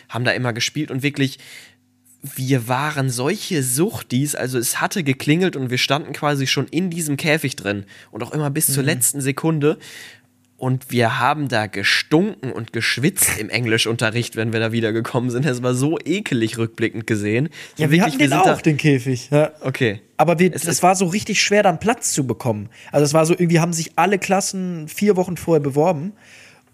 haben 0.09 0.25
da 0.25 0.31
immer 0.31 0.53
gespielt 0.53 0.91
und 0.91 1.01
wirklich 1.01 1.39
wir 2.21 2.67
waren 2.67 3.09
solche 3.09 3.63
Suchtis, 3.63 4.35
also 4.35 4.57
es 4.57 4.81
hatte 4.81 5.03
geklingelt 5.03 5.55
und 5.55 5.69
wir 5.69 5.77
standen 5.77 6.11
quasi 6.11 6.47
schon 6.47 6.67
in 6.67 6.89
diesem 6.89 7.15
Käfig 7.15 7.55
drin 7.55 7.85
und 8.11 8.23
auch 8.23 8.31
immer 8.31 8.49
bis 8.49 8.67
mhm. 8.67 8.73
zur 8.73 8.83
letzten 8.83 9.21
Sekunde. 9.21 9.77
Und 10.60 10.91
wir 10.91 11.19
haben 11.19 11.48
da 11.48 11.67
gestunken 11.67 12.52
und 12.52 12.74
geschwitzt 12.74 13.39
im 13.39 13.50
Englischunterricht, 13.50 14.36
wenn 14.36 14.52
wir 14.52 14.60
da 14.60 14.74
wiedergekommen 14.74 15.30
sind. 15.30 15.45
Es 15.45 15.63
war 15.63 15.74
so 15.74 15.98
ekelig 16.04 16.58
rückblickend 16.58 17.08
gesehen. 17.08 17.48
Ja, 17.78 17.89
wir 17.89 18.02
wirklich, 18.02 18.15
hatten 18.15 18.17
den 18.17 18.34
auch, 18.34 18.62
den 18.62 18.76
Käfig. 18.76 19.30
Ja. 19.32 19.52
Okay. 19.62 20.02
Aber 20.17 20.38
wir, 20.38 20.54
es, 20.54 20.67
es 20.67 20.84
war 20.84 20.98
so 20.98 21.06
richtig 21.06 21.41
schwer, 21.41 21.63
dann 21.63 21.80
Platz 21.80 22.12
zu 22.12 22.28
bekommen. 22.28 22.69
Also 22.91 23.06
es 23.06 23.13
war 23.13 23.26
so, 23.26 23.34
irgendwie 23.34 23.62
haben 23.62 23.72
sich 23.72 23.93
alle 23.95 24.19
Klassen 24.19 24.89
vier 24.89 25.15
Wochen 25.15 25.38
vorher 25.38 25.62
beworben. 25.62 26.12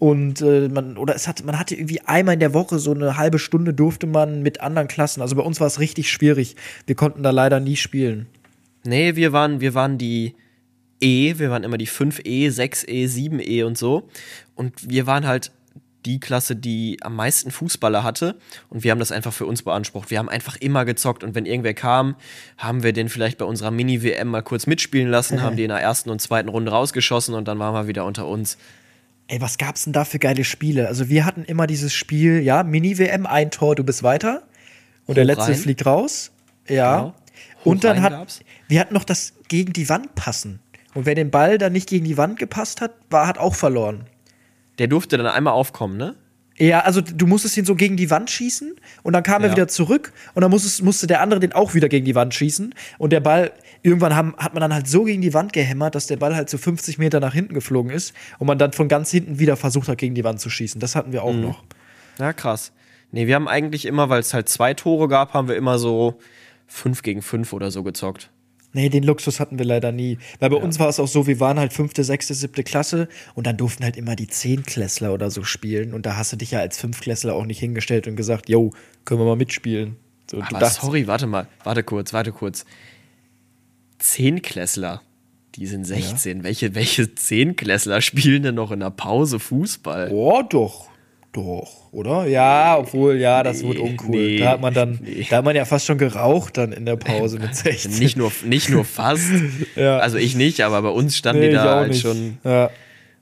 Und 0.00 0.40
äh, 0.40 0.68
man, 0.68 0.98
oder 0.98 1.14
es 1.14 1.28
hat, 1.28 1.44
man 1.44 1.56
hatte 1.56 1.76
irgendwie 1.76 2.00
einmal 2.00 2.34
in 2.34 2.40
der 2.40 2.54
Woche 2.54 2.80
so 2.80 2.92
eine 2.92 3.16
halbe 3.16 3.38
Stunde 3.38 3.72
durfte 3.72 4.08
man 4.08 4.42
mit 4.42 4.60
anderen 4.60 4.88
Klassen. 4.88 5.22
Also 5.22 5.36
bei 5.36 5.42
uns 5.42 5.60
war 5.60 5.68
es 5.68 5.78
richtig 5.78 6.10
schwierig. 6.10 6.56
Wir 6.86 6.96
konnten 6.96 7.22
da 7.22 7.30
leider 7.30 7.60
nie 7.60 7.76
spielen. 7.76 8.26
Nee, 8.84 9.14
wir 9.14 9.32
waren, 9.32 9.60
wir 9.60 9.74
waren 9.74 9.96
die 9.96 10.34
E, 11.00 11.38
wir 11.38 11.50
waren 11.50 11.64
immer 11.64 11.78
die 11.78 11.88
5E, 11.88 12.48
6E, 12.50 13.06
7E 13.06 13.64
und 13.64 13.76
so. 13.76 14.08
Und 14.54 14.90
wir 14.90 15.06
waren 15.06 15.26
halt 15.26 15.52
die 16.06 16.20
Klasse, 16.20 16.56
die 16.56 16.98
am 17.02 17.16
meisten 17.16 17.50
Fußballer 17.50 18.02
hatte. 18.02 18.36
Und 18.70 18.84
wir 18.84 18.92
haben 18.92 19.00
das 19.00 19.12
einfach 19.12 19.32
für 19.32 19.44
uns 19.44 19.62
beansprucht. 19.62 20.10
Wir 20.10 20.18
haben 20.18 20.28
einfach 20.28 20.56
immer 20.56 20.84
gezockt. 20.84 21.24
Und 21.24 21.34
wenn 21.34 21.44
irgendwer 21.44 21.74
kam, 21.74 22.14
haben 22.56 22.82
wir 22.82 22.92
den 22.92 23.08
vielleicht 23.08 23.38
bei 23.38 23.44
unserer 23.44 23.72
Mini-WM 23.72 24.28
mal 24.28 24.42
kurz 24.42 24.66
mitspielen 24.66 25.10
lassen, 25.10 25.42
haben 25.42 25.56
die 25.56 25.64
in 25.64 25.70
der 25.70 25.80
ersten 25.80 26.10
und 26.10 26.22
zweiten 26.22 26.48
Runde 26.48 26.70
rausgeschossen 26.70 27.34
und 27.34 27.48
dann 27.48 27.58
waren 27.58 27.74
wir 27.74 27.88
wieder 27.88 28.04
unter 28.04 28.26
uns. 28.26 28.56
Ey, 29.28 29.40
was 29.40 29.58
gab's 29.58 29.84
denn 29.84 29.92
da 29.92 30.04
für 30.04 30.20
geile 30.20 30.44
Spiele? 30.44 30.86
Also 30.86 31.08
wir 31.08 31.24
hatten 31.24 31.44
immer 31.44 31.66
dieses 31.66 31.92
Spiel, 31.92 32.40
ja, 32.40 32.62
Mini-WM, 32.62 33.26
ein 33.26 33.50
Tor, 33.50 33.74
du 33.74 33.82
bist 33.82 34.04
weiter. 34.04 34.44
Und 35.06 35.12
Hoch 35.12 35.14
der 35.14 35.24
letzte 35.24 35.52
rein. 35.52 35.56
fliegt 35.56 35.84
raus. 35.84 36.30
Ja. 36.68 36.98
Genau. 36.98 37.14
Und 37.64 37.82
dann 37.82 38.00
hat, 38.00 38.12
gab's. 38.12 38.40
wir 38.68 38.78
hatten 38.78 38.94
noch 38.94 39.04
das 39.04 39.32
gegen 39.48 39.72
die 39.72 39.88
Wand 39.88 40.14
passen. 40.14 40.60
Und 40.96 41.04
wer 41.04 41.14
den 41.14 41.30
Ball 41.30 41.58
dann 41.58 41.74
nicht 41.74 41.90
gegen 41.90 42.06
die 42.06 42.16
Wand 42.16 42.38
gepasst 42.38 42.80
hat, 42.80 42.92
war, 43.10 43.26
hat 43.26 43.36
auch 43.36 43.54
verloren. 43.54 44.06
Der 44.78 44.86
durfte 44.86 45.18
dann 45.18 45.26
einmal 45.26 45.52
aufkommen, 45.52 45.98
ne? 45.98 46.16
Ja, 46.56 46.80
also 46.80 47.02
du 47.02 47.26
musstest 47.26 47.54
ihn 47.58 47.66
so 47.66 47.74
gegen 47.74 47.98
die 47.98 48.08
Wand 48.08 48.30
schießen 48.30 48.74
und 49.02 49.12
dann 49.12 49.22
kam 49.22 49.42
ja. 49.42 49.48
er 49.48 49.52
wieder 49.52 49.68
zurück 49.68 50.14
und 50.32 50.40
dann 50.40 50.50
musstest, 50.50 50.82
musste 50.82 51.06
der 51.06 51.20
andere 51.20 51.38
den 51.38 51.52
auch 51.52 51.74
wieder 51.74 51.90
gegen 51.90 52.06
die 52.06 52.14
Wand 52.14 52.32
schießen 52.32 52.74
und 52.96 53.12
der 53.12 53.20
Ball, 53.20 53.52
irgendwann 53.82 54.16
haben, 54.16 54.34
hat 54.38 54.54
man 54.54 54.62
dann 54.62 54.72
halt 54.72 54.88
so 54.88 55.04
gegen 55.04 55.20
die 55.20 55.34
Wand 55.34 55.52
gehämmert, 55.52 55.94
dass 55.94 56.06
der 56.06 56.16
Ball 56.16 56.34
halt 56.34 56.48
so 56.48 56.56
50 56.56 56.96
Meter 56.96 57.20
nach 57.20 57.34
hinten 57.34 57.52
geflogen 57.52 57.90
ist 57.90 58.14
und 58.38 58.46
man 58.46 58.56
dann 58.56 58.72
von 58.72 58.88
ganz 58.88 59.10
hinten 59.10 59.38
wieder 59.38 59.58
versucht 59.58 59.88
hat, 59.88 59.98
gegen 59.98 60.14
die 60.14 60.24
Wand 60.24 60.40
zu 60.40 60.48
schießen. 60.48 60.80
Das 60.80 60.96
hatten 60.96 61.12
wir 61.12 61.24
auch 61.24 61.34
mhm. 61.34 61.42
noch. 61.42 61.62
Ja, 62.18 62.32
krass. 62.32 62.72
Nee, 63.12 63.26
wir 63.26 63.34
haben 63.34 63.48
eigentlich 63.48 63.84
immer, 63.84 64.08
weil 64.08 64.20
es 64.20 64.32
halt 64.32 64.48
zwei 64.48 64.72
Tore 64.72 65.08
gab, 65.08 65.34
haben 65.34 65.48
wir 65.48 65.56
immer 65.56 65.78
so 65.78 66.18
fünf 66.66 67.02
gegen 67.02 67.20
fünf 67.20 67.52
oder 67.52 67.70
so 67.70 67.82
gezockt. 67.82 68.30
Nee, 68.76 68.90
den 68.90 69.04
Luxus 69.04 69.40
hatten 69.40 69.58
wir 69.58 69.64
leider 69.64 69.90
nie. 69.90 70.18
Weil 70.38 70.50
bei 70.50 70.58
ja. 70.58 70.62
uns 70.62 70.78
war 70.78 70.90
es 70.90 71.00
auch 71.00 71.08
so, 71.08 71.26
wir 71.26 71.40
waren 71.40 71.58
halt 71.58 71.72
fünfte, 71.72 72.04
sechste, 72.04 72.34
siebte 72.34 72.62
Klasse 72.62 73.08
und 73.34 73.46
dann 73.46 73.56
durften 73.56 73.84
halt 73.84 73.96
immer 73.96 74.16
die 74.16 74.26
Zehnklässler 74.28 75.14
oder 75.14 75.30
so 75.30 75.44
spielen. 75.44 75.94
Und 75.94 76.04
da 76.04 76.16
hast 76.18 76.34
du 76.34 76.36
dich 76.36 76.50
ja 76.50 76.60
als 76.60 76.76
Fünfklässler 76.76 77.34
auch 77.34 77.46
nicht 77.46 77.58
hingestellt 77.58 78.06
und 78.06 78.16
gesagt, 78.16 78.50
yo, 78.50 78.74
können 79.06 79.18
wir 79.18 79.24
mal 79.24 79.34
mitspielen. 79.34 79.96
So, 80.30 80.42
Aber 80.42 80.68
sorry, 80.68 81.06
warte 81.06 81.26
mal, 81.26 81.48
warte 81.64 81.82
kurz, 81.84 82.12
warte 82.12 82.32
kurz. 82.32 82.66
Zehnklässler, 83.98 85.00
die 85.54 85.66
sind 85.66 85.86
16. 85.86 86.36
Ja. 86.36 86.44
Welche, 86.44 86.74
welche 86.74 87.14
Zehnklässler 87.14 88.02
spielen 88.02 88.42
denn 88.42 88.56
noch 88.56 88.72
in 88.72 88.80
der 88.80 88.90
Pause 88.90 89.38
Fußball? 89.38 90.10
Oh, 90.12 90.42
doch. 90.42 90.90
Doch, 91.36 91.92
oder? 91.92 92.26
Ja, 92.26 92.78
obwohl, 92.78 93.16
ja, 93.16 93.42
das 93.42 93.60
nee, 93.60 93.68
wird 93.68 93.78
uncool. 93.78 94.16
Nee, 94.16 94.38
da 94.38 94.52
hat 94.52 94.62
man 94.62 94.72
dann, 94.72 95.00
nee. 95.02 95.26
da 95.28 95.36
hat 95.36 95.44
man 95.44 95.54
ja 95.54 95.66
fast 95.66 95.84
schon 95.84 95.98
geraucht 95.98 96.56
dann 96.56 96.72
in 96.72 96.86
der 96.86 96.96
Pause 96.96 97.38
mit 97.38 97.54
16. 97.54 97.98
Nicht 97.98 98.16
nur, 98.16 98.32
nicht 98.46 98.70
nur 98.70 98.86
fast. 98.86 99.28
ja. 99.76 99.98
Also 99.98 100.16
ich 100.16 100.34
nicht, 100.34 100.62
aber 100.62 100.80
bei 100.80 100.88
uns 100.88 101.14
standen 101.14 101.42
die 101.42 101.50
da 101.50 101.76
halt 101.76 101.94
schon. 101.94 102.38
Ja. 102.42 102.70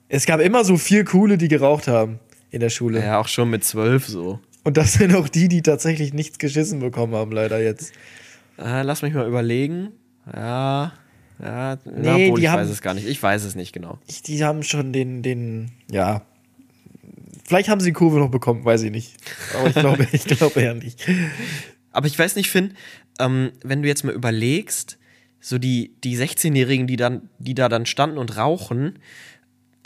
Es 0.07 0.25
gab 0.25 0.39
immer 0.39 0.63
so 0.63 0.77
vier 0.77 1.03
Coole, 1.03 1.37
die 1.37 1.49
geraucht 1.49 1.89
haben 1.89 2.19
in 2.51 2.61
der 2.61 2.69
Schule. 2.69 3.01
Ja, 3.01 3.19
auch 3.19 3.27
schon 3.27 3.49
mit 3.49 3.65
zwölf 3.65 4.07
so. 4.07 4.39
Und 4.63 4.77
das 4.77 4.93
sind 4.93 5.13
auch 5.13 5.27
die, 5.27 5.49
die 5.49 5.61
tatsächlich 5.61 6.13
nichts 6.13 6.39
geschissen 6.39 6.79
bekommen 6.79 7.15
haben, 7.15 7.33
leider 7.33 7.61
jetzt. 7.61 7.91
Äh, 8.57 8.83
lass 8.83 9.01
mich 9.01 9.13
mal 9.13 9.27
überlegen. 9.27 9.89
Ja. 10.33 10.93
Ja, 11.43 11.77
nee, 11.83 12.29
obwohl, 12.29 12.39
ich 12.39 12.47
haben, 12.47 12.61
weiß 12.61 12.69
es 12.69 12.81
gar 12.81 12.93
nicht. 12.93 13.09
Ich 13.09 13.21
weiß 13.21 13.43
es 13.43 13.55
nicht 13.55 13.73
genau. 13.73 13.99
Die 14.25 14.45
haben 14.45 14.63
schon 14.63 14.93
den, 14.93 15.21
den, 15.21 15.71
ja, 15.91 16.21
vielleicht 17.43 17.69
haben 17.69 17.79
sie 17.81 17.89
die 17.89 17.93
Kurve 17.93 18.19
noch 18.19 18.29
bekommen, 18.29 18.63
weiß 18.65 18.83
ich 18.83 18.91
nicht. 18.91 19.15
Aber 19.57 19.67
ich 19.67 19.75
glaube, 19.75 20.07
ich 20.11 20.25
glaube 20.25 20.61
ja 20.61 20.73
nicht. 20.73 21.05
Aber 21.91 22.07
ich 22.07 22.17
weiß 22.17 22.35
nicht, 22.35 22.49
Finn, 22.49 22.73
ähm, 23.19 23.51
wenn 23.63 23.81
du 23.81 23.87
jetzt 23.87 24.03
mal 24.03 24.13
überlegst, 24.13 24.97
so 25.39 25.57
die, 25.57 25.93
die 26.03 26.17
16-Jährigen, 26.17 26.87
die, 26.87 26.95
dann, 26.95 27.29
die 27.39 27.53
da 27.53 27.69
dann 27.69 27.85
standen 27.85 28.17
und 28.17 28.35
rauchen, 28.35 28.99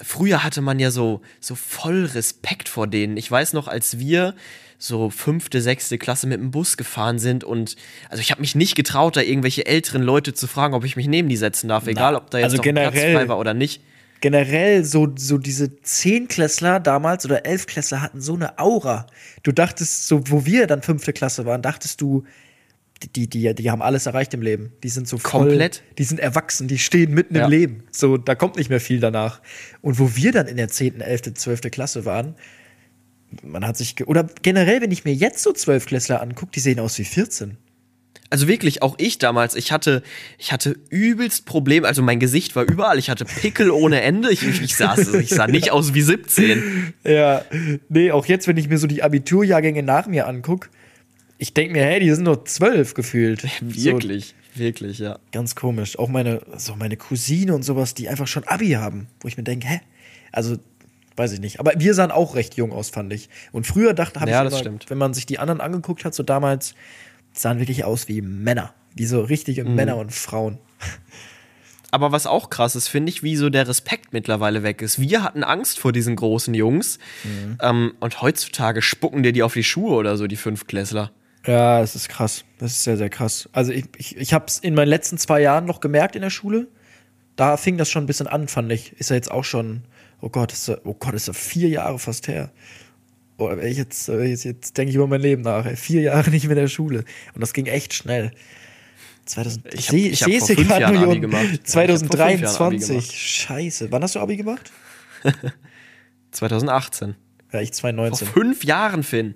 früher 0.02 0.44
hatte 0.44 0.62
man 0.62 0.80
ja 0.80 0.92
so, 0.92 1.22
so 1.40 1.56
voll 1.56 2.06
Respekt 2.06 2.70
vor 2.70 2.88
denen. 2.88 3.18
Ich 3.18 3.30
weiß 3.30 3.54
noch, 3.54 3.68
als 3.68 4.00
wir 4.00 4.36
so 4.78 5.10
fünfte, 5.10 5.62
sechste 5.62 5.98
Klasse 5.98 6.26
mit 6.28 6.40
dem 6.40 6.52
Bus 6.52 6.78
gefahren 6.78 7.20
sind 7.20 7.44
und 7.44 7.76
also 8.10 8.22
ich 8.22 8.32
habe 8.32 8.40
mich 8.40 8.56
nicht 8.56 8.76
getraut, 8.76 9.18
da 9.18 9.22
irgendwelche 9.22 9.66
älteren 9.66 10.02
Leute 10.02 10.34
zu 10.34 10.48
fragen, 10.48 10.74
ob 10.74 10.86
ich 10.86 10.96
mich 10.96 11.08
neben 11.08 11.28
die 11.28 11.36
setzen 11.36 11.68
darf, 11.68 11.86
egal 11.88 12.16
ob 12.16 12.32
da 12.32 12.38
jetzt 12.38 12.46
also 12.46 12.58
noch 12.58 12.66
ein 12.66 12.76
Platz 12.76 12.94
generell- 12.94 13.16
frei 13.16 13.28
war 13.28 13.40
oder 13.40 13.54
nicht. 13.54 13.82
Generell 14.22 14.84
so, 14.84 15.14
so 15.16 15.38
diese 15.38 15.82
Zehnklässler 15.82 16.80
damals 16.80 17.26
oder 17.26 17.46
Elfklässler 17.46 18.02
hatten 18.02 18.22
so 18.22 18.34
eine 18.36 18.60
Aura. 18.60 19.08
Du 19.44 19.52
dachtest, 19.52 20.08
so 20.08 20.22
wo 20.28 20.46
wir 20.46 20.68
dann 20.68 20.82
fünfte 20.82 21.14
Klasse 21.14 21.46
waren, 21.46 21.62
dachtest 21.62 22.02
du, 22.02 22.24
die, 23.16 23.30
die, 23.30 23.56
die 23.56 23.72
haben 23.72 23.82
alles 23.82 24.06
erreicht 24.08 24.34
im 24.34 24.42
Leben. 24.42 24.74
Die 24.84 24.90
sind 24.90 25.08
so 25.08 25.18
voll, 25.18 25.48
Komplett. 25.48 25.84
Die 25.98 26.04
sind 26.04 26.20
erwachsen, 26.20 26.68
die 26.68 26.78
stehen 26.78 27.14
mitten 27.14 27.36
Ja. 27.36 27.46
im 27.46 27.52
Leben. 27.52 27.84
So, 27.92 28.18
da 28.18 28.36
kommt 28.36 28.58
nicht 28.58 28.70
mehr 28.70 28.82
viel 28.82 29.00
danach. 29.00 29.42
Und 29.82 30.00
wo 30.00 30.16
wir 30.16 30.32
dann 30.34 30.48
in 30.48 30.58
der 30.58 30.68
zehnten, 30.68 31.00
elfte, 31.02 31.34
zwölfte 31.34 31.70
Klasse 31.70 32.04
waren, 32.04 32.36
man 33.44 33.66
hat 33.66 33.78
sich, 33.78 33.96
ge 33.96 34.06
oder 34.08 34.28
generell, 34.42 34.82
wenn 34.82 34.92
ich 34.92 35.06
mir 35.06 35.14
jetzt 35.14 35.44
so 35.44 35.54
Zwölfklässler 35.54 36.22
angucke, 36.22 36.52
die 36.54 36.60
sehen 36.60 36.80
aus 36.80 36.98
wie 36.98 37.06
14. 37.06 37.58
Also 38.32 38.48
wirklich, 38.48 38.84
auch 38.84 38.96
ich 39.00 39.18
damals, 39.18 39.56
ich 39.56 39.72
hatte, 39.72 40.04
ich 40.38 40.52
hatte 40.52 40.76
übelst 40.90 41.46
Probleme, 41.46 41.88
also 41.88 42.04
mein 42.04 42.20
Gesicht 42.20 42.56
war 42.56 42.64
überall, 42.64 43.00
ich 43.00 43.10
hatte 43.10 43.26
Pickel 43.26 43.72
ohne 43.72 44.02
Ende, 44.02 44.32
ich, 44.32 44.44
ich, 44.44 44.76
sah, 44.76 44.96
ich 44.98 45.30
sah 45.30 45.48
nicht 45.48 45.72
aus 45.72 45.96
wie 45.96 46.02
17. 46.02 46.94
Ja, 47.04 47.44
nee, 47.90 48.12
auch 48.12 48.28
jetzt, 48.28 48.48
wenn 48.48 48.58
ich 48.58 48.70
mir 48.70 48.78
so 48.78 48.86
die 48.86 49.02
Abiturjahrgänge 49.02 49.82
nach 49.82 50.06
mir 50.06 50.28
angucke, 50.28 50.70
ich 51.40 51.54
denke 51.54 51.74
mir, 51.74 51.84
hey, 51.84 52.00
die 52.02 52.12
sind 52.12 52.26
nur 52.26 52.46
zwölf 52.46 52.94
gefühlt. 52.94 53.42
So, 53.42 53.48
Wirklich, 53.86 54.36
wirklich, 54.56 55.00
ja. 55.00 55.18
ganz 55.32 55.56
komisch. 55.56 55.98
Auch 55.98 56.10
meine, 56.10 56.42
so 56.58 56.76
meine 56.76 56.98
Cousine 56.98 57.56
und 57.56 57.64
sowas, 57.64 57.94
die 57.94 58.10
einfach 58.10 58.28
schon 58.28 58.44
Abi 58.44 58.72
haben, 58.72 59.08
wo 59.22 59.28
ich 59.28 59.38
mir 59.38 59.44
denke, 59.44 59.68
hä? 59.68 59.80
Also, 60.32 60.58
weiß 61.16 61.32
ich 61.32 61.40
nicht. 61.40 61.60
Aber 61.60 61.72
wir 61.78 61.94
sahen 61.94 62.12
auch 62.12 62.36
recht 62.36 62.56
jung 62.56 62.74
aus, 62.74 62.90
fand 62.90 63.12
ich. 63.14 63.30
Und 63.54 63.66
früher 63.66 63.94
dachte 63.94 64.20
habe 64.20 64.30
Ja, 64.30 64.46
ich 64.46 64.66
immer, 64.66 64.80
wenn 64.88 64.98
man 64.98 65.14
sich 65.14 65.26
die 65.26 65.40
anderen 65.40 65.62
angeguckt 65.62 66.04
hat, 66.04 66.14
so 66.14 66.24
damals, 66.24 66.76
sahen 67.42 67.60
wirklich 67.60 67.84
aus 67.86 68.08
wie 68.08 68.22
Männer. 68.22 68.74
Wie 68.96 69.06
so 69.06 69.22
richtige 69.22 69.64
Mhm. 69.64 69.76
Männer 69.76 69.98
und 69.98 70.12
Frauen. 70.14 70.58
Aber 71.92 72.12
was 72.12 72.28
auch 72.28 72.50
krass 72.52 72.76
ist, 72.76 72.88
finde 72.88 73.10
ich, 73.10 73.24
wie 73.24 73.36
so 73.36 73.50
der 73.50 73.68
Respekt 73.68 74.14
mittlerweile 74.14 74.62
weg 74.62 74.82
ist. 74.84 75.00
Wir 75.00 75.24
hatten 75.24 75.44
Angst 75.44 75.80
vor 75.80 75.92
diesen 75.92 76.16
großen 76.16 76.54
Jungs 76.54 77.00
ähm, 77.62 77.94
und 78.00 78.22
heutzutage 78.22 78.82
spucken 78.84 79.24
dir 79.24 79.32
die 79.32 79.42
auf 79.42 79.54
die 79.54 79.64
Schuhe 79.64 79.94
oder 79.96 80.16
so, 80.16 80.28
die 80.28 80.36
Fünftklässler. 80.36 81.12
Ja, 81.48 81.82
es 81.82 81.96
ist 81.96 82.10
krass. 82.10 82.44
Das 82.60 82.72
ist 82.74 82.84
sehr, 82.84 82.98
sehr 82.98 83.10
krass. 83.10 83.50
Also 83.54 83.72
ich, 83.72 83.86
ich, 83.98 84.18
ich 84.18 84.34
habe 84.34 84.46
es 84.48 84.60
in 84.60 84.76
meinen 84.76 84.90
letzten 84.90 85.18
zwei 85.18 85.42
Jahren 85.42 85.66
noch 85.66 85.80
gemerkt 85.80 86.16
in 86.16 86.22
der 86.22 86.30
Schule. 86.30 86.68
Da 87.36 87.58
fing 87.58 87.78
das 87.78 87.90
schon 87.90 88.04
ein 88.04 88.08
bisschen 88.08 88.28
an, 88.28 88.48
fand 88.48 88.72
ich. 88.72 88.94
Ist 89.00 89.10
ja 89.10 89.16
jetzt 89.16 89.32
auch 89.32 89.46
schon, 89.46 89.84
oh 90.22 90.30
Gott, 90.30 90.52
ist 90.54 90.68
ja, 90.68 90.78
oh 90.84 90.94
Gott, 90.94 91.14
ist 91.16 91.28
ja 91.28 91.34
vier 91.34 91.70
Jahre 91.70 91.98
fast 91.98 92.28
her. 92.28 92.52
Ich 93.64 93.78
jetzt, 93.78 94.08
jetzt, 94.08 94.44
jetzt 94.44 94.78
denke 94.78 94.90
ich 94.90 94.96
über 94.96 95.08
mein 95.08 95.22
Leben 95.22 95.42
nach. 95.42 95.66
Ey. 95.66 95.76
Vier 95.76 96.02
Jahre 96.02 96.30
nicht 96.30 96.44
mehr 96.44 96.58
in 96.58 96.64
der 96.64 96.68
Schule. 96.68 97.04
Und 97.34 97.42
das 97.42 97.54
ging 97.54 97.66
echt 97.66 97.94
schnell. 97.94 98.32
2000, 99.26 99.74
Ich 99.74 99.88
sehe 99.88 100.10
ich 100.10 100.22
ich 100.28 100.40
vor 100.40 100.48
fünf 100.48 100.70
Jahren 100.70 100.98
Abi 100.98 101.20
gemacht. 101.20 101.44
Ja, 101.74 101.84
ich 101.84 101.92
hab 101.92 102.00
vor 102.00 102.00
fünf 102.00 102.14
Jahren 102.20 102.32
Abi 102.34 102.80
2023. 102.80 102.88
gemacht. 102.88 103.14
Scheiße. 103.14 103.92
Wann 103.92 104.04
hast 104.04 104.16
du 104.16 104.20
Abi 104.20 104.38
gemacht? 104.38 104.72
2018. 106.32 107.16
Ja, 107.52 107.62
ich 107.62 107.70
Vor 107.70 107.76
2019. 107.76 108.28
fünf 108.28 108.64
Jahren, 108.64 109.04
Finn. 109.04 109.36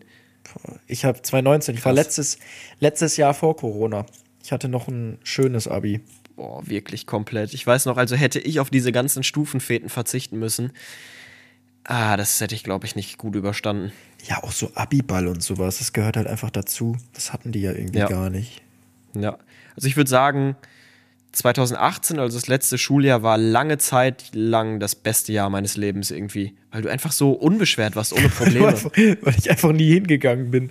Ich 0.87 1.05
habe 1.05 1.21
2019. 1.21 1.75
Ich 1.75 1.85
war 1.85 1.93
letztes, 1.93 2.37
letztes 2.79 3.17
Jahr 3.17 3.33
vor 3.33 3.55
Corona. 3.55 4.05
Ich 4.43 4.51
hatte 4.51 4.67
noch 4.67 4.87
ein 4.87 5.17
schönes 5.23 5.67
Abi. 5.67 6.01
Boah, 6.35 6.67
wirklich 6.67 7.05
komplett. 7.05 7.53
Ich 7.53 7.65
weiß 7.65 7.85
noch, 7.85 7.97
also 7.97 8.15
hätte 8.15 8.39
ich 8.39 8.59
auf 8.59 8.69
diese 8.69 8.91
ganzen 8.91 9.23
Stufenfäden 9.23 9.89
verzichten 9.89 10.37
müssen. 10.39 10.71
Ah, 11.85 12.15
das 12.17 12.39
hätte 12.39 12.55
ich, 12.55 12.63
glaube 12.63 12.85
ich, 12.85 12.95
nicht 12.95 13.17
gut 13.17 13.35
überstanden. 13.35 13.91
Ja, 14.25 14.41
auch 14.43 14.51
so 14.53 14.71
Abiball 14.75 15.27
und 15.27 15.43
sowas, 15.43 15.79
das 15.79 15.91
gehört 15.93 16.15
halt 16.15 16.27
einfach 16.27 16.49
dazu. 16.49 16.95
Das 17.13 17.33
hatten 17.33 17.51
die 17.51 17.61
ja 17.61 17.71
irgendwie 17.73 17.99
Ja. 17.99 18.07
gar 18.07 18.29
nicht. 18.29 18.61
Ja. 19.13 19.37
Also 19.75 19.87
ich 19.89 19.97
würde 19.97 20.09
sagen, 20.09 20.55
2018, 21.33 22.19
also 22.19 22.37
das 22.37 22.47
letzte 22.47 22.77
Schuljahr, 22.77 23.23
war 23.23 23.37
lange 23.37 23.79
Zeit 23.79 24.29
lang 24.33 24.79
das 24.79 24.95
beste 24.95 25.33
Jahr 25.33 25.49
meines 25.49 25.75
Lebens 25.77 26.11
irgendwie. 26.11 26.55
Weil 26.71 26.83
du 26.83 26.89
einfach 26.89 27.11
so 27.11 27.31
unbeschwert 27.31 27.95
warst, 27.95 28.13
ohne 28.13 28.29
Probleme. 28.29 28.73
Weil 29.21 29.35
ich 29.37 29.49
einfach 29.49 29.71
nie 29.73 29.91
hingegangen 29.93 30.51
bin. 30.51 30.69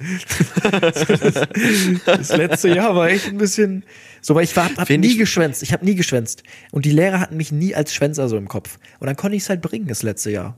das, 0.81 1.05
das 2.07 2.37
letzte 2.37 2.69
Jahr 2.69 2.95
war 2.95 3.09
echt 3.09 3.27
ein 3.27 3.39
bisschen. 3.39 3.85
So, 4.21 4.35
weil 4.35 4.45
ich 4.45 4.57
war, 4.57 4.71
hab 4.77 4.87
Find 4.87 5.05
nie 5.05 5.11
ich- 5.13 5.19
geschwänzt. 5.19 5.63
Ich 5.63 5.73
habe 5.73 5.85
nie 5.85 5.95
geschwänzt. 5.97 6.43
Und 6.71 6.85
die 6.87 6.91
Lehrer 6.93 7.21
hatten 7.21 7.37
mich 7.37 7.53
nie 7.53 7.75
als 7.75 7.93
Schwänzer 7.93 8.29
so 8.29 8.37
im 8.37 8.49
Kopf. 8.49 8.79
Und 9.01 9.09
dann 9.09 9.17
konnte 9.17 9.37
ich 9.37 9.43
es 9.43 9.49
halt 9.49 9.61
bringen, 9.63 9.89
das 9.89 10.03
letzte 10.03 10.31
Jahr. 10.31 10.57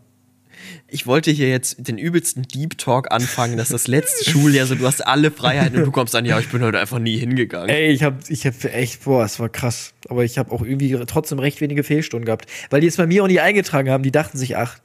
Ich 0.89 1.07
wollte 1.07 1.31
hier 1.31 1.49
jetzt 1.49 1.77
den 1.79 1.99
übelsten 1.99 2.43
Deep 2.43 2.79
Talk 2.79 3.11
anfangen, 3.12 3.57
dass 3.57 3.69
das 3.69 3.87
letzte 3.87 4.31
Schuljahr 4.31 4.67
so, 4.67 4.75
du 4.75 4.87
hast 4.87 5.07
alle 5.07 5.31
Freiheiten 5.31 5.79
und 5.79 5.85
du 5.85 5.91
kommst 5.91 6.15
an, 6.15 6.25
ja, 6.25 6.39
ich 6.39 6.49
bin 6.49 6.62
heute 6.62 6.79
einfach 6.79 6.99
nie 6.99 7.19
hingegangen. 7.19 7.69
Ey, 7.69 7.91
ich 7.91 8.03
habe 8.03 8.19
ich 8.29 8.47
hab 8.47 8.65
echt, 8.65 9.05
boah, 9.05 9.25
es 9.25 9.39
war 9.41 9.49
krass. 9.49 9.95
Aber 10.09 10.25
ich 10.25 10.39
habe 10.39 10.53
auch 10.53 10.62
irgendwie 10.62 10.97
trotzdem 11.07 11.39
recht 11.39 11.61
wenige 11.61 11.83
Fehlstunden 11.83 12.27
gehabt. 12.27 12.47
Weil 12.71 12.81
die 12.81 12.87
es 12.87 12.97
bei 12.97 13.07
mir 13.07 13.23
auch 13.25 13.29
nie 13.29 13.41
eingetragen 13.41 13.91
haben. 13.91 14.03
Die 14.03 14.12
dachten 14.12 14.39
sich, 14.39 14.57
ach, 14.57 14.79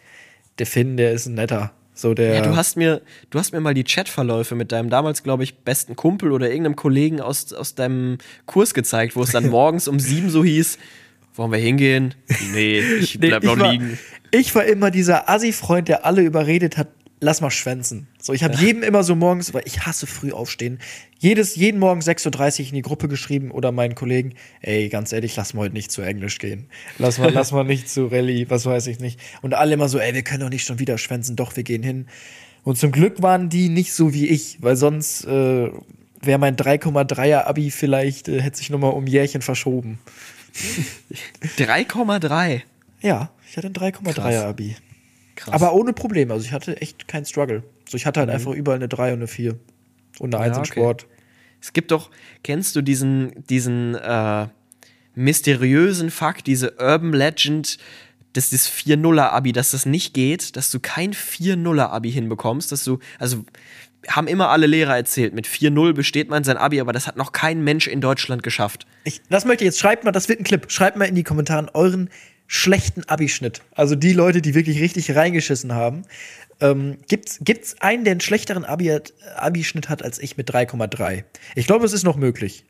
der 0.57 0.65
Finn, 0.65 0.97
der 0.97 1.11
ist 1.13 1.25
ein 1.25 1.35
netter. 1.35 1.71
So 1.99 2.13
der. 2.13 2.35
Ja, 2.35 2.41
du 2.41 2.55
hast 2.55 2.77
mir, 2.77 3.01
du 3.29 3.39
hast 3.39 3.51
mir 3.51 3.59
mal 3.59 3.73
die 3.73 3.83
Chatverläufe 3.83 4.55
mit 4.55 4.71
deinem 4.71 4.89
damals, 4.89 5.21
glaube 5.21 5.43
ich, 5.43 5.57
besten 5.59 5.95
Kumpel 5.95 6.31
oder 6.31 6.49
irgendeinem 6.49 6.77
Kollegen 6.77 7.19
aus, 7.19 7.51
aus 7.53 7.75
deinem 7.75 8.19
Kurs 8.45 8.73
gezeigt, 8.73 9.15
wo 9.15 9.23
es 9.23 9.31
dann 9.31 9.47
morgens 9.49 9.87
um 9.87 9.99
sieben 9.99 10.29
so 10.29 10.43
hieß, 10.43 10.77
wollen 11.39 11.51
wir 11.51 11.59
hingehen? 11.59 12.13
Nee, 12.53 12.79
ich 12.99 13.17
Nee, 13.17 13.29
bleib 13.29 13.43
noch 13.43 13.57
war, 13.57 13.71
liegen. 13.71 13.97
Ich 14.31 14.53
war 14.53 14.65
immer 14.65 14.91
dieser 14.91 15.29
Assi-Freund, 15.29 15.87
der 15.87 16.05
alle 16.05 16.21
überredet 16.21 16.77
hat, 16.77 16.89
lass 17.21 17.41
mal 17.41 17.49
schwänzen. 17.49 18.07
So, 18.21 18.33
ich 18.33 18.43
habe 18.43 18.55
jedem 18.55 18.83
immer 18.83 19.03
so 19.03 19.15
morgens, 19.15 19.53
weil 19.53 19.63
ich 19.65 19.85
hasse 19.85 20.05
früh 20.05 20.31
aufstehen, 20.31 20.79
jedes, 21.17 21.55
jeden 21.55 21.79
Morgen 21.79 22.01
6.30 22.01 22.59
Uhr 22.59 22.67
in 22.69 22.75
die 22.75 22.81
Gruppe 22.81 23.07
geschrieben 23.07 23.51
oder 23.51 23.71
meinen 23.71 23.95
Kollegen, 23.95 24.33
ey, 24.61 24.89
ganz 24.89 25.11
ehrlich, 25.11 25.35
lass 25.35 25.53
mal 25.53 25.61
heute 25.61 25.73
nicht 25.73 25.91
zu 25.91 26.01
Englisch 26.01 26.37
gehen. 26.37 26.67
Lass 26.97 27.17
mal, 27.17 27.31
lass 27.31 27.51
mal 27.51 27.63
nicht 27.63 27.89
zu 27.89 28.07
Rallye, 28.07 28.49
was 28.49 28.65
weiß 28.65 28.87
ich 28.87 28.99
nicht. 28.99 29.19
Und 29.41 29.53
alle 29.53 29.73
immer 29.73 29.89
so, 29.89 29.97
ey, 29.97 30.13
wir 30.13 30.21
können 30.23 30.41
doch 30.41 30.49
nicht 30.49 30.65
schon 30.65 30.79
wieder 30.79 30.97
schwänzen, 30.97 31.35
doch, 31.35 31.55
wir 31.55 31.63
gehen 31.63 31.83
hin. 31.83 32.07
Und 32.63 32.77
zum 32.77 32.91
Glück 32.91 33.21
waren 33.21 33.49
die 33.49 33.69
nicht 33.69 33.93
so 33.93 34.13
wie 34.13 34.27
ich, 34.27 34.57
weil 34.61 34.75
sonst 34.75 35.25
äh, 35.25 35.69
wäre 36.21 36.39
mein 36.39 36.55
3,3er 36.55 37.45
Abi 37.45 37.71
vielleicht, 37.71 38.27
äh, 38.27 38.41
hätte 38.41 38.57
sich 38.57 38.69
nochmal 38.69 38.91
um 38.91 39.07
Jährchen 39.07 39.41
verschoben. 39.41 39.99
3,3. 41.57 42.61
Ja, 43.01 43.31
ich 43.49 43.57
hatte 43.57 43.67
ein 43.67 43.73
3,3er 43.73 44.43
Abi. 44.43 44.75
Krass. 45.35 45.53
Aber 45.53 45.73
ohne 45.73 45.93
Probleme. 45.93 46.33
Also 46.33 46.45
ich 46.45 46.51
hatte 46.51 46.81
echt 46.81 47.07
keinen 47.07 47.25
Struggle. 47.25 47.63
So, 47.87 47.97
ich 47.97 48.05
hatte 48.05 48.19
halt 48.19 48.29
einfach 48.29 48.51
überall 48.51 48.77
eine 48.77 48.87
3 48.87 49.13
und 49.13 49.19
eine 49.19 49.27
4. 49.27 49.57
Und 50.19 50.35
eine 50.35 50.43
1 50.43 50.57
im 50.57 50.61
okay. 50.61 50.71
Sport. 50.71 51.07
Es 51.61 51.73
gibt 51.73 51.91
doch, 51.91 52.09
kennst 52.43 52.75
du 52.75 52.81
diesen, 52.81 53.43
diesen 53.49 53.95
äh, 53.95 54.47
mysteriösen 55.15 56.11
Fakt, 56.11 56.47
diese 56.47 56.75
Urban 56.77 57.13
Legend, 57.13 57.77
dass 58.33 58.51
das 58.51 58.69
4-0er-Abi, 58.69 59.51
dass 59.51 59.71
das 59.71 59.85
nicht 59.85 60.13
geht, 60.13 60.55
dass 60.55 60.71
du 60.71 60.79
kein 60.79 61.13
4-0er-Abi 61.13 62.11
hinbekommst, 62.11 62.71
dass 62.71 62.83
du, 62.83 62.99
also 63.17 63.43
haben 64.07 64.27
immer 64.27 64.49
alle 64.49 64.67
Lehrer 64.67 64.95
erzählt, 64.95 65.33
mit 65.33 65.47
4-0 65.47 65.93
besteht 65.93 66.29
man 66.29 66.43
sein 66.43 66.57
Abi, 66.57 66.79
aber 66.79 66.93
das 66.93 67.07
hat 67.07 67.17
noch 67.17 67.31
kein 67.31 67.63
Mensch 67.63 67.87
in 67.87 68.01
Deutschland 68.01 68.43
geschafft. 68.43 68.87
Ich, 69.03 69.21
das 69.29 69.45
möchte 69.45 69.63
ich 69.63 69.67
jetzt. 69.67 69.79
Schreibt 69.79 70.03
mal, 70.03 70.11
das 70.11 70.29
wird 70.29 70.39
ein 70.39 70.43
Clip. 70.43 70.71
Schreibt 70.71 70.97
mal 70.97 71.05
in 71.05 71.15
die 71.15 71.23
Kommentare 71.23 71.73
euren 71.73 72.09
schlechten 72.47 73.03
Abischnitt. 73.03 73.61
Also 73.75 73.95
die 73.95 74.13
Leute, 74.13 74.41
die 74.41 74.55
wirklich 74.55 74.79
richtig 74.81 75.15
reingeschissen 75.15 75.73
haben. 75.73 76.03
Ähm, 76.61 76.97
gibt's, 77.07 77.39
gibt's 77.41 77.79
einen, 77.79 78.03
der 78.03 78.11
einen 78.11 78.21
schlechteren 78.21 78.65
Abi 78.65 78.85
hat, 78.85 79.13
Abischnitt 79.35 79.87
hat 79.87 80.03
als 80.03 80.19
ich 80.19 80.35
mit 80.35 80.49
3,3? 80.49 81.23
Ich 81.55 81.67
glaube, 81.67 81.85
es 81.85 81.93
ist 81.93 82.03
noch 82.03 82.17
möglich. 82.17 82.65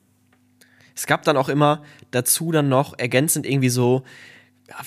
Es 0.96 1.08
gab 1.08 1.24
dann 1.24 1.38
auch 1.38 1.48
immer 1.48 1.84
dazu 2.12 2.52
dann 2.52 2.68
noch 2.68 3.00
ergänzend 3.00 3.46
irgendwie 3.46 3.70
so, 3.70 4.04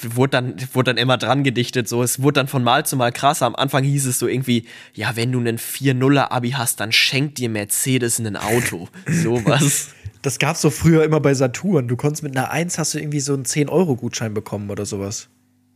wurde 0.02 0.30
dann, 0.30 0.54
wurde 0.72 0.94
dann 0.94 0.96
immer 0.96 1.18
dran 1.18 1.42
gedichtet, 1.44 1.88
so, 1.88 2.02
es 2.02 2.22
wurde 2.22 2.34
dann 2.34 2.48
von 2.48 2.62
Mal 2.62 2.86
zu 2.86 2.96
Mal 2.96 3.12
krasser. 3.12 3.46
Am 3.46 3.56
Anfang 3.56 3.84
hieß 3.84 4.06
es 4.06 4.18
so 4.18 4.26
irgendwie, 4.26 4.66
ja, 4.94 5.16
wenn 5.16 5.32
du 5.32 5.40
einen 5.40 5.58
4-0er-Abi 5.58 6.50
hast, 6.52 6.80
dann 6.80 6.92
schenkt 6.92 7.38
dir 7.38 7.48
Mercedes 7.48 8.18
ein 8.18 8.36
Auto. 8.36 8.88
Sowas. 9.06 9.90
Das 10.22 10.38
gab's 10.38 10.60
so 10.60 10.70
früher 10.70 11.04
immer 11.04 11.20
bei 11.20 11.34
Saturn. 11.34 11.88
Du 11.88 11.96
konntest 11.96 12.22
mit 12.22 12.36
einer 12.36 12.50
1 12.50 12.78
hast 12.78 12.94
du 12.94 12.98
irgendwie 12.98 13.20
so 13.20 13.34
einen 13.34 13.44
10-Euro-Gutschein 13.44 14.34
bekommen 14.34 14.70
oder 14.70 14.86
sowas. 14.86 15.28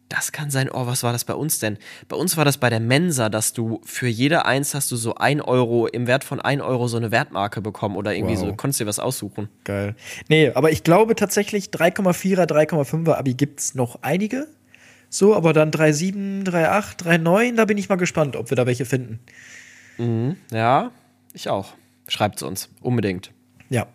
Das 0.08 0.30
kann 0.30 0.50
sein. 0.50 0.70
Oh, 0.72 0.86
was 0.86 1.02
war 1.02 1.12
das 1.12 1.24
bei 1.24 1.34
uns 1.34 1.58
denn? 1.58 1.78
Bei 2.08 2.16
uns 2.16 2.36
war 2.36 2.44
das 2.44 2.58
bei 2.58 2.70
der 2.70 2.78
Mensa, 2.78 3.28
dass 3.28 3.52
du 3.52 3.80
für 3.84 4.06
jede 4.06 4.44
Eins 4.44 4.72
hast 4.74 4.92
du 4.92 4.96
so 4.96 5.16
ein 5.16 5.40
Euro, 5.40 5.88
im 5.88 6.06
Wert 6.06 6.22
von 6.22 6.40
ein 6.40 6.60
Euro 6.60 6.86
so 6.86 6.96
eine 6.96 7.10
Wertmarke 7.10 7.60
bekommen 7.60 7.96
oder 7.96 8.14
irgendwie 8.14 8.34
Wow. 8.36 8.40
so, 8.50 8.54
konntest 8.54 8.78
dir 8.80 8.86
was 8.86 9.00
aussuchen. 9.00 9.48
Geil. 9.64 9.96
Nee, 10.28 10.52
aber 10.54 10.70
ich 10.70 10.84
glaube 10.84 11.16
tatsächlich 11.16 11.70
3,4er, 11.70 12.44
3,5er 12.46 13.14
Abi 13.14 13.34
gibt's 13.34 13.74
noch 13.74 13.98
einige. 14.02 14.46
So, 15.08 15.34
aber 15.34 15.52
dann 15.52 15.70
3,7, 15.72 16.44
3,8, 16.44 17.02
3,9, 17.02 17.56
da 17.56 17.64
bin 17.64 17.78
ich 17.78 17.88
mal 17.88 17.96
gespannt, 17.96 18.36
ob 18.36 18.50
wir 18.50 18.56
da 18.56 18.66
welche 18.66 18.84
finden. 18.84 19.18
Ja, 20.52 20.90
ich 21.32 21.48
auch. 21.48 21.74
Schreibt's 22.06 22.42
uns. 22.42 22.68
Unbedingt. 22.80 23.32
Ja. 23.70 23.86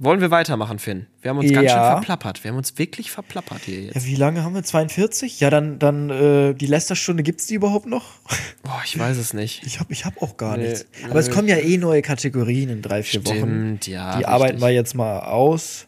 Wollen 0.00 0.20
wir 0.20 0.30
weitermachen, 0.32 0.80
Finn? 0.80 1.06
Wir 1.22 1.30
haben 1.30 1.38
uns 1.38 1.52
ganz 1.52 1.70
schön 1.70 1.78
Ja. 1.78 1.92
verplappert. 1.92 2.42
Wir 2.42 2.50
haben 2.50 2.58
uns 2.58 2.76
wirklich 2.78 3.10
verplappert 3.12 3.60
hier 3.64 3.80
jetzt. 3.82 3.94
Ja, 3.94 4.04
wie 4.04 4.16
lange 4.16 4.42
haben 4.42 4.54
wir? 4.54 4.62
42? 4.64 5.38
Ja, 5.38 5.50
dann, 5.50 5.78
dann 5.78 6.10
äh, 6.10 6.52
die 6.54 6.66
Lästerstunde, 6.66 7.22
gibt's 7.22 7.46
die 7.46 7.54
überhaupt 7.54 7.86
noch? 7.86 8.04
Boah, 8.64 8.82
ich 8.84 8.98
weiß 8.98 9.16
es 9.16 9.34
nicht. 9.34 9.62
Ich 9.64 9.78
hab, 9.78 9.90
ich 9.92 10.04
hab 10.04 10.20
auch 10.20 10.36
gar 10.36 10.56
Nee, 10.56 10.64
nichts. 10.68 10.86
Aber 11.08 11.20
es 11.20 11.28
nö. 11.28 11.34
kommen 11.34 11.48
ja 11.48 11.56
eh 11.58 11.78
neue 11.78 12.02
Kategorien 12.02 12.70
in 12.70 12.82
drei, 12.82 13.02
vier 13.04 13.24
Wochen. 13.24 13.36
Stimmt, 13.36 13.86
ja. 13.86 14.10
Die 14.12 14.16
richtig. 14.18 14.28
arbeiten 14.28 14.60
wir 14.60 14.70
jetzt 14.70 14.94
mal 14.94 15.20
aus. 15.20 15.86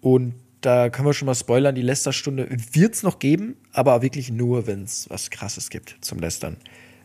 Und 0.00 0.34
da 0.60 0.88
können 0.88 1.06
wir 1.08 1.12
schon 1.12 1.26
mal 1.26 1.34
spoilern, 1.34 1.74
die 1.74 1.82
Lästerstunde 1.82 2.48
wird's 2.72 3.02
noch 3.02 3.18
geben, 3.18 3.56
aber 3.72 4.00
wirklich 4.00 4.30
nur, 4.30 4.66
wenn's 4.68 5.06
was 5.10 5.30
Krasses 5.30 5.70
gibt 5.70 5.96
zum 6.02 6.20
Lästern. 6.20 6.56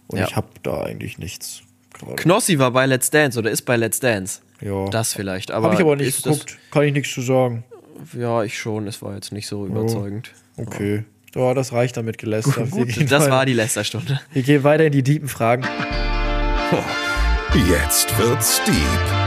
Und 0.08 0.20
Ja. 0.20 0.28
ich 0.28 0.36
hab 0.36 0.62
da 0.64 0.84
eigentlich 0.84 1.18
nichts. 1.18 1.62
gerade. 1.94 2.16
Knossi 2.16 2.60
war 2.60 2.72
bei 2.72 2.86
Let's 2.86 3.10
Dance 3.10 3.38
oder 3.40 3.50
ist 3.50 3.64
bei 3.64 3.76
Let's 3.76 4.00
Dance. 4.00 4.42
Ja. 4.62 4.86
Das 4.90 5.14
vielleicht. 5.14 5.52
Aber 5.52 5.68
Hab 5.68 5.74
ich 5.74 5.80
aber 5.82 5.96
nicht 5.96 6.08
ist 6.08 6.26
das- 6.26 6.40
geguckt. 6.46 6.58
Kann 6.72 6.84
ich 6.84 6.94
nichts 6.94 7.14
zu 7.14 7.22
sagen. 7.22 7.64
Ja, 8.18 8.44
ich 8.44 8.58
schon. 8.58 8.88
Es 8.88 9.02
war 9.02 9.14
jetzt 9.16 9.32
nicht 9.32 9.48
so 9.48 9.66
überzeugend. 9.66 10.32
Okay. 10.58 11.04
Ja, 11.36 11.54
das 11.54 11.74
reicht 11.74 11.96
damit 11.98 12.18
gelästert. 12.18 12.72
Gut, 12.72 12.88
gehen 12.94 13.08
das 13.08 13.30
war 13.30 13.46
die 13.46 13.54
Lästerstunde. 13.54 14.20
Wir 14.34 14.42
gehen 14.42 14.64
weiter 14.64 14.86
in 14.86 14.92
die 14.92 15.04
tiefen 15.04 15.28
Fragen. 15.28 15.64
Jetzt 17.68 18.18
wird's 18.18 18.62
deep. 18.66 19.19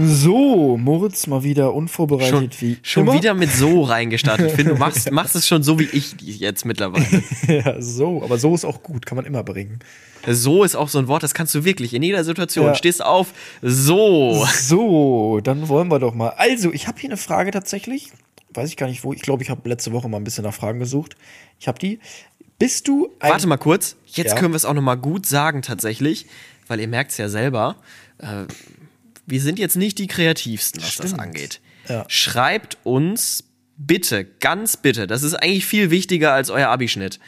So, 0.00 0.76
Moritz 0.76 1.26
mal 1.26 1.42
wieder 1.42 1.74
unvorbereitet 1.74 2.54
Schon, 2.54 2.60
wie 2.60 2.76
schon 2.82 3.02
immer. 3.04 3.14
wieder 3.14 3.34
mit 3.34 3.50
so 3.50 3.82
reingestartet. 3.84 4.52
Finn, 4.52 4.68
du 4.68 4.74
machst, 4.76 5.10
machst 5.10 5.34
es 5.36 5.46
schon 5.46 5.62
so 5.62 5.78
wie 5.78 5.88
ich 5.92 6.14
jetzt 6.20 6.64
mittlerweile. 6.64 7.22
ja, 7.48 7.80
so, 7.80 8.22
aber 8.22 8.38
so 8.38 8.54
ist 8.54 8.64
auch 8.64 8.82
gut, 8.82 9.06
kann 9.06 9.16
man 9.16 9.24
immer 9.24 9.42
bringen. 9.42 9.80
So 10.26 10.62
ist 10.64 10.74
auch 10.76 10.88
so 10.88 10.98
ein 10.98 11.08
Wort, 11.08 11.22
das 11.22 11.34
kannst 11.34 11.54
du 11.54 11.64
wirklich 11.64 11.94
in 11.94 12.02
jeder 12.02 12.22
Situation. 12.24 12.66
Ja. 12.66 12.74
Stehst 12.74 13.02
auf, 13.04 13.32
so. 13.62 14.46
So, 14.60 15.40
dann 15.42 15.68
wollen 15.68 15.88
wir 15.88 15.98
doch 15.98 16.14
mal. 16.14 16.30
Also, 16.30 16.72
ich 16.72 16.86
habe 16.86 17.00
hier 17.00 17.10
eine 17.10 17.16
Frage 17.16 17.50
tatsächlich. 17.50 18.12
Weiß 18.54 18.68
ich 18.68 18.76
gar 18.76 18.86
nicht 18.88 19.04
wo. 19.04 19.12
Ich 19.12 19.22
glaube, 19.22 19.42
ich 19.42 19.50
habe 19.50 19.68
letzte 19.68 19.92
Woche 19.92 20.08
mal 20.08 20.16
ein 20.18 20.24
bisschen 20.24 20.44
nach 20.44 20.54
Fragen 20.54 20.78
gesucht. 20.78 21.16
Ich 21.60 21.68
habe 21.68 21.78
die. 21.78 21.98
Bist 22.58 22.88
du 22.88 23.10
ein 23.20 23.30
Warte 23.30 23.46
mal 23.46 23.56
kurz. 23.56 23.94
Jetzt 24.06 24.30
Ja. 24.32 24.34
können 24.38 24.52
wir 24.52 24.56
es 24.56 24.64
auch 24.64 24.74
noch 24.74 24.82
mal 24.82 24.96
gut 24.96 25.26
sagen 25.26 25.62
tatsächlich, 25.62 26.26
weil 26.66 26.80
ihr 26.80 26.88
merkt 26.88 27.12
es 27.12 27.18
ja 27.18 27.28
selber. 27.28 27.76
Äh, 28.18 28.46
wir 29.28 29.40
sind 29.40 29.58
jetzt 29.58 29.76
nicht 29.76 29.98
die 29.98 30.06
kreativsten, 30.06 30.82
was 30.82 30.96
das 30.96 31.06
Stimmt. 31.10 31.20
angeht. 31.22 31.60
Ja. 31.88 32.04
Schreibt 32.08 32.78
uns 32.84 33.44
bitte, 33.76 34.24
ganz 34.24 34.76
bitte, 34.76 35.06
das 35.06 35.22
ist 35.22 35.34
eigentlich 35.34 35.66
viel 35.66 35.90
wichtiger 35.90 36.32
als 36.32 36.50
euer 36.50 36.68
Abischnitt. 36.68 37.20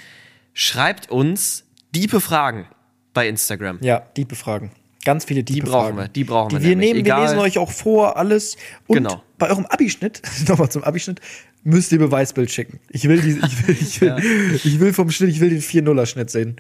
Schreibt 0.53 1.11
uns 1.11 1.65
diepe 1.95 2.21
Fragen 2.21 2.67
bei 3.15 3.29
Instagram. 3.29 3.79
Ja, 3.83 4.01
Diebe 4.17 4.35
Fragen. 4.35 4.73
Ganz 5.05 5.25
viele 5.25 5.43
Diebe 5.43 5.67
brauchen 5.67 5.95
Fragen. 5.95 5.97
wir, 5.99 6.09
die 6.09 6.25
brauchen 6.25 6.53
wir 6.53 6.59
Die 6.59 6.65
wir 6.65 6.77
nämlich, 6.77 6.89
nehmen, 6.95 7.05
wir 7.07 7.13
egal. 7.15 7.23
lesen 7.23 7.39
euch 7.39 7.57
auch 7.59 7.71
vor, 7.71 8.17
alles. 8.19 8.57
Und 8.87 8.97
Genau. 8.99 9.23
bei 9.39 9.49
eurem 9.49 9.65
Abischnitt, 9.67 10.21
nochmal 10.49 10.71
zum 10.71 10.85
Abischnitt, 10.85 11.21
müsst 11.63 11.91
ihr 11.93 11.99
Beweisbild 11.99 12.51
schicken. 12.51 12.81
Ich 12.91 13.05
will, 13.09 13.21
die, 13.21 13.39
ich 13.47 13.67
will, 13.67 13.77
ich 13.81 14.01
will, 14.01 14.17
ich 14.65 14.79
will 14.81 14.93
vom 14.93 15.11
Schnitt, 15.11 15.31
ich 15.31 15.41
will 15.41 15.51
den 15.51 15.63
4-0er-Schnitt 15.63 16.31
sehen. 16.31 16.57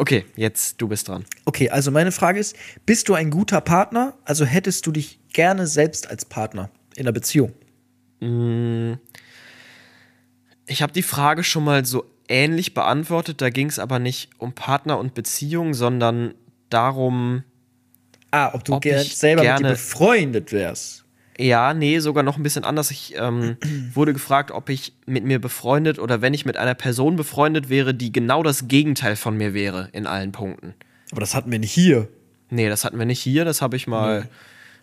Okay, 0.00 0.24
jetzt 0.36 0.80
du 0.80 0.86
bist 0.86 1.08
dran. 1.08 1.24
Okay, 1.44 1.70
also 1.70 1.90
meine 1.90 2.12
Frage 2.12 2.38
ist, 2.38 2.54
bist 2.86 3.08
du 3.08 3.14
ein 3.14 3.30
guter 3.30 3.60
Partner? 3.60 4.16
Also 4.24 4.44
hättest 4.44 4.86
du 4.86 4.92
dich 4.92 5.18
gerne 5.32 5.66
selbst 5.66 6.08
als 6.08 6.24
Partner 6.24 6.70
in 6.94 7.02
einer 7.02 7.12
Beziehung? 7.12 7.52
Ich 10.66 10.82
habe 10.82 10.92
die 10.92 11.02
Frage 11.02 11.42
schon 11.42 11.64
mal 11.64 11.84
so 11.84 12.04
ähnlich 12.28 12.74
beantwortet, 12.74 13.40
da 13.40 13.50
ging 13.50 13.68
es 13.68 13.78
aber 13.80 13.98
nicht 13.98 14.30
um 14.38 14.52
Partner 14.52 14.98
und 14.98 15.14
Beziehung, 15.14 15.74
sondern 15.74 16.34
darum, 16.70 17.42
Ah, 18.30 18.50
ob 18.54 18.62
du 18.64 18.74
Ob 18.74 18.82
ger 18.82 19.00
ich 19.00 19.16
selber 19.16 19.42
mit 19.42 19.50
dir 19.50 19.54
gerne- 19.56 19.70
befreundet 19.70 20.52
wärst. 20.52 21.04
Ja, 21.38 21.72
nee, 21.72 22.00
sogar 22.00 22.24
noch 22.24 22.36
ein 22.36 22.42
bisschen 22.42 22.64
anders. 22.64 22.90
Ich 22.90 23.14
ähm, 23.16 23.56
wurde 23.94 24.12
gefragt, 24.12 24.50
ob 24.50 24.68
ich 24.68 24.92
mit 25.06 25.24
mir 25.24 25.40
befreundet 25.40 25.98
oder 25.98 26.20
wenn 26.20 26.34
ich 26.34 26.44
mit 26.44 26.56
einer 26.56 26.74
Person 26.74 27.16
befreundet 27.16 27.68
wäre, 27.68 27.94
die 27.94 28.12
genau 28.12 28.42
das 28.42 28.66
Gegenteil 28.68 29.14
von 29.16 29.36
mir 29.36 29.54
wäre 29.54 29.88
in 29.92 30.06
allen 30.06 30.32
Punkten. 30.32 30.74
Aber 31.12 31.20
das 31.20 31.34
hatten 31.34 31.50
wir 31.50 31.58
nicht 31.58 31.72
hier. 31.72 32.08
Nee, 32.50 32.68
das 32.68 32.84
hatten 32.84 32.98
wir 32.98 33.06
nicht 33.06 33.20
hier, 33.20 33.44
das 33.44 33.62
habe 33.62 33.76
ich 33.76 33.86
mal, 33.86 34.28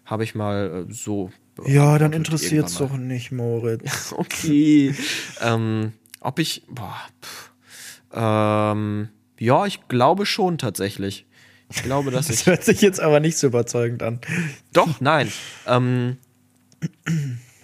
habe 0.05 0.23
ich 0.23 0.33
mal 0.35 0.85
äh, 0.89 0.93
so. 0.93 1.31
Ja, 1.65 1.97
dann 1.97 2.13
interessiert's 2.13 2.79
irgendwann 2.79 3.01
doch 3.01 3.05
nicht, 3.05 3.31
Moritz. 3.31 4.13
Okay. 4.17 4.93
ähm, 5.41 5.93
ob 6.21 6.39
ich. 6.39 6.63
Boah, 6.69 6.95
pff, 7.21 7.51
ähm, 8.13 9.09
ja, 9.39 9.65
ich 9.65 9.87
glaube 9.87 10.25
schon 10.25 10.57
tatsächlich. 10.57 11.25
Ich 11.69 11.83
glaube, 11.83 12.11
dass 12.11 12.29
ich. 12.29 12.37
Das 12.37 12.45
hört 12.45 12.63
sich 12.63 12.81
jetzt 12.81 12.99
aber 12.99 13.19
nicht 13.19 13.37
so 13.37 13.47
überzeugend 13.47 14.03
an. 14.03 14.19
Doch, 14.73 15.01
nein. 15.01 15.31
Ähm, 15.67 16.17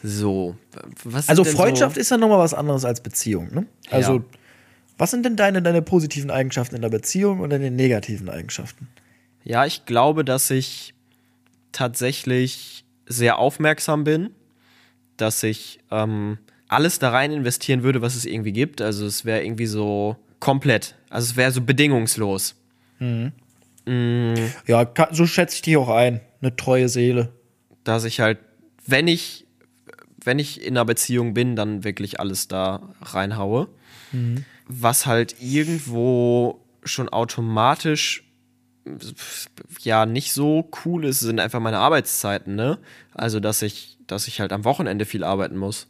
so. 0.04 0.56
Was 1.04 1.30
Also 1.30 1.44
Freundschaft 1.44 1.96
so, 1.96 2.02
ist 2.02 2.12
ja 2.12 2.18
nochmal 2.18 2.40
was 2.40 2.54
anderes 2.54 2.86
als 2.86 3.02
Beziehung, 3.02 3.54
ne? 3.54 3.66
Also, 3.90 4.18
Ja. 4.18 4.24
was 4.98 5.12
sind 5.12 5.26
denn 5.26 5.36
deine, 5.36 5.62
deine 5.62 5.82
positiven 5.82 6.32
Eigenschaften 6.32 6.76
in 6.76 6.82
der 6.82 6.90
Beziehung 6.90 7.40
und 7.40 7.50
deine 7.52 7.72
negativen 7.72 8.30
Eigenschaften? 8.30 8.88
Ja, 9.44 9.66
ich 9.66 9.86
glaube, 9.86 10.24
dass 10.26 10.50
ich 10.52 10.94
tatsächlich 11.72 12.86
sehr 13.08 13.38
aufmerksam 13.40 14.04
bin, 14.04 14.30
dass 15.18 15.44
ich 15.44 15.80
ähm, 15.92 16.38
alles 16.68 17.00
da 17.00 17.10
rein 17.10 17.32
investieren 17.32 17.84
würde, 17.84 18.02
was 18.02 18.16
es 18.16 18.26
irgendwie 18.26 18.52
gibt. 18.54 18.82
Also 18.82 19.06
es 19.06 19.26
wäre 19.26 19.44
irgendwie 19.44 19.66
so 19.66 20.16
komplett. 20.40 20.96
Also 21.10 21.32
es 21.32 21.36
wäre 21.38 21.52
so 21.52 21.62
bedingungslos. 21.62 22.56
Ja, 24.68 24.86
ka- 24.86 25.10
so 25.12 25.26
schätze 25.26 25.56
ich 25.56 25.62
dich 25.64 25.78
auch 25.78 25.90
ein. 25.90 26.22
Eine 26.42 26.56
treue 26.56 26.88
Seele. 26.90 27.34
Dass 27.84 28.04
ich 28.04 28.20
halt, 28.20 28.38
wenn 28.86 29.08
ich, 29.08 29.46
wenn 30.24 30.40
ich 30.40 30.62
in 30.62 30.76
einer 30.78 30.86
Beziehung 30.86 31.34
bin, 31.34 31.56
dann 31.56 31.84
wirklich 31.84 32.20
alles 32.20 32.48
da 32.48 32.94
reinhaue. 33.02 33.68
Was 34.68 35.06
halt 35.06 35.36
irgendwo 35.42 36.62
schon 36.84 37.10
automatisch 37.10 38.24
ja 39.80 40.06
nicht 40.06 40.34
so 40.34 40.70
cool 40.84 41.06
ist, 41.06 41.20
sind 41.20 41.40
einfach 41.40 41.60
meine 41.60 41.78
Arbeitszeiten, 41.78 42.56
ne? 42.56 42.80
Also, 43.14 43.40
dass 43.40 43.62
ich, 43.62 43.98
dass 44.08 44.28
ich 44.28 44.42
halt 44.42 44.54
am 44.54 44.66
Wochenende 44.66 45.06
viel 45.06 45.24
arbeiten 45.24 45.58
muss. 45.58 45.88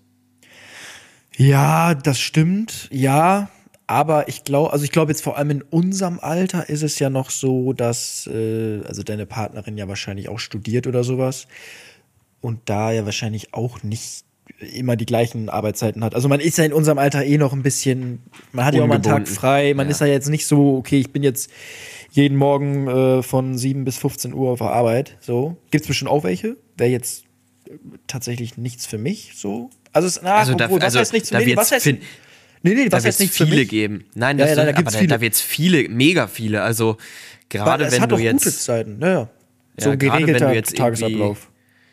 Ja, 1.35 1.95
das 1.95 2.19
stimmt. 2.19 2.89
Ja, 2.91 3.49
aber 3.87 4.27
ich 4.27 4.43
glaube, 4.43 4.73
also 4.73 4.83
ich 4.85 4.91
glaube 4.91 5.11
jetzt 5.11 5.23
vor 5.23 5.37
allem 5.37 5.49
in 5.49 5.61
unserem 5.61 6.19
Alter 6.19 6.69
ist 6.69 6.83
es 6.83 6.99
ja 6.99 7.09
noch 7.09 7.29
so, 7.29 7.73
dass 7.73 8.27
äh, 8.27 8.81
also 8.85 9.03
deine 9.03 9.25
Partnerin 9.25 9.77
ja 9.77 9.87
wahrscheinlich 9.87 10.29
auch 10.29 10.39
studiert 10.39 10.87
oder 10.87 11.03
sowas 11.03 11.47
und 12.41 12.59
da 12.65 12.91
ja 12.91 13.05
wahrscheinlich 13.05 13.53
auch 13.53 13.83
nicht 13.83 14.25
immer 14.75 14.95
die 14.95 15.05
gleichen 15.05 15.49
Arbeitszeiten 15.49 16.03
hat. 16.03 16.13
Also 16.13 16.27
man 16.27 16.39
ist 16.39 16.57
ja 16.57 16.65
in 16.65 16.73
unserem 16.73 16.97
Alter 16.97 17.23
eh 17.25 17.37
noch 17.37 17.53
ein 17.53 17.63
bisschen, 17.63 18.19
man 18.51 18.65
hat 18.65 18.75
ja 18.75 18.83
auch 18.83 18.87
mal 18.87 18.95
einen 18.95 19.03
Tag 19.03 19.27
frei, 19.27 19.73
man 19.73 19.87
Ja. 19.87 19.91
ist 19.91 20.01
ja 20.01 20.07
jetzt 20.07 20.29
nicht 20.29 20.45
so, 20.45 20.75
okay, 20.77 20.99
ich 20.99 21.11
bin 21.11 21.23
jetzt 21.23 21.49
jeden 22.11 22.37
Morgen 22.37 22.87
äh, 22.87 23.23
von 23.23 23.57
7 23.57 23.85
bis 23.85 23.97
15 23.97 24.33
Uhr 24.33 24.49
auf 24.51 24.59
der 24.59 24.71
Arbeit. 24.71 25.17
So. 25.21 25.55
Gibt 25.71 25.83
es 25.85 25.87
bestimmt 25.87 26.11
auch 26.11 26.23
welche. 26.23 26.57
Wäre 26.77 26.89
jetzt 26.91 27.23
tatsächlich 28.07 28.57
nichts 28.57 28.85
für 28.85 28.97
mich 28.97 29.31
so. 29.35 29.69
Also, 29.93 30.07
es, 30.07 30.21
na, 30.21 30.35
Also, 30.35 30.53
da, 30.55 30.65
obwohl, 30.65 30.79
was 30.79 30.85
also, 30.85 30.99
heißt 30.99 31.13
nichts 31.13 31.29
für 31.29 31.33
da 31.35 31.39
mich? 31.39 31.47
wird's 31.47 31.61
Was 31.61 31.71
heißt, 31.71 31.85
nee, 31.85 31.99
nee, 32.63 32.73
da 32.89 32.97
was 32.97 33.03
wird's 33.03 33.05
heißt 33.05 33.19
nichts 33.21 33.37
für 33.37 33.45
viele 33.45 33.61
mich? 33.61 33.69
geben. 33.69 34.05
Nein, 34.15 34.37
Ja, 34.37 34.45
das, 34.45 34.49
ja, 34.51 34.55
da 34.57 34.61
aber 34.69 34.73
gibt's 34.73 34.93
da, 34.93 34.99
viele. 34.99 35.09
da 35.09 35.21
wird 35.21 35.33
es 35.33 35.41
viele, 35.41 35.89
mega 35.89 36.27
viele. 36.27 36.61
Also 36.61 36.97
gerade 37.49 37.89
wenn 37.91 38.01
hat 38.01 38.11
du 38.11 38.15
auch 38.15 38.19
gute 38.19 38.23
jetzt 38.29 38.63
Zeiten, 38.63 38.99
ja, 39.01 39.07
ja. 39.07 39.29
So 39.77 39.89
Ja, 39.91 39.95
gerade 39.95 40.13
wenn 40.13 40.25
geregelter 40.25 40.49
du 40.49 40.55
jetzt 40.55 40.75
Tagesablauf. 40.75 41.50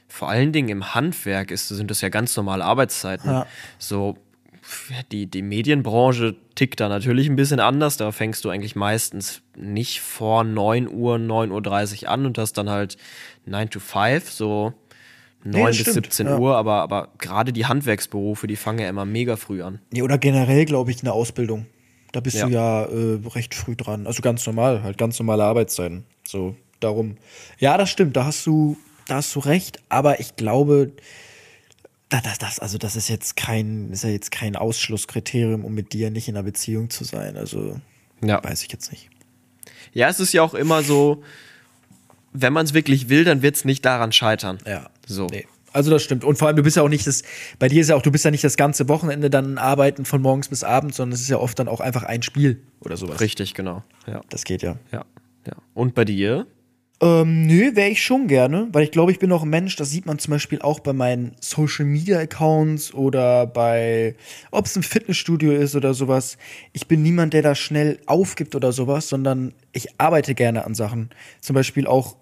Vor 0.09 0.29
allen 0.29 0.53
Dingen 0.53 0.69
im 0.71 0.95
Handwerk 0.95 1.51
ist, 1.51 1.69
sind 1.69 1.91
das 1.91 2.01
ja 2.01 2.09
ganz 2.09 2.37
normale 2.37 2.65
Arbeitszeiten. 2.65 3.31
Ja. 3.31 3.47
So, 3.79 4.17
die, 5.13 5.27
die 5.27 5.43
Medienbranche 5.43 6.37
tickt 6.55 6.81
da 6.81 6.89
natürlich 6.89 7.29
ein 7.29 7.37
bisschen 7.37 7.61
anders. 7.61 7.97
Da 7.97 8.11
fängst 8.13 8.45
du 8.45 8.51
eigentlich 8.51 8.75
meistens 8.77 9.43
nicht 9.57 10.01
vor 10.01 10.45
9 10.45 10.89
Uhr, 10.89 11.17
9.30 11.17 12.03
Uhr 12.05 12.09
an 12.11 12.27
und 12.27 12.39
hast 12.39 12.55
dann 12.55 12.69
halt 12.71 12.97
9 13.47 13.71
to 13.71 13.81
5, 13.81 14.31
so 14.31 14.73
9 15.45 15.67
das 15.67 15.77
bis 15.77 15.81
stimmt, 15.83 15.95
17 16.07 16.27
ja. 16.27 16.39
Uhr. 16.39 16.57
Aber, 16.57 16.83
aber 16.83 17.09
gerade 17.19 17.53
die 17.53 17.67
Handwerksberufe, 17.67 18.47
die 18.47 18.57
fangen 18.57 18.81
ja 18.81 18.89
immer 18.89 19.05
mega 19.05 19.37
früh 19.37 19.63
an. 19.63 19.81
Nee, 19.93 20.03
oder 20.03 20.19
generell, 20.19 20.65
glaube 20.65 20.91
ich, 20.91 21.03
eine 21.03 21.13
Ausbildung. 21.13 21.67
Da 22.13 22.21
bist 22.21 22.37
Ja. 22.37 22.47
du 22.47 22.53
ja 22.53 22.85
äh, 22.85 23.21
recht 23.35 23.55
früh 23.55 23.77
dran. 23.77 24.07
Also 24.07 24.23
ganz 24.23 24.47
normal, 24.47 24.83
halt 24.83 24.99
ganz 24.99 25.19
normale 25.19 25.45
Arbeitszeiten. 25.45 26.05
So, 26.27 26.57
darum. 26.81 27.17
Ja, 27.59 27.77
das 27.77 27.91
stimmt, 27.91 28.17
da 28.17 28.25
hast 28.25 28.47
du, 28.47 28.77
da 29.09 29.17
hast 29.17 29.35
du 29.35 29.41
recht, 29.41 29.81
aber 29.89 30.21
ich 30.21 30.37
glaube, 30.37 30.93
da- 32.09 32.21
das, 32.21 32.39
das, 32.39 32.59
also 32.61 32.79
das 32.79 32.95
ist 32.97 33.09
jetzt 33.09 33.37
kein, 33.37 33.91
ist 33.91 34.05
ja 34.05 34.11
jetzt 34.11 34.31
kein 34.31 34.55
Ausschlusskriterium, 34.57 35.65
um 35.65 35.75
mit 35.75 35.93
dir 35.93 36.11
nicht 36.11 36.29
in 36.29 36.37
einer 36.37 36.45
Beziehung 36.45 36.91
zu 36.91 37.05
sein. 37.05 37.37
Also 37.37 37.81
Ja. 38.23 38.43
weiß 38.43 38.63
ich 38.63 38.73
jetzt 38.73 38.91
nicht. 38.93 39.11
Ja, 39.93 40.09
es 40.09 40.21
ist 40.21 40.33
ja 40.33 40.43
auch 40.43 40.55
immer 40.55 40.83
so, 40.83 41.23
wenn 42.33 42.53
man 42.53 42.65
es 42.67 42.75
wirklich 42.75 43.09
will, 43.09 43.25
dann 43.25 43.43
wird 43.43 43.57
es 43.57 43.65
nicht 43.65 43.85
daran 43.85 44.13
scheitern. 44.13 44.59
Ja. 44.67 44.91
So. 45.07 45.27
Nee. 45.27 45.47
Also 45.73 45.91
das 45.91 46.03
stimmt. 46.03 46.25
Und 46.25 46.39
vor 46.39 46.49
allem, 46.49 46.57
du 46.57 46.63
bist 46.63 46.77
ja 46.77 46.83
auch 46.83 46.89
nicht 46.89 47.07
das, 47.07 47.23
bei 47.59 47.69
dir 47.69 47.81
ist 47.83 47.89
ja 47.89 47.97
auch, 47.97 48.03
du 48.03 48.11
bist 48.11 48.25
ja 48.25 48.31
nicht 48.31 48.43
das 48.45 48.57
ganze 48.57 48.89
Wochenende 48.89 49.29
dann 49.31 49.59
arbeiten 49.59 50.05
von 50.07 50.21
morgens 50.23 50.49
bis 50.49 50.65
abends, 50.65 50.97
sondern 50.97 51.15
es 51.15 51.21
ist 51.21 51.29
ja 51.29 51.37
oft 51.39 51.59
dann 51.59 51.69
auch 51.69 51.81
einfach 51.81 52.03
ein 52.05 52.23
Spiel 52.23 52.63
oder 52.81 52.97
sowas. 52.97 53.21
Richtig, 53.21 53.55
genau. 53.55 53.83
Ja. 54.07 54.23
Das 54.31 54.45
geht 54.45 54.63
ja. 54.63 54.77
Ja. 54.93 55.05
ja. 55.47 55.53
Und 55.75 55.95
bei 55.95 56.05
dir? 56.07 56.47
Ähm, 57.01 57.47
nö, 57.47 57.77
wäre 57.77 57.91
ich 57.91 58.03
schon 58.03 58.27
gerne, 58.27 58.67
weil 58.73 58.83
ich 58.83 58.91
glaube, 58.91 59.13
ich 59.13 59.21
bin 59.21 59.31
auch 59.31 59.45
ein 59.45 59.51
Mensch, 59.51 59.77
das 59.77 59.91
sieht 59.91 60.05
man 60.05 60.19
zum 60.19 60.33
Beispiel 60.33 60.61
auch 60.63 60.81
bei 60.81 60.93
meinen 60.93 61.37
Social 61.41 61.85
Media 61.85 62.19
Accounts 62.19 62.93
oder 62.93 63.47
bei, 63.47 64.17
ob 64.51 64.67
es 64.67 64.75
ein 64.75 64.83
Fitnessstudio 64.83 65.53
ist 65.53 65.77
oder 65.77 65.95
sowas. 65.95 66.39
Ich 66.73 66.89
bin 66.89 67.03
niemand, 67.03 67.35
der 67.35 67.43
da 67.43 67.55
schnell 67.55 68.01
aufgibt 68.07 68.57
oder 68.57 68.73
sowas, 68.73 69.09
sondern 69.09 69.55
ich 69.73 69.89
arbeite 69.99 70.35
gerne 70.35 70.65
an 70.65 70.75
Sachen. 70.75 71.11
Zum 71.41 71.55
Beispiel 71.55 71.87
auch. 71.87 72.17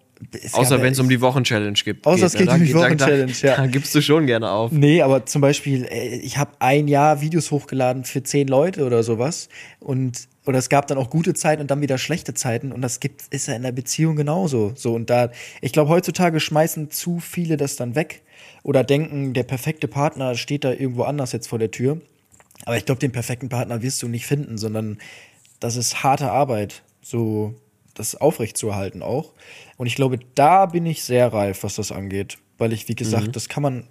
Außer 0.52 0.80
wenn 0.80 0.92
es 0.92 0.98
um 0.98 1.08
die 1.08 1.20
Wochenchallenge 1.20 1.78
gibt. 1.84 2.06
Außer 2.06 2.26
es 2.26 2.34
geht 2.34 2.46
ne? 2.46 2.54
um 2.54 2.64
die 2.64 2.74
Wochenchallenge, 2.74 3.32
ja. 3.42 3.56
Da 3.56 3.66
gibst 3.66 3.94
du 3.94 4.00
schon 4.00 4.26
gerne 4.26 4.50
auf. 4.50 4.72
Nee, 4.72 5.02
aber 5.02 5.26
zum 5.26 5.42
Beispiel, 5.42 5.84
äh, 5.84 6.16
ich 6.16 6.38
habe 6.38 6.52
ein 6.58 6.88
Jahr 6.88 7.20
Videos 7.20 7.50
hochgeladen 7.50 8.04
für 8.04 8.22
zehn 8.22 8.48
Leute 8.48 8.86
oder 8.86 9.02
sowas. 9.02 9.48
Und 9.78 10.28
oder 10.46 10.58
es 10.58 10.68
gab 10.68 10.86
dann 10.86 10.96
auch 10.96 11.10
gute 11.10 11.34
Zeiten 11.34 11.60
und 11.60 11.70
dann 11.70 11.80
wieder 11.80 11.98
schlechte 11.98 12.32
Zeiten. 12.32 12.72
Und 12.72 12.80
das 12.80 13.00
gibt, 13.00 13.22
ist 13.30 13.48
ja 13.48 13.54
in 13.54 13.62
der 13.62 13.72
Beziehung 13.72 14.16
genauso. 14.16 14.72
So, 14.76 14.94
und 14.94 15.10
da, 15.10 15.30
ich 15.60 15.72
glaube, 15.72 15.90
heutzutage 15.90 16.40
schmeißen 16.40 16.90
zu 16.90 17.18
viele 17.18 17.56
das 17.56 17.76
dann 17.76 17.94
weg 17.94 18.22
oder 18.62 18.84
denken, 18.84 19.34
der 19.34 19.42
perfekte 19.42 19.88
Partner 19.88 20.36
steht 20.36 20.64
da 20.64 20.72
irgendwo 20.72 21.02
anders 21.02 21.32
jetzt 21.32 21.48
vor 21.48 21.58
der 21.58 21.72
Tür. 21.72 22.00
Aber 22.64 22.76
ich 22.76 22.86
glaube, 22.86 23.00
den 23.00 23.12
perfekten 23.12 23.48
Partner 23.48 23.82
wirst 23.82 24.02
du 24.02 24.08
nicht 24.08 24.26
finden, 24.26 24.56
sondern 24.56 24.98
das 25.60 25.76
ist 25.76 26.02
harte 26.02 26.30
Arbeit, 26.30 26.82
so 27.02 27.54
das 27.94 28.14
aufrechtzuerhalten 28.14 29.02
auch. 29.02 29.32
Und 29.76 29.86
ich 29.86 29.94
glaube, 29.94 30.18
da 30.34 30.66
bin 30.66 30.86
ich 30.86 31.02
sehr 31.02 31.32
reif, 31.32 31.62
was 31.62 31.76
das 31.76 31.92
angeht. 31.92 32.38
Weil 32.58 32.72
ich, 32.72 32.88
wie 32.88 32.94
gesagt, 32.94 33.36
das 33.36 33.48
kann 33.48 33.62
man, 33.62 33.84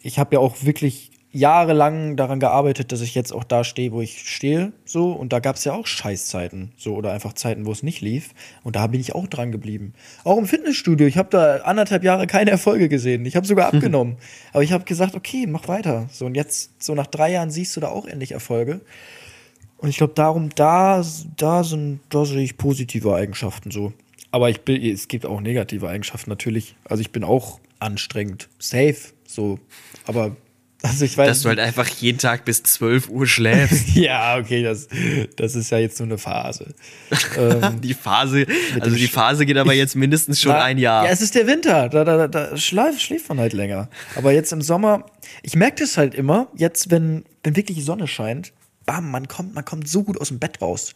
ich 0.00 0.18
habe 0.18 0.36
ja 0.36 0.40
auch 0.40 0.64
wirklich 0.64 1.12
jahrelang 1.34 2.16
daran 2.16 2.38
gearbeitet, 2.38 2.92
dass 2.92 3.00
ich 3.00 3.14
jetzt 3.16 3.32
auch 3.32 3.42
da 3.42 3.64
stehe, 3.64 3.90
wo 3.90 4.00
ich 4.00 4.28
stehe, 4.28 4.72
so. 4.84 5.10
Und 5.10 5.32
da 5.32 5.40
gab 5.40 5.56
es 5.56 5.64
ja 5.64 5.72
auch 5.74 5.86
Scheißzeiten, 5.86 6.72
so 6.76 6.94
oder 6.94 7.12
einfach 7.12 7.32
Zeiten, 7.32 7.66
wo 7.66 7.72
es 7.72 7.82
nicht 7.82 8.00
lief. 8.00 8.30
Und 8.62 8.76
da 8.76 8.86
bin 8.86 9.00
ich 9.00 9.16
auch 9.16 9.26
dran 9.26 9.50
geblieben. 9.50 9.94
Auch 10.22 10.38
im 10.38 10.46
Fitnessstudio. 10.46 11.08
Ich 11.08 11.18
habe 11.18 11.30
da 11.30 11.56
anderthalb 11.64 12.04
Jahre 12.04 12.28
keine 12.28 12.52
Erfolge 12.52 12.88
gesehen. 12.88 13.26
Ich 13.26 13.34
habe 13.34 13.46
sogar 13.46 13.66
abgenommen. 13.66 14.16
Aber 14.52 14.62
ich 14.62 14.72
habe 14.72 14.84
gesagt, 14.84 15.16
okay, 15.16 15.46
mach 15.48 15.66
weiter. 15.66 16.06
So 16.10 16.26
und 16.26 16.36
jetzt 16.36 16.82
so 16.82 16.94
nach 16.94 17.08
drei 17.08 17.32
Jahren 17.32 17.50
siehst 17.50 17.76
du 17.76 17.80
da 17.80 17.88
auch 17.88 18.06
endlich 18.06 18.30
Erfolge. 18.30 18.80
Und 19.78 19.88
ich 19.88 19.96
glaube, 19.96 20.14
darum, 20.14 20.50
da, 20.54 21.04
da 21.36 21.64
sind, 21.64 22.00
da 22.10 22.24
sehe 22.24 22.42
ich 22.42 22.56
positive 22.56 23.12
Eigenschaften 23.12 23.72
so. 23.72 23.92
Aber 24.34 24.50
ich 24.50 24.62
bin, 24.62 24.82
es 24.82 25.06
gibt 25.06 25.26
auch 25.26 25.40
negative 25.40 25.88
Eigenschaften 25.88 26.28
natürlich. 26.28 26.74
Also 26.86 27.00
ich 27.00 27.12
bin 27.12 27.22
auch 27.22 27.60
anstrengend, 27.78 28.48
safe, 28.58 28.96
so. 29.28 29.60
Aber, 30.06 30.34
also 30.82 31.04
ich 31.04 31.16
weiß. 31.16 31.28
Dass 31.28 31.42
du 31.42 31.50
halt 31.50 31.60
einfach 31.60 31.86
jeden 31.86 32.18
Tag 32.18 32.44
bis 32.44 32.64
12 32.64 33.10
Uhr 33.10 33.26
schläfst. 33.28 33.94
ja, 33.94 34.36
okay, 34.36 34.64
das, 34.64 34.88
das 35.36 35.54
ist 35.54 35.70
ja 35.70 35.78
jetzt 35.78 36.00
nur 36.00 36.08
eine 36.08 36.18
Phase. 36.18 36.74
Ähm, 37.38 37.80
die 37.80 37.94
Phase, 37.94 38.44
also 38.80 38.96
die 38.96 39.06
Phase 39.06 39.46
geht 39.46 39.56
aber 39.56 39.72
jetzt 39.72 39.94
mindestens 39.94 40.40
schon 40.40 40.50
Na, 40.50 40.64
ein 40.64 40.78
Jahr. 40.78 41.04
Ja, 41.04 41.12
es 41.12 41.20
ist 41.20 41.36
der 41.36 41.46
Winter. 41.46 41.88
Da, 41.88 42.02
da, 42.02 42.26
da, 42.26 42.56
schläft, 42.56 43.02
schläft 43.02 43.28
man 43.28 43.38
halt 43.38 43.52
länger. 43.52 43.88
Aber 44.16 44.32
jetzt 44.32 44.52
im 44.52 44.62
Sommer, 44.62 45.06
ich 45.42 45.54
merke 45.54 45.76
das 45.84 45.96
halt 45.96 46.12
immer, 46.12 46.48
jetzt, 46.56 46.90
wenn, 46.90 47.24
wenn 47.44 47.54
wirklich 47.54 47.78
die 47.78 47.84
Sonne 47.84 48.08
scheint, 48.08 48.52
bam, 48.84 49.12
man 49.12 49.28
kommt, 49.28 49.54
man 49.54 49.64
kommt 49.64 49.88
so 49.88 50.02
gut 50.02 50.20
aus 50.20 50.28
dem 50.28 50.40
Bett 50.40 50.60
raus. 50.60 50.92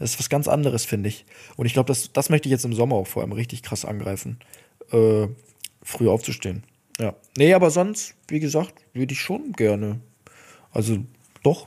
Das 0.00 0.10
ist 0.10 0.18
was 0.18 0.28
ganz 0.28 0.48
anderes, 0.48 0.84
finde 0.84 1.08
ich. 1.10 1.24
Und 1.56 1.66
ich 1.66 1.74
glaube, 1.74 1.86
das, 1.86 2.12
das 2.12 2.28
möchte 2.30 2.48
ich 2.48 2.50
jetzt 2.50 2.64
im 2.64 2.72
Sommer 2.72 2.96
auch 2.96 3.06
vor 3.06 3.22
allem 3.22 3.32
richtig 3.32 3.62
krass 3.62 3.84
angreifen. 3.84 4.38
Äh, 4.90 5.28
früh 5.82 6.08
aufzustehen. 6.08 6.64
Ja. 6.98 7.14
Nee, 7.36 7.54
aber 7.54 7.70
sonst, 7.70 8.14
wie 8.28 8.40
gesagt, 8.40 8.74
würde 8.92 9.12
ich 9.12 9.20
schon 9.20 9.52
gerne. 9.52 10.00
Also, 10.72 10.98
doch, 11.42 11.66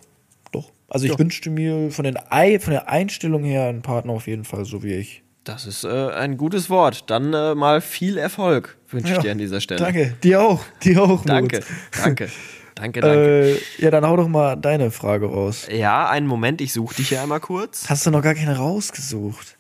doch. 0.51 0.71
Also, 0.89 1.05
ich 1.05 1.17
wünschte 1.17 1.49
mir 1.49 1.89
von, 1.91 2.03
den 2.03 2.17
Ei, 2.29 2.59
von 2.59 2.71
der 2.71 2.89
Einstellung 2.89 3.43
her 3.43 3.67
einen 3.67 3.81
Partner 3.81 4.13
auf 4.13 4.27
jeden 4.27 4.43
Fall, 4.43 4.65
so 4.65 4.83
wie 4.83 4.93
ich. 4.93 5.23
Das 5.43 5.65
ist 5.65 5.83
äh, 5.83 5.87
ein 6.11 6.37
gutes 6.37 6.69
Wort. 6.69 7.09
Dann 7.09 7.33
äh, 7.33 7.53
mal 7.55 7.81
viel 7.81 8.17
Erfolg 8.17 8.77
wünsche 8.89 9.09
ich 9.11 9.15
Ja, 9.17 9.21
dir 9.21 9.31
an 9.33 9.37
dieser 9.37 9.61
Stelle. 9.61 9.79
Danke. 9.79 10.15
Dir 10.23 10.41
auch. 10.41 10.63
Dir 10.83 11.03
auch. 11.03 11.23
Danke, 11.25 11.57
Moritz. 11.57 11.67
danke, 12.03 12.29
danke, 12.83 12.99
danke. 13.01 13.51
Äh, 13.55 13.59
ja, 13.79 13.91
dann 13.91 14.05
hau 14.05 14.15
doch 14.17 14.27
mal 14.27 14.55
deine 14.55 14.91
Frage 14.91 15.25
raus. 15.27 15.67
ja, 15.71 16.09
einen 16.09 16.27
Moment, 16.27 16.59
ich 16.61 16.73
suche 16.73 16.95
dich 16.95 17.09
hier 17.09 17.21
einmal 17.21 17.39
kurz. 17.39 17.89
Hast 17.89 18.05
du 18.05 18.11
noch 18.11 18.21
gar 18.21 18.35
keine 18.35 18.57
rausgesucht? 18.57 19.57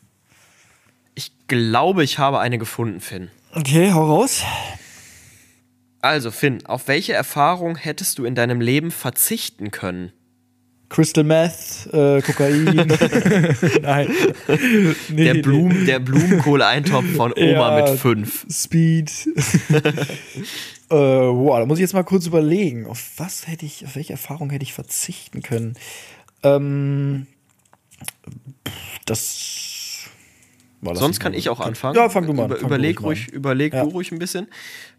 Ich 1.15 1.31
glaube, 1.47 2.03
ich 2.03 2.19
habe 2.19 2.39
eine 2.39 2.57
gefunden, 2.57 2.99
Finn. 2.99 3.29
Okay, 3.53 3.91
hau 3.93 4.05
raus. 4.05 4.43
Also, 6.01 6.31
Finn, 6.31 6.65
auf 6.65 6.87
welche 6.89 7.13
Erfahrung 7.13 7.77
hättest 7.77 8.17
du 8.17 8.25
in 8.25 8.35
deinem 8.35 8.59
Leben 8.59 8.91
verzichten 8.91 9.71
können? 9.71 10.11
Crystal 10.89 11.23
Meth, 11.23 11.87
äh, 11.91 12.21
Kokain. 12.21 12.65
Nein. 13.81 14.09
Nee, 15.09 15.23
Der, 15.23 15.33
nee. 15.35 15.41
Blumen, 15.41 15.85
der 15.87 15.99
Blumenkohl-Eintopf 15.99 17.05
von 17.15 17.31
Oma 17.33 17.79
Ja. 17.79 17.81
mit 17.89 17.99
fünf. 17.99 18.45
Speed. 18.51 19.09
äh, 20.93 21.35
wow, 21.35 21.59
da 21.59 21.65
muss 21.65 21.79
ich 21.79 21.81
jetzt 21.81 21.93
mal 21.93 22.03
kurz 22.03 22.27
überlegen. 22.27 22.85
Auf 22.85 23.13
was 23.17 23.47
hätte 23.47 23.65
ich, 23.65 23.85
auf 23.85 23.95
welche 23.95 24.13
Erfahrung 24.13 24.49
hätte 24.49 24.63
ich 24.63 24.73
verzichten 24.73 25.41
können? 25.41 25.75
Ähm, 26.43 27.27
das. 29.05 30.05
Boah, 30.81 30.91
lass 30.91 30.99
Sonst 30.99 31.19
kann 31.19 31.33
ich 31.33 31.49
auch 31.49 31.59
anfangen. 31.59 31.95
Ja, 31.95 32.09
fang 32.09 32.27
du 32.27 32.33
mal 32.33 32.43
an. 32.43 32.49
Über, 32.49 32.59
Fang 32.59 32.69
du 32.69 32.75
überleg 32.75 33.01
ruhig 33.01 33.19
ruhig, 33.19 33.29
an. 33.29 33.35
überleg 33.35 33.73
Ja. 33.73 33.83
du 33.83 33.89
ruhig 33.89 34.11
ein 34.11 34.19
bisschen. 34.19 34.47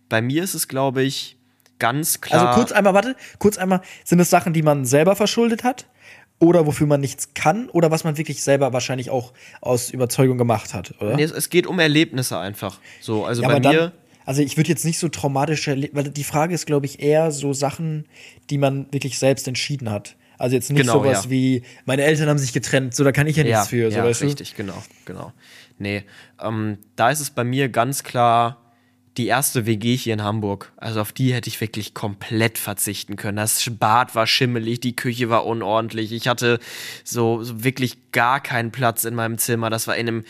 Bei 0.09 0.21
mir 0.21 0.43
ist 0.43 0.55
es, 0.55 0.69
glaube 0.69 1.03
ich, 1.03 1.37
ganz 1.79 2.21
klar. 2.21 2.49
Also 2.49 2.61
kurz 2.61 2.73
einmal, 2.73 2.95
warte, 2.95 3.17
kurz 3.39 3.59
einmal, 3.59 3.81
sind 4.05 4.19
es 4.19 4.31
Sachen, 4.31 4.53
die 4.53 4.63
man 4.63 4.85
selber 4.85 5.17
verschuldet 5.17 5.65
hat? 5.65 5.87
Oder 6.41 6.67
wofür 6.67 6.87
man 6.87 7.01
nichts 7.01 7.33
kann? 7.35 7.69
Oder 7.71 7.91
was 7.91 8.03
man 8.03 8.19
wirklich 8.19 8.43
selber 8.43 8.73
wahrscheinlich 8.73 9.09
auch 9.11 9.33
aus 9.61 9.91
Überzeugung 9.91 10.37
gemacht 10.37 10.75
hat, 10.75 10.95
oder? 11.01 11.15
Nee, 11.15 11.23
es, 11.23 11.31
es 11.31 11.49
geht 11.49 11.67
um 11.67 11.79
Erlebnisse 11.79 12.39
einfach. 12.39 12.81
So, 13.01 13.25
also 13.25 13.43
ja, 13.43 13.49
bei 13.49 13.61
mir. 13.61 13.73
dann, 13.73 13.93
also 14.25 14.43
ich 14.43 14.57
würde 14.57 14.71
jetzt 14.71 14.85
nicht 14.85 14.99
so 14.99 15.09
traumatische, 15.09 15.73
Erle- 15.73 15.91
weil 15.93 16.05
die 16.11 16.25
Frage 16.25 16.55
ist, 16.55 16.67
glaube 16.67 16.87
ich, 16.87 17.01
eher 17.01 17.31
so 17.31 17.53
Sachen, 17.53 18.07
die 18.51 18.59
man 18.59 18.87
wirklich 18.93 19.19
selbst 19.19 19.47
entschieden 19.49 19.91
hat. 19.91 20.17
Also 20.39 20.57
jetzt 20.57 20.71
nicht 20.71 20.81
Genau, 20.81 20.95
sowas 20.95 21.25
ja. 21.25 21.31
wie, 21.31 21.63
meine 21.85 22.03
Eltern 22.03 22.29
haben 22.29 22.39
sich 22.39 22.53
getrennt, 22.53 22.95
so 22.95 23.05
da 23.05 23.13
kann 23.13 23.27
ich 23.27 23.37
ja 23.37 23.45
nichts 23.45 23.69
für, 23.69 23.91
so 23.91 23.99
ja, 23.99 24.05
weißt 24.05 24.23
du? 24.23 24.27
richtig, 24.27 24.57
genau, 24.57 24.83
genau. 25.05 25.33
Nee, 25.79 26.05
ähm, 26.43 26.79
da 26.97 27.11
ist 27.11 27.21
es 27.21 27.31
bei 27.31 27.45
mir 27.45 27.69
ganz 27.69 28.03
klar 28.03 28.61
die 29.17 29.29
erste 29.29 29.65
WG 29.65 29.95
hier 29.97 30.15
in 30.15 30.23
Hamburg. 30.25 30.73
Also 30.77 31.01
auf 31.01 31.13
die 31.13 31.33
hätte 31.33 31.49
ich 31.49 31.61
wirklich 31.61 31.95
komplett 31.95 32.59
verzichten 32.59 33.15
können. 33.15 33.37
Das 33.37 33.65
Bad 33.79 34.17
war 34.17 34.27
schimmelig, 34.27 34.81
die 34.81 34.97
Küche 34.97 35.31
war 35.31 35.47
unordentlich. 35.47 36.11
Ich 36.11 36.27
hatte 36.27 36.59
so, 37.05 37.45
so 37.45 37.63
wirklich 37.63 38.11
gar 38.11 38.41
keinen 38.41 38.73
Platz 38.73 39.05
in 39.05 39.15
meinem 39.15 39.39
Zimmer. 39.39 39.71
Das 39.71 39.87
war 39.87 39.97
in 39.97 40.09
einem 40.09 40.25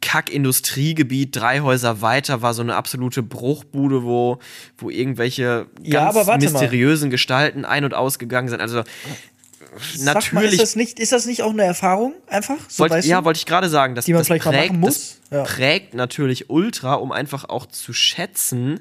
Kack-Industriegebiet, 0.00 1.34
drei 1.36 1.60
Häuser 1.60 2.00
weiter 2.00 2.40
war 2.42 2.54
so 2.54 2.62
eine 2.62 2.76
absolute 2.76 3.22
Bruchbude, 3.22 4.04
wo, 4.04 4.38
wo 4.76 4.90
irgendwelche 4.90 5.66
Ja, 5.82 6.12
ganz 6.12 6.26
warte 6.26 6.28
mal. 6.30 6.38
mysteriösen 6.60 7.10
Gestalten 7.10 7.64
ein- 7.64 7.84
und 7.84 7.94
ausgegangen 7.94 8.48
sind. 8.48 8.60
Also 8.60 8.82
Sag 9.94 10.14
natürlich 10.14 10.32
Mal, 10.32 10.44
ist, 10.44 10.60
das 10.62 10.76
nicht, 10.76 10.98
ist 10.98 11.12
das 11.12 11.26
nicht 11.26 11.42
auch 11.42 11.50
eine 11.52 11.64
Erfahrung 11.64 12.14
einfach? 12.26 12.56
So, 12.68 12.88
Wollt, 12.88 13.04
ja, 13.04 13.24
wollte 13.24 13.38
ich 13.38 13.46
gerade 13.46 13.68
sagen, 13.68 13.94
das, 13.94 14.06
Die 14.06 14.12
man 14.12 14.20
das, 14.20 14.26
vielleicht 14.28 14.44
prägt, 14.44 14.70
machen 14.70 14.80
muss. 14.80 15.20
Ja. 15.30 15.42
prägt 15.44 15.94
natürlich 15.94 16.48
ultra, 16.48 16.94
um 16.94 17.12
einfach 17.12 17.44
auch 17.48 17.66
zu 17.66 17.92
schätzen, 17.92 18.80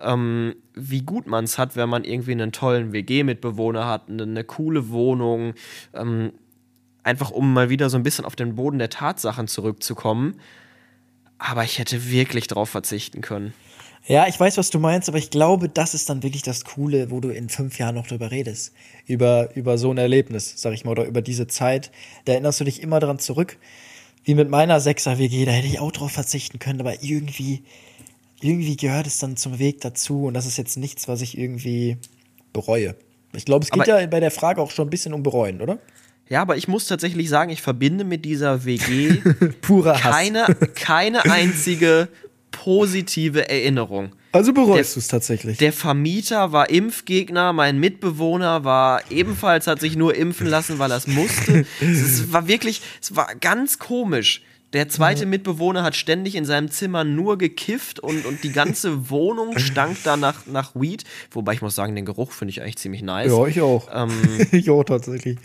ähm, 0.00 0.54
wie 0.74 1.02
gut 1.02 1.26
man 1.26 1.44
es 1.44 1.58
hat, 1.58 1.76
wenn 1.76 1.88
man 1.88 2.04
irgendwie 2.04 2.32
einen 2.32 2.52
tollen 2.52 2.92
WG-Mitbewohner 2.92 3.86
hat, 3.86 4.08
eine, 4.08 4.22
eine 4.22 4.44
coole 4.44 4.88
Wohnung, 4.90 5.54
ähm, 5.94 6.32
einfach 7.02 7.30
um 7.30 7.52
mal 7.52 7.70
wieder 7.70 7.90
so 7.90 7.96
ein 7.96 8.02
bisschen 8.02 8.24
auf 8.24 8.36
den 8.36 8.54
Boden 8.54 8.78
der 8.78 8.90
Tatsachen 8.90 9.48
zurückzukommen. 9.48 10.40
Aber 11.38 11.64
ich 11.64 11.78
hätte 11.78 12.10
wirklich 12.10 12.46
drauf 12.48 12.68
verzichten 12.70 13.20
können. 13.22 13.54
Ja, 14.06 14.26
ich 14.26 14.38
weiß, 14.40 14.56
was 14.56 14.70
du 14.70 14.78
meinst, 14.78 15.08
aber 15.08 15.18
ich 15.18 15.30
glaube, 15.30 15.68
das 15.68 15.94
ist 15.94 16.08
dann 16.08 16.22
wirklich 16.22 16.42
das 16.42 16.64
Coole, 16.64 17.10
wo 17.10 17.20
du 17.20 17.28
in 17.30 17.48
fünf 17.48 17.78
Jahren 17.78 17.94
noch 17.94 18.06
drüber 18.06 18.30
redest. 18.30 18.72
Über, 19.06 19.54
über 19.54 19.76
so 19.78 19.90
ein 19.90 19.98
Erlebnis, 19.98 20.54
sag 20.56 20.72
ich 20.72 20.84
mal, 20.84 20.92
oder 20.92 21.04
über 21.04 21.22
diese 21.22 21.46
Zeit. 21.46 21.90
Da 22.24 22.32
erinnerst 22.32 22.60
du 22.60 22.64
dich 22.64 22.82
immer 22.82 22.98
dran 23.00 23.18
zurück. 23.18 23.58
Wie 24.24 24.34
mit 24.34 24.48
meiner 24.50 24.80
Sechser-WG, 24.80 25.44
da 25.44 25.52
hätte 25.52 25.66
ich 25.66 25.80
auch 25.80 25.92
drauf 25.92 26.12
verzichten 26.12 26.58
können, 26.58 26.80
aber 26.80 27.02
irgendwie, 27.02 27.62
irgendwie 28.40 28.76
gehört 28.76 29.06
es 29.06 29.18
dann 29.18 29.36
zum 29.36 29.58
Weg 29.58 29.80
dazu 29.80 30.24
und 30.26 30.34
das 30.34 30.46
ist 30.46 30.58
jetzt 30.58 30.76
nichts, 30.76 31.08
was 31.08 31.20
ich 31.22 31.38
irgendwie 31.38 31.96
bereue. 32.52 32.96
Ich 33.34 33.44
glaube, 33.44 33.64
es 33.64 33.70
geht 33.70 33.82
Aber- 33.88 34.00
ja 34.00 34.06
bei 34.06 34.20
der 34.20 34.30
Frage 34.30 34.60
auch 34.60 34.70
schon 34.70 34.88
ein 34.88 34.90
bisschen 34.90 35.14
um 35.14 35.22
bereuen, 35.22 35.60
oder? 35.62 35.78
Ja, 36.30 36.42
aber 36.42 36.56
ich 36.56 36.68
muss 36.68 36.86
tatsächlich 36.86 37.28
sagen, 37.28 37.50
ich 37.50 37.60
verbinde 37.60 38.04
mit 38.04 38.24
dieser 38.24 38.64
WG 38.64 39.16
Purer 39.60 40.02
Hass. 40.02 40.14
keine, 40.14 40.46
keine 40.76 41.24
einzige 41.24 42.08
positive 42.52 43.48
Erinnerung. 43.48 44.12
Also 44.32 44.52
bereust 44.52 44.94
du 44.94 45.00
es 45.00 45.08
tatsächlich. 45.08 45.58
Der 45.58 45.72
Vermieter 45.72 46.52
war 46.52 46.70
Impfgegner, 46.70 47.52
mein 47.52 47.80
Mitbewohner 47.80 48.62
war 48.62 49.02
ebenfalls, 49.10 49.66
hat 49.66 49.80
sich 49.80 49.96
nur 49.96 50.14
impfen 50.14 50.46
lassen, 50.46 50.78
weil 50.78 50.92
er 50.92 50.98
es 50.98 51.08
musste. 51.08 51.66
es 51.80 52.32
war 52.32 52.46
wirklich, 52.46 52.80
es 53.02 53.16
war 53.16 53.34
ganz 53.40 53.80
komisch. 53.80 54.42
Der 54.72 54.88
zweite 54.88 55.26
Mitbewohner 55.26 55.82
hat 55.82 55.96
ständig 55.96 56.36
in 56.36 56.44
seinem 56.44 56.70
Zimmer 56.70 57.02
nur 57.02 57.38
gekifft 57.38 57.98
und, 57.98 58.24
und 58.24 58.44
die 58.44 58.52
ganze 58.52 59.10
Wohnung 59.10 59.58
stank 59.58 59.96
da 60.04 60.16
nach, 60.16 60.46
nach 60.46 60.76
Weed. 60.76 61.02
Wobei 61.32 61.54
ich 61.54 61.62
muss 61.62 61.74
sagen, 61.74 61.96
den 61.96 62.04
Geruch 62.04 62.30
finde 62.30 62.50
ich 62.50 62.62
eigentlich 62.62 62.78
ziemlich 62.78 63.02
nice. 63.02 63.32
Ja, 63.32 63.46
ich 63.48 63.60
auch. 63.60 63.88
Ähm, 63.92 64.12
ich 64.52 64.70
auch 64.70 64.84
tatsächlich. 64.84 65.38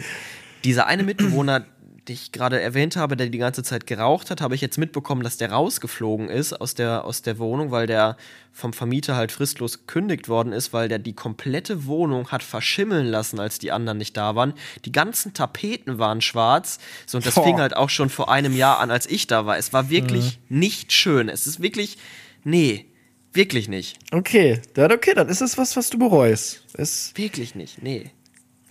Dieser 0.65 0.87
eine 0.87 1.03
Mitbewohner, 1.03 1.61
den 2.07 2.13
ich 2.13 2.31
gerade 2.31 2.61
erwähnt 2.61 2.95
habe, 2.95 3.15
der 3.15 3.29
die 3.29 3.37
ganze 3.37 3.63
Zeit 3.63 3.87
geraucht 3.87 4.29
hat, 4.29 4.41
habe 4.41 4.55
ich 4.55 4.61
jetzt 4.61 4.77
mitbekommen, 4.77 5.23
dass 5.23 5.37
der 5.37 5.51
rausgeflogen 5.51 6.29
ist 6.29 6.53
aus 6.53 6.75
der, 6.75 7.03
aus 7.03 7.21
der 7.21 7.39
Wohnung, 7.39 7.71
weil 7.71 7.87
der 7.87 8.17
vom 8.51 8.73
Vermieter 8.73 9.15
halt 9.15 9.31
fristlos 9.31 9.79
gekündigt 9.79 10.29
worden 10.29 10.53
ist, 10.53 10.71
weil 10.73 10.87
der 10.87 10.99
die 10.99 11.13
komplette 11.13 11.85
Wohnung 11.85 12.29
hat 12.31 12.43
verschimmeln 12.43 13.07
lassen, 13.07 13.39
als 13.39 13.59
die 13.59 13.71
anderen 13.71 13.97
nicht 13.97 14.15
da 14.17 14.35
waren. 14.35 14.53
Die 14.85 14.91
ganzen 14.91 15.33
Tapeten 15.33 15.97
waren 15.97 16.21
schwarz. 16.21 16.79
So, 17.05 17.17
und 17.17 17.25
das 17.25 17.35
Boah. 17.35 17.43
fing 17.43 17.59
halt 17.59 17.75
auch 17.75 17.89
schon 17.89 18.09
vor 18.09 18.31
einem 18.31 18.55
Jahr 18.55 18.79
an, 18.79 18.91
als 18.91 19.07
ich 19.07 19.27
da 19.27 19.45
war. 19.45 19.57
Es 19.57 19.73
war 19.73 19.89
wirklich 19.89 20.39
nicht 20.47 20.93
schön. 20.93 21.27
Es 21.27 21.47
ist 21.47 21.61
wirklich, 21.61 21.97
nee, 22.43 22.85
wirklich 23.33 23.67
nicht. 23.67 23.97
Okay, 24.11 24.61
dann 24.73 24.91
okay, 24.91 25.13
dann 25.15 25.29
ist 25.29 25.41
es 25.41 25.57
was, 25.57 25.75
was 25.75 25.89
du 25.89 25.97
bereust. 25.97 26.63
Ist, 26.77 27.17
Wirklich 27.17 27.55
nicht, 27.55 27.81
nee. 27.81 28.11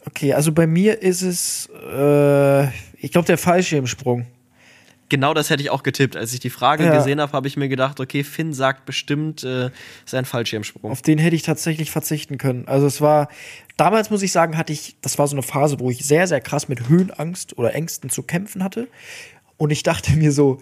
Okay, 0.07 0.33
also 0.35 0.53
bei 0.53 0.67
mir 0.67 1.03
ist 1.03 1.23
es, 1.23 1.69
äh, 1.93 2.65
ich 2.99 3.13
glaube, 3.13 3.27
der 3.27 3.39
Fallschirmsprung. 3.39 4.27
Genau 5.11 5.35
das 5.35 5.51
hätte 5.51 5.63
ich 5.63 5.71
auch 5.71 5.83
getippt. 5.83 6.17
Als 6.17 6.33
ich 6.33 6.41
die 6.41 6.51
Frage 6.51 6.85
Ja. 6.85 6.91
gesehen 6.93 7.21
habe, 7.21 7.33
habe 7.33 7.47
ich 7.47 7.57
mir 7.57 7.69
gedacht, 7.69 8.01
okay, 8.01 8.25
Finn 8.25 8.55
sagt 8.55 8.87
bestimmt 8.87 9.45
äh, 9.45 9.71
sein 10.07 10.25
Fallschirmsprung. 10.25 10.91
Auf 10.91 11.03
den 11.03 11.19
hätte 11.19 11.37
ich 11.37 11.43
tatsächlich 11.43 11.91
verzichten 11.91 12.39
können. 12.39 12.67
Also 12.67 12.87
es 12.87 13.01
war, 13.01 13.29
damals 13.77 14.11
muss 14.11 14.23
ich 14.23 14.33
sagen, 14.33 14.57
hatte 14.57 14.73
ich, 14.73 14.97
das 15.03 15.19
war 15.19 15.29
so 15.29 15.35
eine 15.37 15.43
Phase, 15.43 15.79
wo 15.79 15.91
ich 15.91 16.05
sehr, 16.05 16.27
sehr 16.27 16.41
krass 16.41 16.69
mit 16.69 16.89
Höhenangst 16.89 17.59
oder 17.59 17.75
Ängsten 17.75 18.09
zu 18.09 18.23
kämpfen 18.23 18.65
hatte. 18.65 18.89
Und 19.59 19.71
ich 19.71 19.83
dachte 19.83 20.13
mir 20.13 20.33
so, 20.33 20.61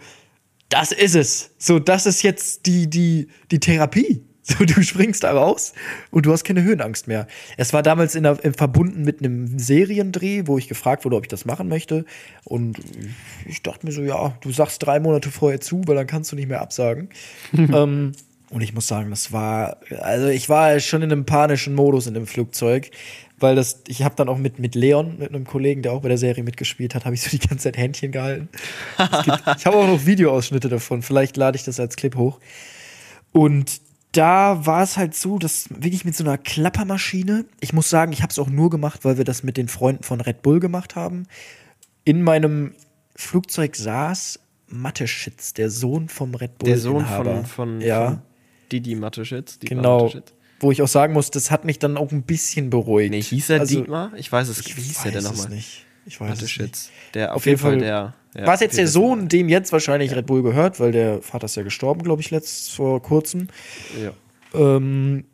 das 0.68 0.90
ist 0.90 1.14
es. 1.14 1.50
So, 1.58 1.78
das 1.78 2.06
ist 2.06 2.22
jetzt 2.22 2.66
die, 2.66 2.90
die, 2.90 3.28
die 3.50 3.60
Therapie. 3.60 4.22
So, 4.44 4.64
du 4.64 4.82
springst 4.82 5.22
da 5.22 5.32
raus 5.32 5.72
und 6.10 6.26
du 6.26 6.32
hast 6.32 6.42
keine 6.42 6.64
Höhenangst 6.64 7.06
mehr. 7.06 7.28
Es 7.56 7.72
war 7.72 7.82
damals 7.84 8.16
in 8.16 8.24
der, 8.24 8.44
in, 8.44 8.54
verbunden 8.54 9.04
mit 9.04 9.20
einem 9.20 9.56
Seriendreh, 9.56 10.46
wo 10.46 10.58
ich 10.58 10.68
gefragt 10.68 11.04
wurde, 11.04 11.16
ob 11.16 11.22
ich 11.22 11.28
das 11.28 11.44
machen 11.44 11.68
möchte. 11.68 12.04
Und 12.44 12.80
ich 13.46 13.62
dachte 13.62 13.86
mir 13.86 13.92
so, 13.92 14.02
ja, 14.02 14.36
du 14.40 14.50
sagst 14.50 14.84
drei 14.84 14.98
Monate 14.98 15.30
vorher 15.30 15.60
zu, 15.60 15.82
weil 15.86 15.94
dann 15.94 16.08
kannst 16.08 16.32
du 16.32 16.36
nicht 16.36 16.48
mehr 16.48 16.60
absagen. 16.60 17.08
ähm, 17.52 18.12
und 18.50 18.60
ich 18.60 18.74
muss 18.74 18.88
sagen, 18.88 19.10
das 19.10 19.32
war, 19.32 19.78
also 20.00 20.26
ich 20.26 20.48
war 20.48 20.78
schon 20.80 21.02
in 21.02 21.12
einem 21.12 21.24
panischen 21.24 21.74
Modus 21.74 22.08
in 22.08 22.14
dem 22.14 22.26
Flugzeug, 22.26 22.90
weil 23.38 23.54
das, 23.54 23.82
ich 23.86 24.02
habe 24.02 24.16
dann 24.16 24.28
auch 24.28 24.38
mit, 24.38 24.58
mit 24.58 24.74
Leon, 24.74 25.18
mit 25.18 25.28
einem 25.28 25.44
Kollegen, 25.44 25.82
der 25.82 25.92
auch 25.92 26.02
bei 26.02 26.08
der 26.08 26.18
Serie 26.18 26.42
mitgespielt 26.42 26.94
hat, 26.96 27.04
habe 27.04 27.14
ich 27.14 27.22
so 27.22 27.30
die 27.30 27.38
ganze 27.38 27.64
Zeit 27.64 27.76
Händchen 27.76 28.10
gehalten. 28.10 28.48
Gibt, 29.24 29.42
ich 29.56 29.66
habe 29.66 29.76
auch 29.76 29.86
noch 29.86 30.04
Videoausschnitte 30.04 30.68
davon, 30.68 31.02
vielleicht 31.02 31.36
lade 31.36 31.56
ich 31.56 31.62
das 31.62 31.78
als 31.78 31.94
Clip 31.94 32.16
hoch. 32.16 32.40
Und 33.32 33.80
da 34.12 34.66
war 34.66 34.82
es 34.82 34.96
halt 34.96 35.14
so, 35.14 35.38
dass 35.38 35.68
wirklich 35.70 36.04
mit 36.04 36.14
so 36.14 36.24
einer 36.24 36.38
Klappermaschine, 36.38 37.46
ich 37.60 37.72
muss 37.72 37.88
sagen, 37.88 38.12
ich 38.12 38.22
habe 38.22 38.30
es 38.30 38.38
auch 38.38 38.48
nur 38.48 38.70
gemacht, 38.70 39.04
weil 39.04 39.16
wir 39.16 39.24
das 39.24 39.42
mit 39.42 39.56
den 39.56 39.68
Freunden 39.68 40.02
von 40.02 40.20
Red 40.20 40.42
Bull 40.42 40.60
gemacht 40.60 40.96
haben. 40.96 41.24
In 42.04 42.22
meinem 42.22 42.74
Flugzeug 43.16 43.74
saß 43.76 44.38
Mathe-Schitz, 44.68 45.54
der 45.54 45.70
Sohn 45.70 46.08
vom 46.08 46.34
Red 46.34 46.58
Bull. 46.58 46.68
Der 46.68 46.78
Sohn 46.78 47.06
von, 47.06 47.46
von, 47.46 47.80
ja, 47.80 48.08
von 48.10 48.22
Didi 48.70 48.94
Mateschitz. 48.94 49.58
Dietmar 49.58 50.08
genau. 50.08 50.22
Wo 50.60 50.70
ich 50.70 50.80
auch 50.80 50.88
sagen 50.88 51.12
muss, 51.12 51.30
das 51.30 51.50
hat 51.50 51.64
mich 51.64 51.78
dann 51.78 51.96
auch 51.96 52.12
ein 52.12 52.22
bisschen 52.22 52.70
beruhigt. 52.70 53.10
Nee, 53.10 53.22
hieß 53.22 53.50
er 53.50 53.60
Also, 53.60 53.80
Dietmar? 53.80 54.12
Ich 54.16 54.30
weiß 54.30 54.48
es. 54.48 54.60
Ich 54.60 54.76
wie 54.76 54.80
hieß 54.80 54.98
weiß 54.98 55.02
der 55.04 55.12
denn 55.12 55.24
es 55.24 55.30
nochmal? 55.30 55.48
nicht. 55.56 55.86
Ich 56.06 56.20
weiß 56.20 56.32
es 56.34 56.42
nicht. 56.42 56.58
Mateschitz. 56.58 56.90
Der 57.14 57.30
auf, 57.30 57.36
Auf 57.36 57.46
jeden 57.46 57.58
Fall, 57.58 57.72
Fall 57.72 57.80
der. 57.80 58.14
ja, 58.34 58.46
War 58.46 58.54
es 58.54 58.60
jetzt 58.60 58.78
der 58.78 58.88
Sohn, 58.88 59.28
dem 59.28 59.48
jetzt 59.48 59.72
wahrscheinlich 59.72 60.14
Red 60.14 60.26
Bull 60.26 60.42
gehört, 60.42 60.80
weil 60.80 60.92
der 60.92 61.22
Vater 61.22 61.44
ist 61.44 61.56
ja 61.56 61.62
gestorben, 61.62 62.02
glaube 62.02 62.20
ich, 62.22 62.30
letzt 62.30 62.72
vor 62.74 63.02
kurzem. 63.02 63.48
Ja. 64.02 64.12
Ähm, 64.54 65.24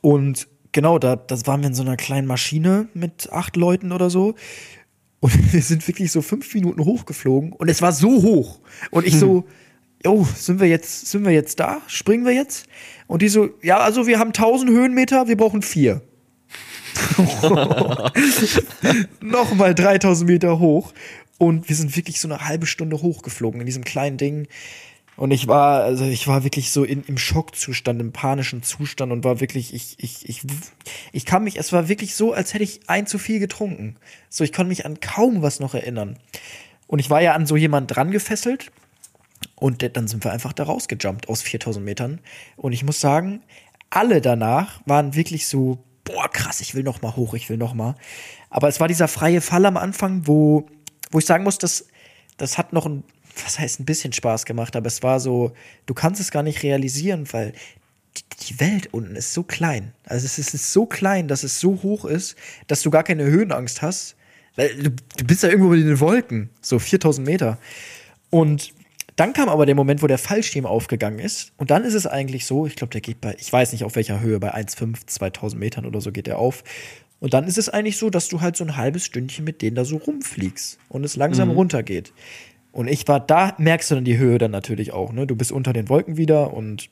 und 0.00 0.48
genau, 0.72 0.98
da 0.98 1.16
das 1.16 1.46
waren 1.46 1.60
wir 1.60 1.68
in 1.68 1.74
so 1.74 1.82
einer 1.82 1.96
kleinen 1.96 2.26
Maschine 2.26 2.88
mit 2.94 3.32
acht 3.32 3.56
Leuten 3.56 3.92
oder 3.92 4.10
so. 4.10 4.34
Und 5.20 5.32
wir 5.52 5.62
sind 5.62 5.86
wirklich 5.86 6.12
so 6.12 6.22
fünf 6.22 6.52
Minuten 6.54 6.84
hochgeflogen 6.84 7.52
und 7.52 7.68
es 7.68 7.82
war 7.82 7.92
so 7.92 8.22
hoch. 8.22 8.60
Und 8.90 9.06
ich 9.06 9.14
so, 9.18 9.44
jo, 10.04 10.26
sind 10.34 10.60
wir 10.60 10.68
jetzt, 10.68 11.06
sind 11.06 11.24
wir 11.24 11.32
jetzt 11.32 11.60
da? 11.60 11.80
Springen 11.86 12.24
wir 12.24 12.32
jetzt? 12.32 12.66
Und 13.06 13.22
die 13.22 13.28
so, 13.28 13.50
ja, 13.62 13.78
also 13.78 14.06
wir 14.06 14.18
haben 14.18 14.28
1000 14.28 14.70
Höhenmeter, 14.70 15.28
wir 15.28 15.36
brauchen 15.36 15.62
vier. 15.62 16.02
Nochmal 19.20 19.74
3000 19.74 20.28
Meter 20.28 20.58
hoch. 20.58 20.92
Und 21.38 21.68
wir 21.68 21.76
sind 21.76 21.94
wirklich 21.96 22.20
so 22.20 22.28
eine 22.28 22.46
halbe 22.46 22.66
Stunde 22.66 23.02
hochgeflogen 23.02 23.60
in 23.60 23.66
diesem 23.66 23.84
kleinen 23.84 24.16
Ding. 24.16 24.48
Und 25.16 25.30
ich 25.30 25.48
war, 25.48 25.82
also 25.82 26.04
ich 26.04 26.28
war 26.28 26.44
wirklich 26.44 26.70
so 26.70 26.84
in, 26.84 27.02
im 27.04 27.16
Schockzustand, 27.16 28.00
im 28.00 28.12
panischen 28.12 28.62
Zustand 28.62 29.12
und 29.12 29.24
war 29.24 29.40
wirklich, 29.40 29.72
ich, 29.72 29.96
ich, 29.98 30.28
ich, 30.28 30.42
ich 31.12 31.24
kann 31.24 31.44
mich, 31.44 31.58
es 31.58 31.72
war 31.72 31.88
wirklich 31.88 32.14
so, 32.14 32.34
als 32.34 32.52
hätte 32.52 32.64
ich 32.64 32.80
ein 32.86 33.06
zu 33.06 33.18
viel 33.18 33.38
getrunken. 33.38 33.96
So, 34.28 34.44
ich 34.44 34.52
konnte 34.52 34.68
mich 34.68 34.84
an 34.84 35.00
kaum 35.00 35.40
was 35.40 35.58
noch 35.58 35.74
erinnern. 35.74 36.18
Und 36.86 36.98
ich 36.98 37.08
war 37.08 37.22
ja 37.22 37.32
an 37.32 37.46
so 37.46 37.56
jemand 37.56 37.96
dran 37.96 38.10
gefesselt. 38.10 38.70
Und 39.54 39.96
dann 39.96 40.06
sind 40.06 40.22
wir 40.22 40.32
einfach 40.32 40.52
da 40.52 40.64
rausgejumpt 40.64 41.28
aus 41.28 41.40
4000 41.42 41.84
Metern. 41.84 42.20
Und 42.56 42.72
ich 42.72 42.84
muss 42.84 43.00
sagen, 43.00 43.42
alle 43.88 44.20
danach 44.20 44.80
waren 44.84 45.14
wirklich 45.14 45.46
so, 45.46 45.78
boah, 46.06 46.28
krass, 46.30 46.60
ich 46.62 46.74
will 46.74 46.82
noch 46.82 47.02
mal 47.02 47.14
hoch, 47.16 47.34
ich 47.34 47.50
will 47.50 47.58
noch 47.58 47.74
mal. 47.74 47.94
Aber 48.48 48.68
es 48.68 48.80
war 48.80 48.88
dieser 48.88 49.08
freie 49.08 49.40
Fall 49.42 49.66
am 49.66 49.76
Anfang, 49.76 50.26
wo, 50.26 50.66
wo 51.10 51.18
ich 51.18 51.26
sagen 51.26 51.44
muss, 51.44 51.58
das, 51.58 51.86
das 52.38 52.56
hat 52.56 52.72
noch 52.72 52.86
ein, 52.86 53.04
was 53.44 53.58
heißt 53.58 53.80
ein 53.80 53.84
bisschen 53.84 54.12
Spaß 54.14 54.46
gemacht, 54.46 54.76
aber 54.76 54.86
es 54.86 55.02
war 55.02 55.20
so, 55.20 55.52
du 55.84 55.92
kannst 55.92 56.20
es 56.20 56.30
gar 56.30 56.42
nicht 56.42 56.62
realisieren, 56.62 57.30
weil 57.32 57.52
die- 57.52 58.60
Welt 58.60 58.88
unten 58.92 59.16
ist 59.16 59.32
so 59.34 59.42
klein. 59.42 59.92
Also 60.04 60.24
es 60.24 60.38
ist, 60.38 60.72
so 60.72 60.86
klein, 60.86 61.26
dass 61.28 61.42
es 61.42 61.60
so 61.60 61.82
hoch 61.82 62.04
ist, 62.04 62.36
dass 62.68 62.80
du 62.82 62.90
gar 62.90 63.02
keine 63.02 63.24
Höhenangst 63.24 63.82
hast. 63.82 64.14
Weil 64.54 64.74
du, 64.76 64.90
du 64.90 65.24
bist 65.24 65.42
ja 65.42 65.48
irgendwo 65.50 65.72
in 65.74 65.86
den 65.86 66.00
Wolken, 66.00 66.48
so 66.62 66.78
4000 66.78 67.26
Meter. 67.26 67.58
Und 68.30 68.72
dann 69.16 69.32
kam 69.32 69.48
aber 69.48 69.66
der 69.66 69.74
Moment, 69.74 70.02
wo 70.02 70.06
der 70.06 70.18
Fallschirm 70.18 70.66
aufgegangen 70.66 71.18
ist. 71.18 71.52
Und 71.56 71.70
dann 71.70 71.84
ist 71.84 71.94
es 71.94 72.06
eigentlich 72.06 72.44
so, 72.44 72.66
ich 72.66 72.76
glaube, 72.76 72.92
der 72.92 73.00
geht 73.00 73.20
bei, 73.20 73.34
ich 73.38 73.50
weiß 73.52 73.72
nicht 73.72 73.84
auf 73.84 73.96
welcher 73.96 74.20
Höhe, 74.20 74.38
bei 74.38 74.54
1,5, 74.54 75.06
2000 75.06 75.58
Metern 75.58 75.86
oder 75.86 76.00
so 76.00 76.12
geht 76.12 76.26
der 76.26 76.38
auf. 76.38 76.62
Und 77.18 77.32
dann 77.32 77.46
ist 77.46 77.56
es 77.56 77.70
eigentlich 77.70 77.96
so, 77.96 78.10
dass 78.10 78.28
du 78.28 78.42
halt 78.42 78.56
so 78.56 78.64
ein 78.64 78.76
halbes 78.76 79.04
Stündchen 79.06 79.44
mit 79.44 79.62
denen 79.62 79.74
da 79.74 79.84
so 79.86 79.96
rumfliegst 79.96 80.78
und 80.90 81.04
es 81.04 81.16
langsam 81.16 81.50
runtergeht. 81.50 82.12
Und 82.72 82.88
ich 82.88 83.08
war, 83.08 83.20
da 83.20 83.54
merkst 83.56 83.90
du 83.90 83.94
dann 83.94 84.04
die 84.04 84.18
Höhe 84.18 84.36
dann 84.36 84.50
natürlich 84.50 84.92
auch, 84.92 85.12
ne? 85.12 85.26
Du 85.26 85.34
bist 85.34 85.50
unter 85.50 85.72
den 85.72 85.88
Wolken 85.88 86.18
wieder 86.18 86.52
und 86.52 86.90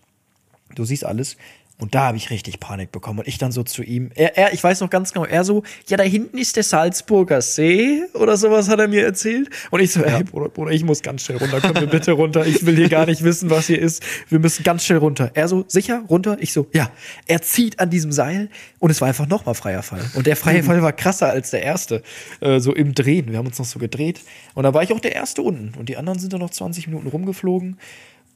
du 0.74 0.84
siehst 0.86 1.04
alles. 1.04 1.36
Und 1.78 1.96
da 1.96 2.04
habe 2.04 2.16
ich 2.16 2.30
richtig 2.30 2.60
Panik 2.60 2.92
bekommen. 2.92 3.18
Und 3.18 3.28
ich 3.28 3.36
dann 3.36 3.50
so 3.50 3.64
zu 3.64 3.82
ihm, 3.82 4.10
er, 4.14 4.36
er, 4.38 4.52
ich 4.52 4.62
weiß 4.62 4.80
noch 4.80 4.90
ganz 4.90 5.12
genau, 5.12 5.26
er 5.26 5.42
so, 5.42 5.64
ja, 5.88 5.96
da 5.96 6.04
hinten 6.04 6.38
ist 6.38 6.54
der 6.54 6.62
Salzburger 6.62 7.42
See 7.42 8.04
oder 8.14 8.36
sowas 8.36 8.68
hat 8.68 8.78
er 8.78 8.86
mir 8.86 9.04
erzählt. 9.04 9.50
Und 9.72 9.80
ich 9.80 9.92
so, 9.92 10.02
ey, 10.02 10.22
Bruder, 10.22 10.48
Bruder, 10.50 10.70
ich 10.70 10.84
muss 10.84 11.02
ganz 11.02 11.22
schnell 11.22 11.38
runter, 11.38 11.60
komm 11.60 11.72
mir 11.72 11.88
bitte 11.88 12.12
runter. 12.12 12.46
Ich 12.46 12.64
will 12.64 12.76
hier 12.76 12.88
gar 12.88 13.06
nicht 13.06 13.24
wissen, 13.24 13.50
was 13.50 13.66
hier 13.66 13.80
ist. 13.80 14.04
Wir 14.28 14.38
müssen 14.38 14.62
ganz 14.62 14.84
schnell 14.84 14.98
runter. 14.98 15.32
Er 15.34 15.48
so, 15.48 15.64
sicher, 15.66 16.04
runter? 16.08 16.36
Ich 16.40 16.52
so, 16.52 16.68
ja. 16.72 16.90
Er 17.26 17.42
zieht 17.42 17.80
an 17.80 17.90
diesem 17.90 18.12
Seil 18.12 18.50
und 18.78 18.90
es 18.90 19.00
war 19.00 19.08
einfach 19.08 19.26
nochmal 19.26 19.54
freier 19.54 19.82
Fall. 19.82 20.04
Und 20.14 20.28
der 20.28 20.36
freie 20.36 20.62
Fall 20.62 20.80
war 20.80 20.92
krasser 20.92 21.30
als 21.30 21.50
der 21.50 21.62
erste. 21.62 22.02
Äh, 22.40 22.60
so 22.60 22.72
im 22.72 22.94
Drehen. 22.94 23.30
Wir 23.30 23.38
haben 23.38 23.46
uns 23.46 23.58
noch 23.58 23.66
so 23.66 23.80
gedreht. 23.80 24.20
Und 24.54 24.62
da 24.62 24.72
war 24.74 24.84
ich 24.84 24.92
auch 24.92 25.00
der 25.00 25.14
Erste 25.14 25.42
unten. 25.42 25.76
Und 25.78 25.88
die 25.88 25.96
anderen 25.96 26.20
sind 26.20 26.32
dann 26.32 26.40
noch 26.40 26.50
20 26.50 26.86
Minuten 26.86 27.08
rumgeflogen. 27.08 27.78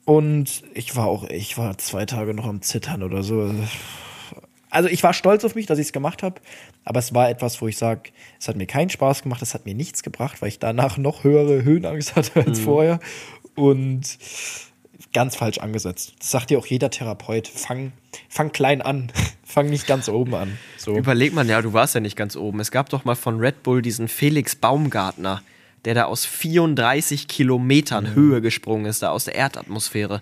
Und 0.08 0.62
ich 0.72 0.96
war 0.96 1.04
auch, 1.04 1.28
ich 1.28 1.58
war 1.58 1.76
zwei 1.76 2.06
Tage 2.06 2.32
noch 2.32 2.46
am 2.46 2.62
Zittern 2.62 3.02
oder 3.02 3.22
so. 3.22 3.54
Also 4.70 4.88
ich 4.88 5.02
war 5.02 5.12
stolz 5.12 5.44
auf 5.44 5.54
mich, 5.54 5.66
dass 5.66 5.78
ich 5.78 5.88
es 5.88 5.92
gemacht 5.92 6.22
habe, 6.22 6.40
aber 6.86 6.98
es 6.98 7.12
war 7.12 7.28
etwas, 7.28 7.60
wo 7.60 7.68
ich 7.68 7.76
sage, 7.76 8.08
es 8.40 8.48
hat 8.48 8.56
mir 8.56 8.64
keinen 8.64 8.88
Spaß 8.88 9.22
gemacht, 9.22 9.42
es 9.42 9.52
hat 9.52 9.66
mir 9.66 9.74
nichts 9.74 10.02
gebracht, 10.02 10.40
weil 10.40 10.48
ich 10.48 10.58
danach 10.58 10.96
noch 10.96 11.24
höhere 11.24 11.62
Höhenangst 11.62 12.16
hatte 12.16 12.42
als 12.42 12.58
vorher 12.58 13.00
und 13.54 14.16
ganz 15.12 15.36
falsch 15.36 15.58
angesetzt. 15.58 16.14
Das 16.20 16.30
sagt 16.30 16.48
dir 16.48 16.58
auch 16.58 16.66
jeder 16.66 16.88
Therapeut, 16.88 17.46
fang, 17.46 17.92
fang 18.30 18.50
klein 18.50 18.80
an, 18.80 19.12
fang 19.44 19.68
nicht 19.68 19.86
ganz 19.86 20.08
oben 20.08 20.34
an. 20.34 20.56
So. 20.78 20.96
Überleg 20.96 21.34
mal, 21.34 21.46
ja, 21.46 21.60
du 21.60 21.74
warst 21.74 21.94
ja 21.94 22.00
nicht 22.00 22.16
ganz 22.16 22.34
oben. 22.34 22.60
Es 22.60 22.70
gab 22.70 22.88
doch 22.88 23.04
mal 23.04 23.14
von 23.14 23.40
Red 23.40 23.62
Bull 23.62 23.82
diesen 23.82 24.08
Felix 24.08 24.56
Baumgartner, 24.56 25.42
der 25.88 25.94
da 25.94 26.04
aus 26.04 26.26
34 26.26 27.28
Kilometern 27.28 28.14
Höhe 28.14 28.42
gesprungen 28.42 28.84
ist, 28.84 29.02
da 29.02 29.08
aus 29.08 29.24
der 29.24 29.36
Erdatmosphäre. 29.36 30.20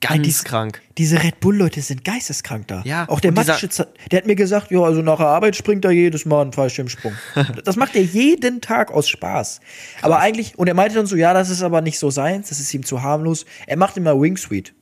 Ganz 0.00 0.22
dies- 0.24 0.42
krank. 0.42 0.82
Diese 0.98 1.22
Red 1.22 1.38
Bull-Leute 1.38 1.80
sind 1.80 2.04
geisteskrank 2.04 2.66
da. 2.66 2.82
Ja, 2.84 3.08
Auch 3.08 3.20
der 3.20 3.30
dieser- 3.30 3.52
Matschitz, 3.52 3.78
hat- 3.78 3.94
der 4.10 4.18
hat 4.18 4.26
mir 4.26 4.34
gesagt, 4.34 4.72
ja, 4.72 4.80
also 4.80 5.02
nach 5.02 5.18
der 5.18 5.28
Arbeit 5.28 5.54
springt 5.54 5.84
er 5.84 5.92
jedes 5.92 6.24
Mal 6.26 6.42
einen 6.42 6.52
Fallschirmsprung. 6.52 7.12
das 7.64 7.76
macht 7.76 7.94
er 7.94 8.02
jeden 8.02 8.60
Tag 8.60 8.90
aus 8.90 9.08
Spaß. 9.08 9.60
Aber 10.02 10.18
eigentlich, 10.18 10.58
und 10.58 10.66
er 10.66 10.74
meinte 10.74 10.96
dann 10.96 11.06
so, 11.06 11.14
ja, 11.14 11.32
das 11.32 11.50
ist 11.50 11.62
aber 11.62 11.82
nicht 11.82 12.00
so 12.00 12.10
seins, 12.10 12.48
das 12.48 12.58
ist 12.58 12.74
ihm 12.74 12.84
zu 12.84 13.00
harmlos. 13.02 13.46
Er 13.68 13.76
macht 13.76 13.96
immer 13.96 14.20
Wingsuite. 14.20 14.72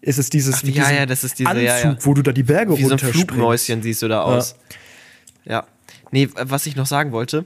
Es 0.00 0.18
ist 0.18 0.32
dieses 0.34 0.54
Ach, 0.54 0.62
ja, 0.68 0.88
ja, 0.92 1.04
das 1.06 1.24
ist 1.24 1.40
diese- 1.40 1.50
Anzug, 1.50 1.64
ja, 1.66 1.78
ja. 1.80 1.96
wo 2.00 2.14
du 2.14 2.22
da 2.22 2.30
die 2.30 2.44
Berge 2.44 2.78
Wie 2.78 2.84
so 2.84 2.92
ein. 2.92 2.98
Flugmäuschen 3.00 3.82
siehst 3.82 4.02
du 4.02 4.06
da 4.08 4.22
aus. 4.22 4.54
Ja. 5.44 5.66
Nee, 6.12 6.28
was 6.34 6.66
ich 6.66 6.76
noch 6.76 6.86
sagen 6.86 7.10
wollte, 7.12 7.44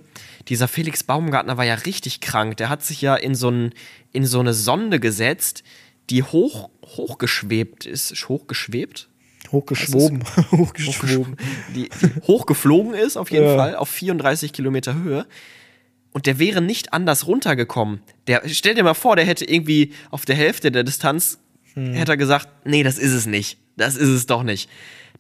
dieser 0.48 0.68
Felix 0.68 1.02
Baumgartner 1.02 1.56
war 1.56 1.64
ja 1.64 1.74
richtig 1.74 2.20
krank. 2.20 2.56
Der 2.58 2.68
hat 2.68 2.84
sich 2.84 3.00
ja 3.00 3.16
in 3.16 3.34
so, 3.34 3.50
ein, 3.50 3.72
in 4.12 4.24
so 4.26 4.40
eine 4.40 4.54
Sonde 4.54 5.00
gesetzt, 5.00 5.62
die 6.10 6.22
hoch, 6.22 6.70
hochgeschwebt 6.84 7.84
ist. 7.86 8.28
Hochgeschwebt? 8.28 9.08
Hochgeschwoben. 9.52 10.24
Hochgeschwoben. 10.50 11.36
Die, 11.74 11.88
die 11.88 12.20
hochgeflogen 12.26 12.94
ist, 12.94 13.16
auf 13.16 13.30
jeden 13.30 13.46
Ja. 13.46 13.56
Fall, 13.56 13.76
auf 13.76 13.88
34 13.88 14.52
Kilometer 14.52 14.94
Höhe. 14.94 15.26
Und 16.12 16.26
der 16.26 16.38
wäre 16.38 16.60
nicht 16.62 16.92
anders 16.92 17.26
runtergekommen. 17.26 18.00
Der, 18.26 18.42
stell 18.46 18.74
dir 18.74 18.82
mal 18.82 18.94
vor, 18.94 19.16
der 19.16 19.24
hätte 19.24 19.44
irgendwie 19.44 19.92
auf 20.10 20.24
der 20.24 20.34
Hälfte 20.34 20.72
der 20.72 20.82
Distanz, 20.82 21.38
hätte 21.74 22.12
er 22.12 22.16
gesagt, 22.16 22.48
nee, 22.64 22.82
das 22.82 22.98
ist 22.98 23.12
es 23.12 23.26
nicht. 23.26 23.58
Das 23.76 23.96
ist 23.96 24.08
es 24.08 24.26
doch 24.26 24.42
nicht. 24.42 24.70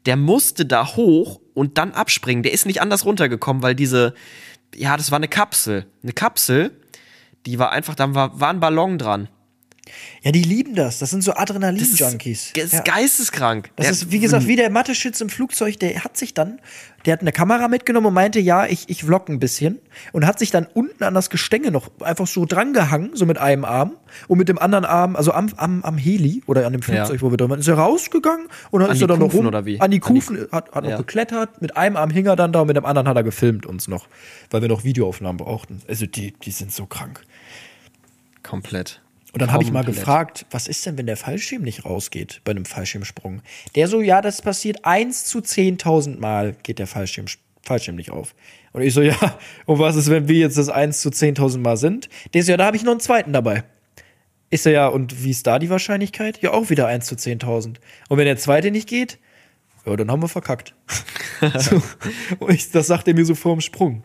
Der 0.06 0.16
musste 0.16 0.64
da 0.64 0.96
hoch 0.96 1.40
und 1.52 1.76
dann 1.78 1.92
abspringen. 1.92 2.42
Der 2.42 2.52
ist 2.52 2.64
nicht 2.64 2.80
anders 2.80 3.04
runtergekommen, 3.04 3.62
weil 3.62 3.74
diese, 3.74 4.14
ja, 4.74 4.96
das 4.96 5.10
war 5.10 5.16
eine 5.16 5.28
Kapsel. 5.28 5.86
Eine 6.02 6.12
Kapsel, 6.12 6.80
die 7.46 7.58
war 7.58 7.72
einfach, 7.72 7.94
da 7.94 8.14
war, 8.14 8.40
war 8.40 8.50
ein 8.50 8.60
Ballon 8.60 8.98
dran. 8.98 9.28
Ja, 10.22 10.32
die 10.32 10.42
lieben 10.42 10.74
das. 10.74 10.98
Das 10.98 11.10
sind 11.10 11.22
so 11.22 11.32
Adrenalin-Junkies. 11.34 12.52
das 12.54 12.64
ist 12.64 12.72
Ja. 12.72 12.80
geisteskrank. 12.80 13.70
Das 13.76 13.84
Der- 13.86 13.92
ist, 13.92 14.10
wie 14.10 14.18
gesagt, 14.18 14.46
wie 14.46 14.56
der 14.56 14.70
Mathe-Schütz 14.70 15.20
im 15.20 15.28
Flugzeug, 15.28 15.78
der 15.78 16.02
hat 16.02 16.16
sich 16.16 16.34
dann, 16.34 16.60
der 17.04 17.12
hat 17.12 17.20
eine 17.20 17.30
Kamera 17.32 17.68
mitgenommen 17.68 18.08
und 18.08 18.14
meinte, 18.14 18.40
ja, 18.40 18.66
ich, 18.66 18.88
ich 18.88 19.04
vlog 19.04 19.28
ein 19.28 19.38
bisschen 19.38 19.78
und 20.12 20.26
hat 20.26 20.38
sich 20.40 20.50
dann 20.50 20.66
unten 20.74 21.04
an 21.04 21.14
das 21.14 21.30
Gestänge 21.30 21.70
noch 21.70 21.88
einfach 22.00 22.26
so 22.26 22.44
drangehangen, 22.46 23.10
so 23.14 23.26
mit 23.26 23.38
einem 23.38 23.64
Arm 23.64 23.92
und 24.26 24.38
mit 24.38 24.48
dem 24.48 24.58
anderen 24.58 24.84
Arm, 24.84 25.14
also 25.14 25.32
am, 25.32 25.52
am, 25.56 25.84
am 25.84 25.96
Heli 25.98 26.42
oder 26.46 26.66
an 26.66 26.72
dem 26.72 26.82
Flugzeug, 26.82 27.16
Ja. 27.16 27.20
wo 27.22 27.30
wir 27.30 27.36
drin 27.36 27.50
waren, 27.50 27.60
ist 27.60 27.68
er 27.68 27.74
rausgegangen 27.78 28.46
und 28.72 28.80
dann 28.80 28.90
An 28.90 28.96
ist 28.96 29.02
er 29.02 29.08
dann 29.08 29.18
noch 29.20 29.26
Kufen 29.26 29.38
rum, 29.38 29.46
oder 29.46 29.64
wie? 29.66 29.80
an 29.80 29.90
die 29.92 30.02
An 30.02 30.14
die- 30.14 30.20
Kufen, 30.20 30.48
hat, 30.50 30.72
hat 30.72 30.82
noch 30.84 30.90
Ja. 30.90 30.96
geklettert, 30.96 31.62
mit 31.62 31.76
einem 31.76 31.96
Arm 31.96 32.10
hing 32.10 32.26
er 32.26 32.34
dann 32.36 32.52
da 32.52 32.60
und 32.62 32.66
mit 32.66 32.76
dem 32.76 32.84
anderen 32.84 33.06
hat 33.06 33.16
er 33.16 33.22
gefilmt 33.22 33.66
uns 33.66 33.86
noch, 33.86 34.08
weil 34.50 34.62
wir 34.62 34.68
noch 34.68 34.82
Videoaufnahmen 34.82 35.36
brauchten. 35.36 35.80
Also 35.86 36.06
die, 36.06 36.32
die 36.42 36.50
sind 36.50 36.72
so 36.72 36.86
krank. 36.86 37.22
Komplett. 38.42 39.00
Und 39.36 39.42
dann 39.42 39.52
habe 39.52 39.62
ich 39.62 39.70
mal 39.70 39.84
gefragt, 39.84 40.46
was 40.50 40.66
ist 40.66 40.86
denn, 40.86 40.96
wenn 40.96 41.04
der 41.04 41.18
Fallschirm 41.18 41.60
nicht 41.60 41.84
rausgeht 41.84 42.40
bei 42.44 42.52
einem 42.52 42.64
Fallschirmsprung? 42.64 43.42
Der 43.74 43.86
so, 43.86 44.00
ja, 44.00 44.22
das 44.22 44.40
passiert 44.40 44.86
eins 44.86 45.26
zu 45.26 45.40
10.000 45.40 46.18
Mal 46.18 46.56
geht 46.62 46.78
der 46.78 46.86
Fallschirm, 46.86 47.26
Fallschirm 47.60 47.96
nicht 47.96 48.10
auf. 48.10 48.34
Und 48.72 48.80
ich 48.80 48.94
so, 48.94 49.02
ja, 49.02 49.38
und 49.66 49.78
was 49.78 49.94
ist, 49.96 50.08
wenn 50.08 50.26
wir 50.26 50.36
jetzt 50.36 50.56
das 50.56 50.70
eins 50.70 51.02
zu 51.02 51.10
10.000 51.10 51.58
Mal 51.58 51.76
sind? 51.76 52.08
Der 52.32 52.42
so, 52.42 52.52
ja, 52.52 52.56
da 52.56 52.64
habe 52.64 52.78
ich 52.78 52.82
noch 52.82 52.92
einen 52.92 53.00
zweiten 53.00 53.34
dabei. 53.34 53.64
Ist 54.48 54.64
er 54.64 54.72
ja, 54.72 54.88
und 54.88 55.22
wie 55.22 55.32
ist 55.32 55.46
da 55.46 55.58
die 55.58 55.68
Wahrscheinlichkeit? 55.68 56.40
Ja, 56.40 56.52
auch 56.52 56.70
wieder 56.70 56.86
eins 56.86 57.04
zu 57.04 57.14
10.000. 57.14 57.76
Und 58.08 58.16
wenn 58.16 58.24
der 58.24 58.38
zweite 58.38 58.70
nicht 58.70 58.88
geht, 58.88 59.18
ja, 59.84 59.94
dann 59.96 60.10
haben 60.10 60.22
wir 60.22 60.28
verkackt. 60.28 60.74
so, 61.58 61.82
ich, 62.48 62.70
das 62.70 62.86
sagt 62.86 63.06
er 63.06 63.12
mir 63.12 63.26
so 63.26 63.34
vorm 63.34 63.60
Sprung. 63.60 64.02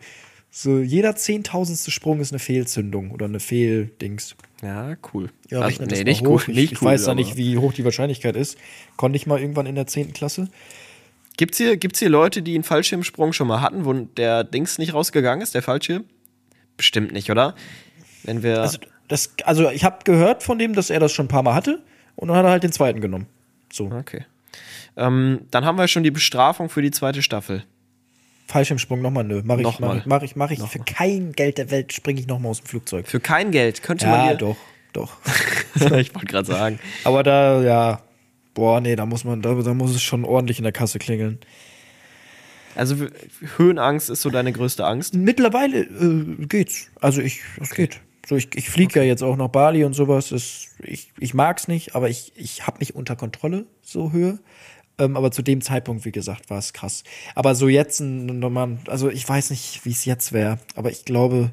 So, 0.50 0.80
jeder 0.80 1.16
zehntausendste 1.16 1.90
Sprung 1.90 2.20
ist 2.20 2.32
eine 2.32 2.38
Fehlzündung 2.38 3.12
oder 3.12 3.24
eine 3.24 3.40
Fehldings. 3.40 4.36
Ja, 4.62 4.94
cool. 5.12 5.30
Ja, 5.50 5.60
Also, 5.60 5.84
nee, 5.84 6.04
nicht 6.04 6.24
hoch. 6.24 6.28
cool. 6.30 6.40
Ich, 6.48 6.48
Nicht 6.48 6.72
ich 6.72 6.82
cool, 6.82 6.88
weiß 6.88 7.04
da 7.04 7.14
nicht, 7.14 7.36
wie 7.36 7.58
hoch 7.58 7.72
die 7.72 7.84
Wahrscheinlichkeit 7.84 8.36
ist. 8.36 8.56
Konnte 8.96 9.16
ich 9.16 9.26
mal 9.26 9.40
irgendwann 9.40 9.66
in 9.66 9.74
der 9.74 9.86
10. 9.86 10.12
Klasse. 10.12 10.48
Gibt's 11.36 11.58
hier, 11.58 11.76
gibt's 11.76 11.98
hier 11.98 12.10
Leute, 12.10 12.42
die 12.42 12.54
einen 12.54 12.62
Fallschirmsprung 12.62 13.32
schon 13.32 13.48
mal 13.48 13.60
hatten, 13.60 13.84
wo 13.84 13.92
der 13.92 14.44
Dings 14.44 14.78
nicht 14.78 14.94
rausgegangen 14.94 15.42
ist, 15.42 15.54
der 15.54 15.62
Fallschirm? 15.62 16.04
Bestimmt 16.76 17.12
nicht, 17.12 17.30
oder? 17.30 17.54
Wenn 18.22 18.42
wir. 18.42 18.60
Also, 18.60 18.78
das, 19.08 19.34
also 19.44 19.68
ich 19.70 19.84
habe 19.84 19.98
gehört 20.04 20.42
von 20.42 20.58
dem, 20.58 20.74
dass 20.74 20.90
er 20.90 21.00
das 21.00 21.12
schon 21.12 21.26
ein 21.26 21.28
paar 21.28 21.42
Mal 21.42 21.54
hatte 21.54 21.82
und 22.16 22.28
dann 22.28 22.36
hat 22.36 22.44
er 22.44 22.50
halt 22.50 22.62
den 22.62 22.72
zweiten 22.72 23.00
genommen. 23.00 23.26
So, 23.72 23.86
okay. 23.86 24.24
Ähm, 24.96 25.40
dann 25.50 25.64
haben 25.64 25.76
wir 25.78 25.88
schon 25.88 26.02
die 26.02 26.10
Bestrafung 26.10 26.68
für 26.68 26.82
die 26.82 26.90
zweite 26.90 27.22
Staffel. 27.22 27.64
Fallschirmsprung 28.52 29.00
nochmal, 29.00 29.24
nö. 29.24 29.40
Mach 29.44 29.56
ich, 29.56 29.62
Nochmal. 29.62 30.02
mach 30.04 30.22
ich, 30.22 30.36
mach 30.36 30.50
ich, 30.50 30.58
mach 30.58 30.66
ich. 30.66 30.72
Für 30.72 30.78
kein 30.80 31.32
Geld 31.32 31.56
der 31.56 31.70
Welt 31.70 31.92
springe 31.92 32.20
ich 32.20 32.26
nochmal 32.26 32.50
aus 32.50 32.60
dem 32.60 32.66
Flugzeug. 32.66 33.08
Für 33.08 33.18
kein 33.18 33.50
Geld 33.50 33.82
könnte 33.82 34.06
man 34.06 34.26
Ja, 34.26 34.34
doch, 34.34 34.56
doch. 34.92 35.16
ich 35.74 36.14
wollte 36.14 36.26
gerade 36.26 36.46
sagen. 36.46 36.78
Aber 37.04 37.22
da, 37.22 37.62
ja, 37.62 38.02
boah, 38.52 38.82
nee, 38.82 38.94
da 38.94 39.06
muss 39.06 39.24
man, 39.24 39.40
da, 39.40 39.54
da 39.54 39.72
muss 39.72 39.94
es 39.94 40.02
schon 40.02 40.26
ordentlich 40.26 40.58
in 40.58 40.64
der 40.64 40.72
Kasse 40.72 40.98
klingeln. 40.98 41.38
Also 42.74 42.96
Höhenangst 43.56 44.10
ist 44.10 44.20
so 44.20 44.28
deine 44.28 44.52
größte 44.52 44.84
Angst. 44.84 45.14
Mittlerweile 45.14 45.80
äh, 45.80 46.46
geht's. 46.46 46.90
Also 47.00 47.22
ich, 47.22 47.40
es 47.58 47.70
geht. 47.70 48.00
So, 48.26 48.36
ich, 48.36 48.48
ich 48.54 48.68
fliege 48.68 49.00
ja 49.00 49.04
jetzt 49.04 49.22
auch 49.22 49.36
nach 49.36 49.48
Bali 49.48 49.82
und 49.84 49.94
sowas. 49.94 50.28
Das, 50.28 50.68
ich, 50.82 51.10
ich 51.18 51.32
mag's 51.32 51.68
nicht, 51.68 51.94
aber 51.94 52.10
ich, 52.10 52.32
ich 52.36 52.66
habe 52.66 52.80
mich 52.80 52.94
unter 52.94 53.16
Kontrolle, 53.16 53.64
so 53.80 54.12
Höhe. 54.12 54.38
Ähm, 54.98 55.16
aber 55.16 55.30
zu 55.30 55.42
dem 55.42 55.60
Zeitpunkt, 55.60 56.04
wie 56.04 56.12
gesagt, 56.12 56.50
war 56.50 56.58
es 56.58 56.72
krass. 56.72 57.02
Aber 57.34 57.54
so 57.54 57.68
jetzt, 57.68 58.02
also 58.86 59.10
ich 59.10 59.28
weiß 59.28 59.50
nicht, 59.50 59.84
wie 59.84 59.90
es 59.90 60.04
jetzt 60.04 60.32
wäre, 60.32 60.58
aber 60.76 60.90
ich 60.90 61.04
glaube, 61.04 61.52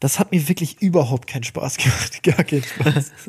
das 0.00 0.18
hat 0.18 0.32
mir 0.32 0.48
wirklich 0.48 0.80
überhaupt 0.80 1.26
keinen 1.28 1.44
Spaß 1.44 1.76
gemacht. 1.78 2.22
Gar 2.22 2.44
keinen 2.44 2.64
Spaß. 2.64 3.12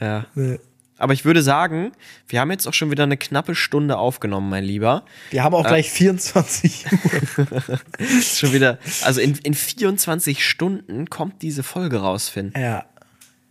Ja. 0.00 0.26
Nee. 0.34 0.58
Aber 0.96 1.12
ich 1.12 1.24
würde 1.24 1.42
sagen, 1.42 1.92
wir 2.28 2.40
haben 2.40 2.50
jetzt 2.50 2.68
auch 2.68 2.74
schon 2.74 2.90
wieder 2.90 3.02
eine 3.02 3.16
knappe 3.16 3.54
Stunde 3.54 3.98
aufgenommen, 3.98 4.48
mein 4.48 4.62
Lieber. 4.62 5.04
Wir 5.30 5.42
haben 5.42 5.54
auch 5.54 5.66
gleich 5.66 5.90
24 5.90 6.86
Uhr. 7.36 7.80
Schon 8.22 8.52
wieder, 8.52 8.78
also 9.02 9.20
in, 9.20 9.36
in 9.42 9.54
24 9.54 10.44
Stunden 10.44 11.10
kommt 11.10 11.42
diese 11.42 11.62
Folge 11.62 11.98
raus, 11.98 12.28
Finn. 12.28 12.52
Ja. 12.56 12.84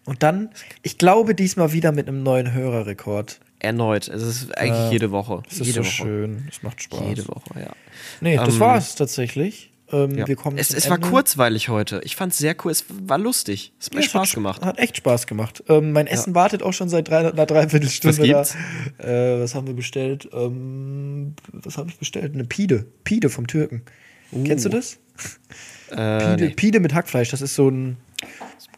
Und 0.05 0.23
dann, 0.23 0.49
ich 0.83 0.97
glaube, 0.97 1.35
diesmal 1.35 1.73
wieder 1.73 1.91
mit 1.91 2.07
einem 2.07 2.23
neuen 2.23 2.53
Hörerrekord. 2.53 3.39
Erneut. 3.63 4.07
Es 4.07 4.21
ist 4.21 4.57
eigentlich 4.57 4.91
jede 4.91 5.11
Woche. 5.11 5.41
Das 5.49 5.59
ist 5.59 5.67
jede 5.67 5.79
so 5.79 5.85
Woche. 5.85 5.91
schön. 5.91 6.43
Das 6.49 6.61
macht 6.63 6.81
Spaß. 6.83 6.99
Jede 7.07 7.27
Woche, 7.27 7.59
ja. 7.59 7.71
Nee, 8.21 8.35
das 8.37 8.55
Ähm, 8.55 8.59
war's 8.59 8.95
tatsächlich. 8.95 9.71
Ähm, 9.91 10.17
ja. 10.17 10.27
Wir 10.27 10.35
kommen 10.35 10.57
es 10.57 10.73
es 10.73 10.89
war 10.89 10.97
kurzweilig 10.97 11.69
heute. 11.69 12.01
Ich 12.03 12.15
fand's 12.15 12.37
sehr 12.37 12.55
cool. 12.63 12.71
Es 12.71 12.85
war 12.89 13.17
lustig. 13.19 13.73
Es 13.79 13.87
hat 13.87 13.93
mir 13.93 13.99
Ja, 13.99 14.05
es 14.05 14.09
Spaß 14.11 14.27
hat, 14.29 14.33
gemacht. 14.35 14.65
Hat 14.65 14.79
echt 14.79 14.97
Spaß 14.97 15.27
gemacht. 15.27 15.63
Ähm, 15.69 15.91
mein 15.91 16.07
Essen 16.07 16.33
wartet 16.35 16.63
auch 16.63 16.73
schon 16.73 16.89
seit 16.89 17.07
drei, 17.09 17.19
einer 17.31 17.45
Dreiviertelstunde 17.45 18.17
Was 18.17 18.25
gibt's? 18.25 18.55
da. 18.97 19.03
Äh, 19.07 19.39
was 19.41 19.53
haben 19.55 19.67
wir 19.67 19.75
bestellt? 19.75 20.27
Ähm, 20.33 21.35
was 21.51 21.77
habe 21.77 21.89
ich 21.89 21.97
bestellt? 21.97 22.33
Eine 22.33 22.43
Pide. 22.45 22.85
Pide 23.03 23.29
vom 23.29 23.45
Türken. 23.47 23.83
Kennst 24.45 24.65
du 24.65 24.69
das? 24.69 24.97
Äh, 25.91 25.95
Pide, 26.35 26.45
nee. 26.47 26.49
Pide 26.55 26.79
mit 26.79 26.93
Hackfleisch. 26.93 27.29
Das 27.29 27.41
ist 27.41 27.53
so 27.55 27.69
ein. 27.69 27.97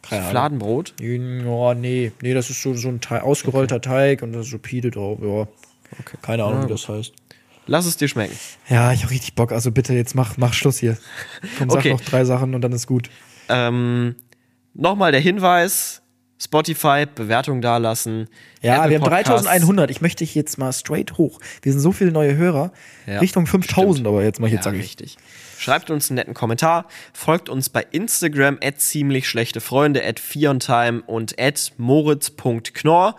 Fladenbrot. 0.04 0.94
Ja, 1.00 1.74
nee. 1.74 2.12
Nee, 2.22 2.34
das 2.34 2.50
ist 2.50 2.62
so, 2.62 2.74
so 2.76 2.90
ein 2.90 3.02
Teig, 3.02 3.24
ausgerollter 3.24 3.82
Teig 3.82 4.22
und 4.22 4.34
da 4.34 4.42
ist 4.42 4.50
so 4.52 4.60
Pide 4.60 4.92
drauf. 4.92 5.20
Ja. 5.22 5.48
Keine 6.22 6.44
Ahnung, 6.44 6.66
wie 6.66 6.70
das 6.70 6.88
heißt. 6.88 7.14
Lass 7.68 7.86
es 7.88 7.98
dir 7.98 8.08
schmecken. 8.08 8.36
Ja, 8.70 8.92
ich 8.94 9.02
habe 9.04 9.12
richtig 9.12 9.34
Bock. 9.34 9.52
Also 9.52 9.72
bitte, 9.72 9.94
jetzt 9.94 10.14
mach, 10.14 10.38
mach 10.38 10.54
Schluss 10.54 10.78
hier. 10.78 10.98
Komm, 11.58 11.70
sag 11.70 11.80
Okay. 11.80 11.92
noch 11.94 12.02
drei 12.02 12.24
Sachen 12.24 12.54
und 12.54 12.62
dann 12.62 12.72
ist 12.72 12.86
gut. 12.86 13.10
Ähm, 13.50 14.16
Nochmal 14.76 15.12
der 15.12 15.22
Hinweis: 15.22 16.02
Spotify, 16.40 17.06
Bewertung 17.14 17.62
dalassen. 17.62 18.28
Ja, 18.62 18.78
Apple 18.86 18.90
wir 18.90 18.98
haben 18.98 19.04
Podcasts. 19.06 19.46
3100. 19.48 19.90
Ich 19.90 20.02
möchte 20.02 20.24
jetzt 20.26 20.58
mal 20.60 20.74
straight 20.74 21.18
hoch. 21.18 21.40
Wir 21.64 21.72
sind 21.72 21.82
so 21.82 21.92
viele 21.92 22.12
neue 22.12 22.36
Hörer. 22.36 22.72
Ja, 23.08 23.20
Richtung 23.20 23.48
5000 23.48 24.06
aber 24.06 24.24
jetzt 24.24 24.40
mal 24.40 24.48
Ja, 24.48 24.56
jetzt 24.56 24.66
sage 24.66 24.78
ich. 24.78 24.84
richtig. 24.84 25.18
Schreibt 25.58 25.90
uns 25.90 26.10
einen 26.10 26.16
netten 26.16 26.34
Kommentar, 26.34 26.86
folgt 27.14 27.50
uns 27.50 27.70
bei 27.70 27.86
Instagram 27.92 28.58
at 28.64 28.80
ziemlich 28.82 29.28
schlechte 29.28 29.62
Freunde, 29.62 30.06
at 30.06 30.20
Fiontime 30.20 31.02
und 31.06 31.40
at 31.40 31.72
moritz.knorr. 31.78 33.16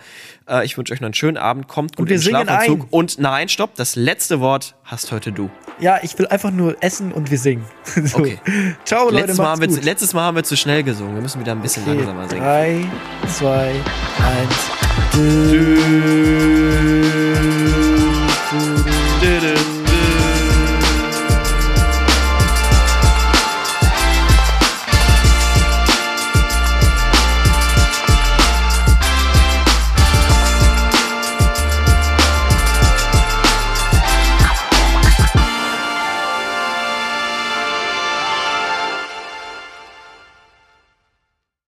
Äh, 0.49 0.65
ich 0.65 0.77
wünsche 0.79 0.93
euch 0.93 1.01
noch 1.01 1.07
einen 1.07 1.15
schönen 1.15 1.37
Abend, 1.37 1.69
kommt 1.69 1.97
gut 1.97 2.11
in 2.11 2.17
den 2.17 2.23
Schlafanzug. 2.23 2.83
ein. 2.83 2.89
Und 2.91 3.19
nein, 3.19 3.49
stopp, 3.49 3.75
das 3.75 3.97
letzte 3.97 4.41
Wort 4.41 4.75
hast 4.85 5.11
heute 5.13 5.33
du. 5.33 5.51
Ja, 5.79 5.99
ich 6.03 6.19
will 6.19 6.27
einfach 6.27 6.51
nur 6.51 6.77
essen 6.83 7.13
und 7.13 7.31
wir 7.31 7.39
singen. 7.39 7.65
So. 8.07 8.19
Okay. 8.19 8.39
Ciao, 8.85 9.05
Leute, 9.07 9.17
letztes, 9.17 9.39
Mal 9.39 9.45
macht's 9.45 9.61
haben 9.63 9.77
wir 9.77 9.83
letztes 9.83 10.15
Mal 10.15 10.23
haben 10.23 10.37
wir 10.37 10.45
zu 10.45 10.57
schnell 10.57 10.83
gesungen, 10.83 11.15
wir 11.15 11.23
müssen 11.23 11.41
wieder 11.41 11.53
ein 11.53 11.63
bisschen 11.63 11.83
Okay, 11.85 11.97
langsamer 11.97 12.29
singen. 12.29 12.43
Drei, 12.43 12.85
zwei, 13.27 13.73
eins. 14.23 14.71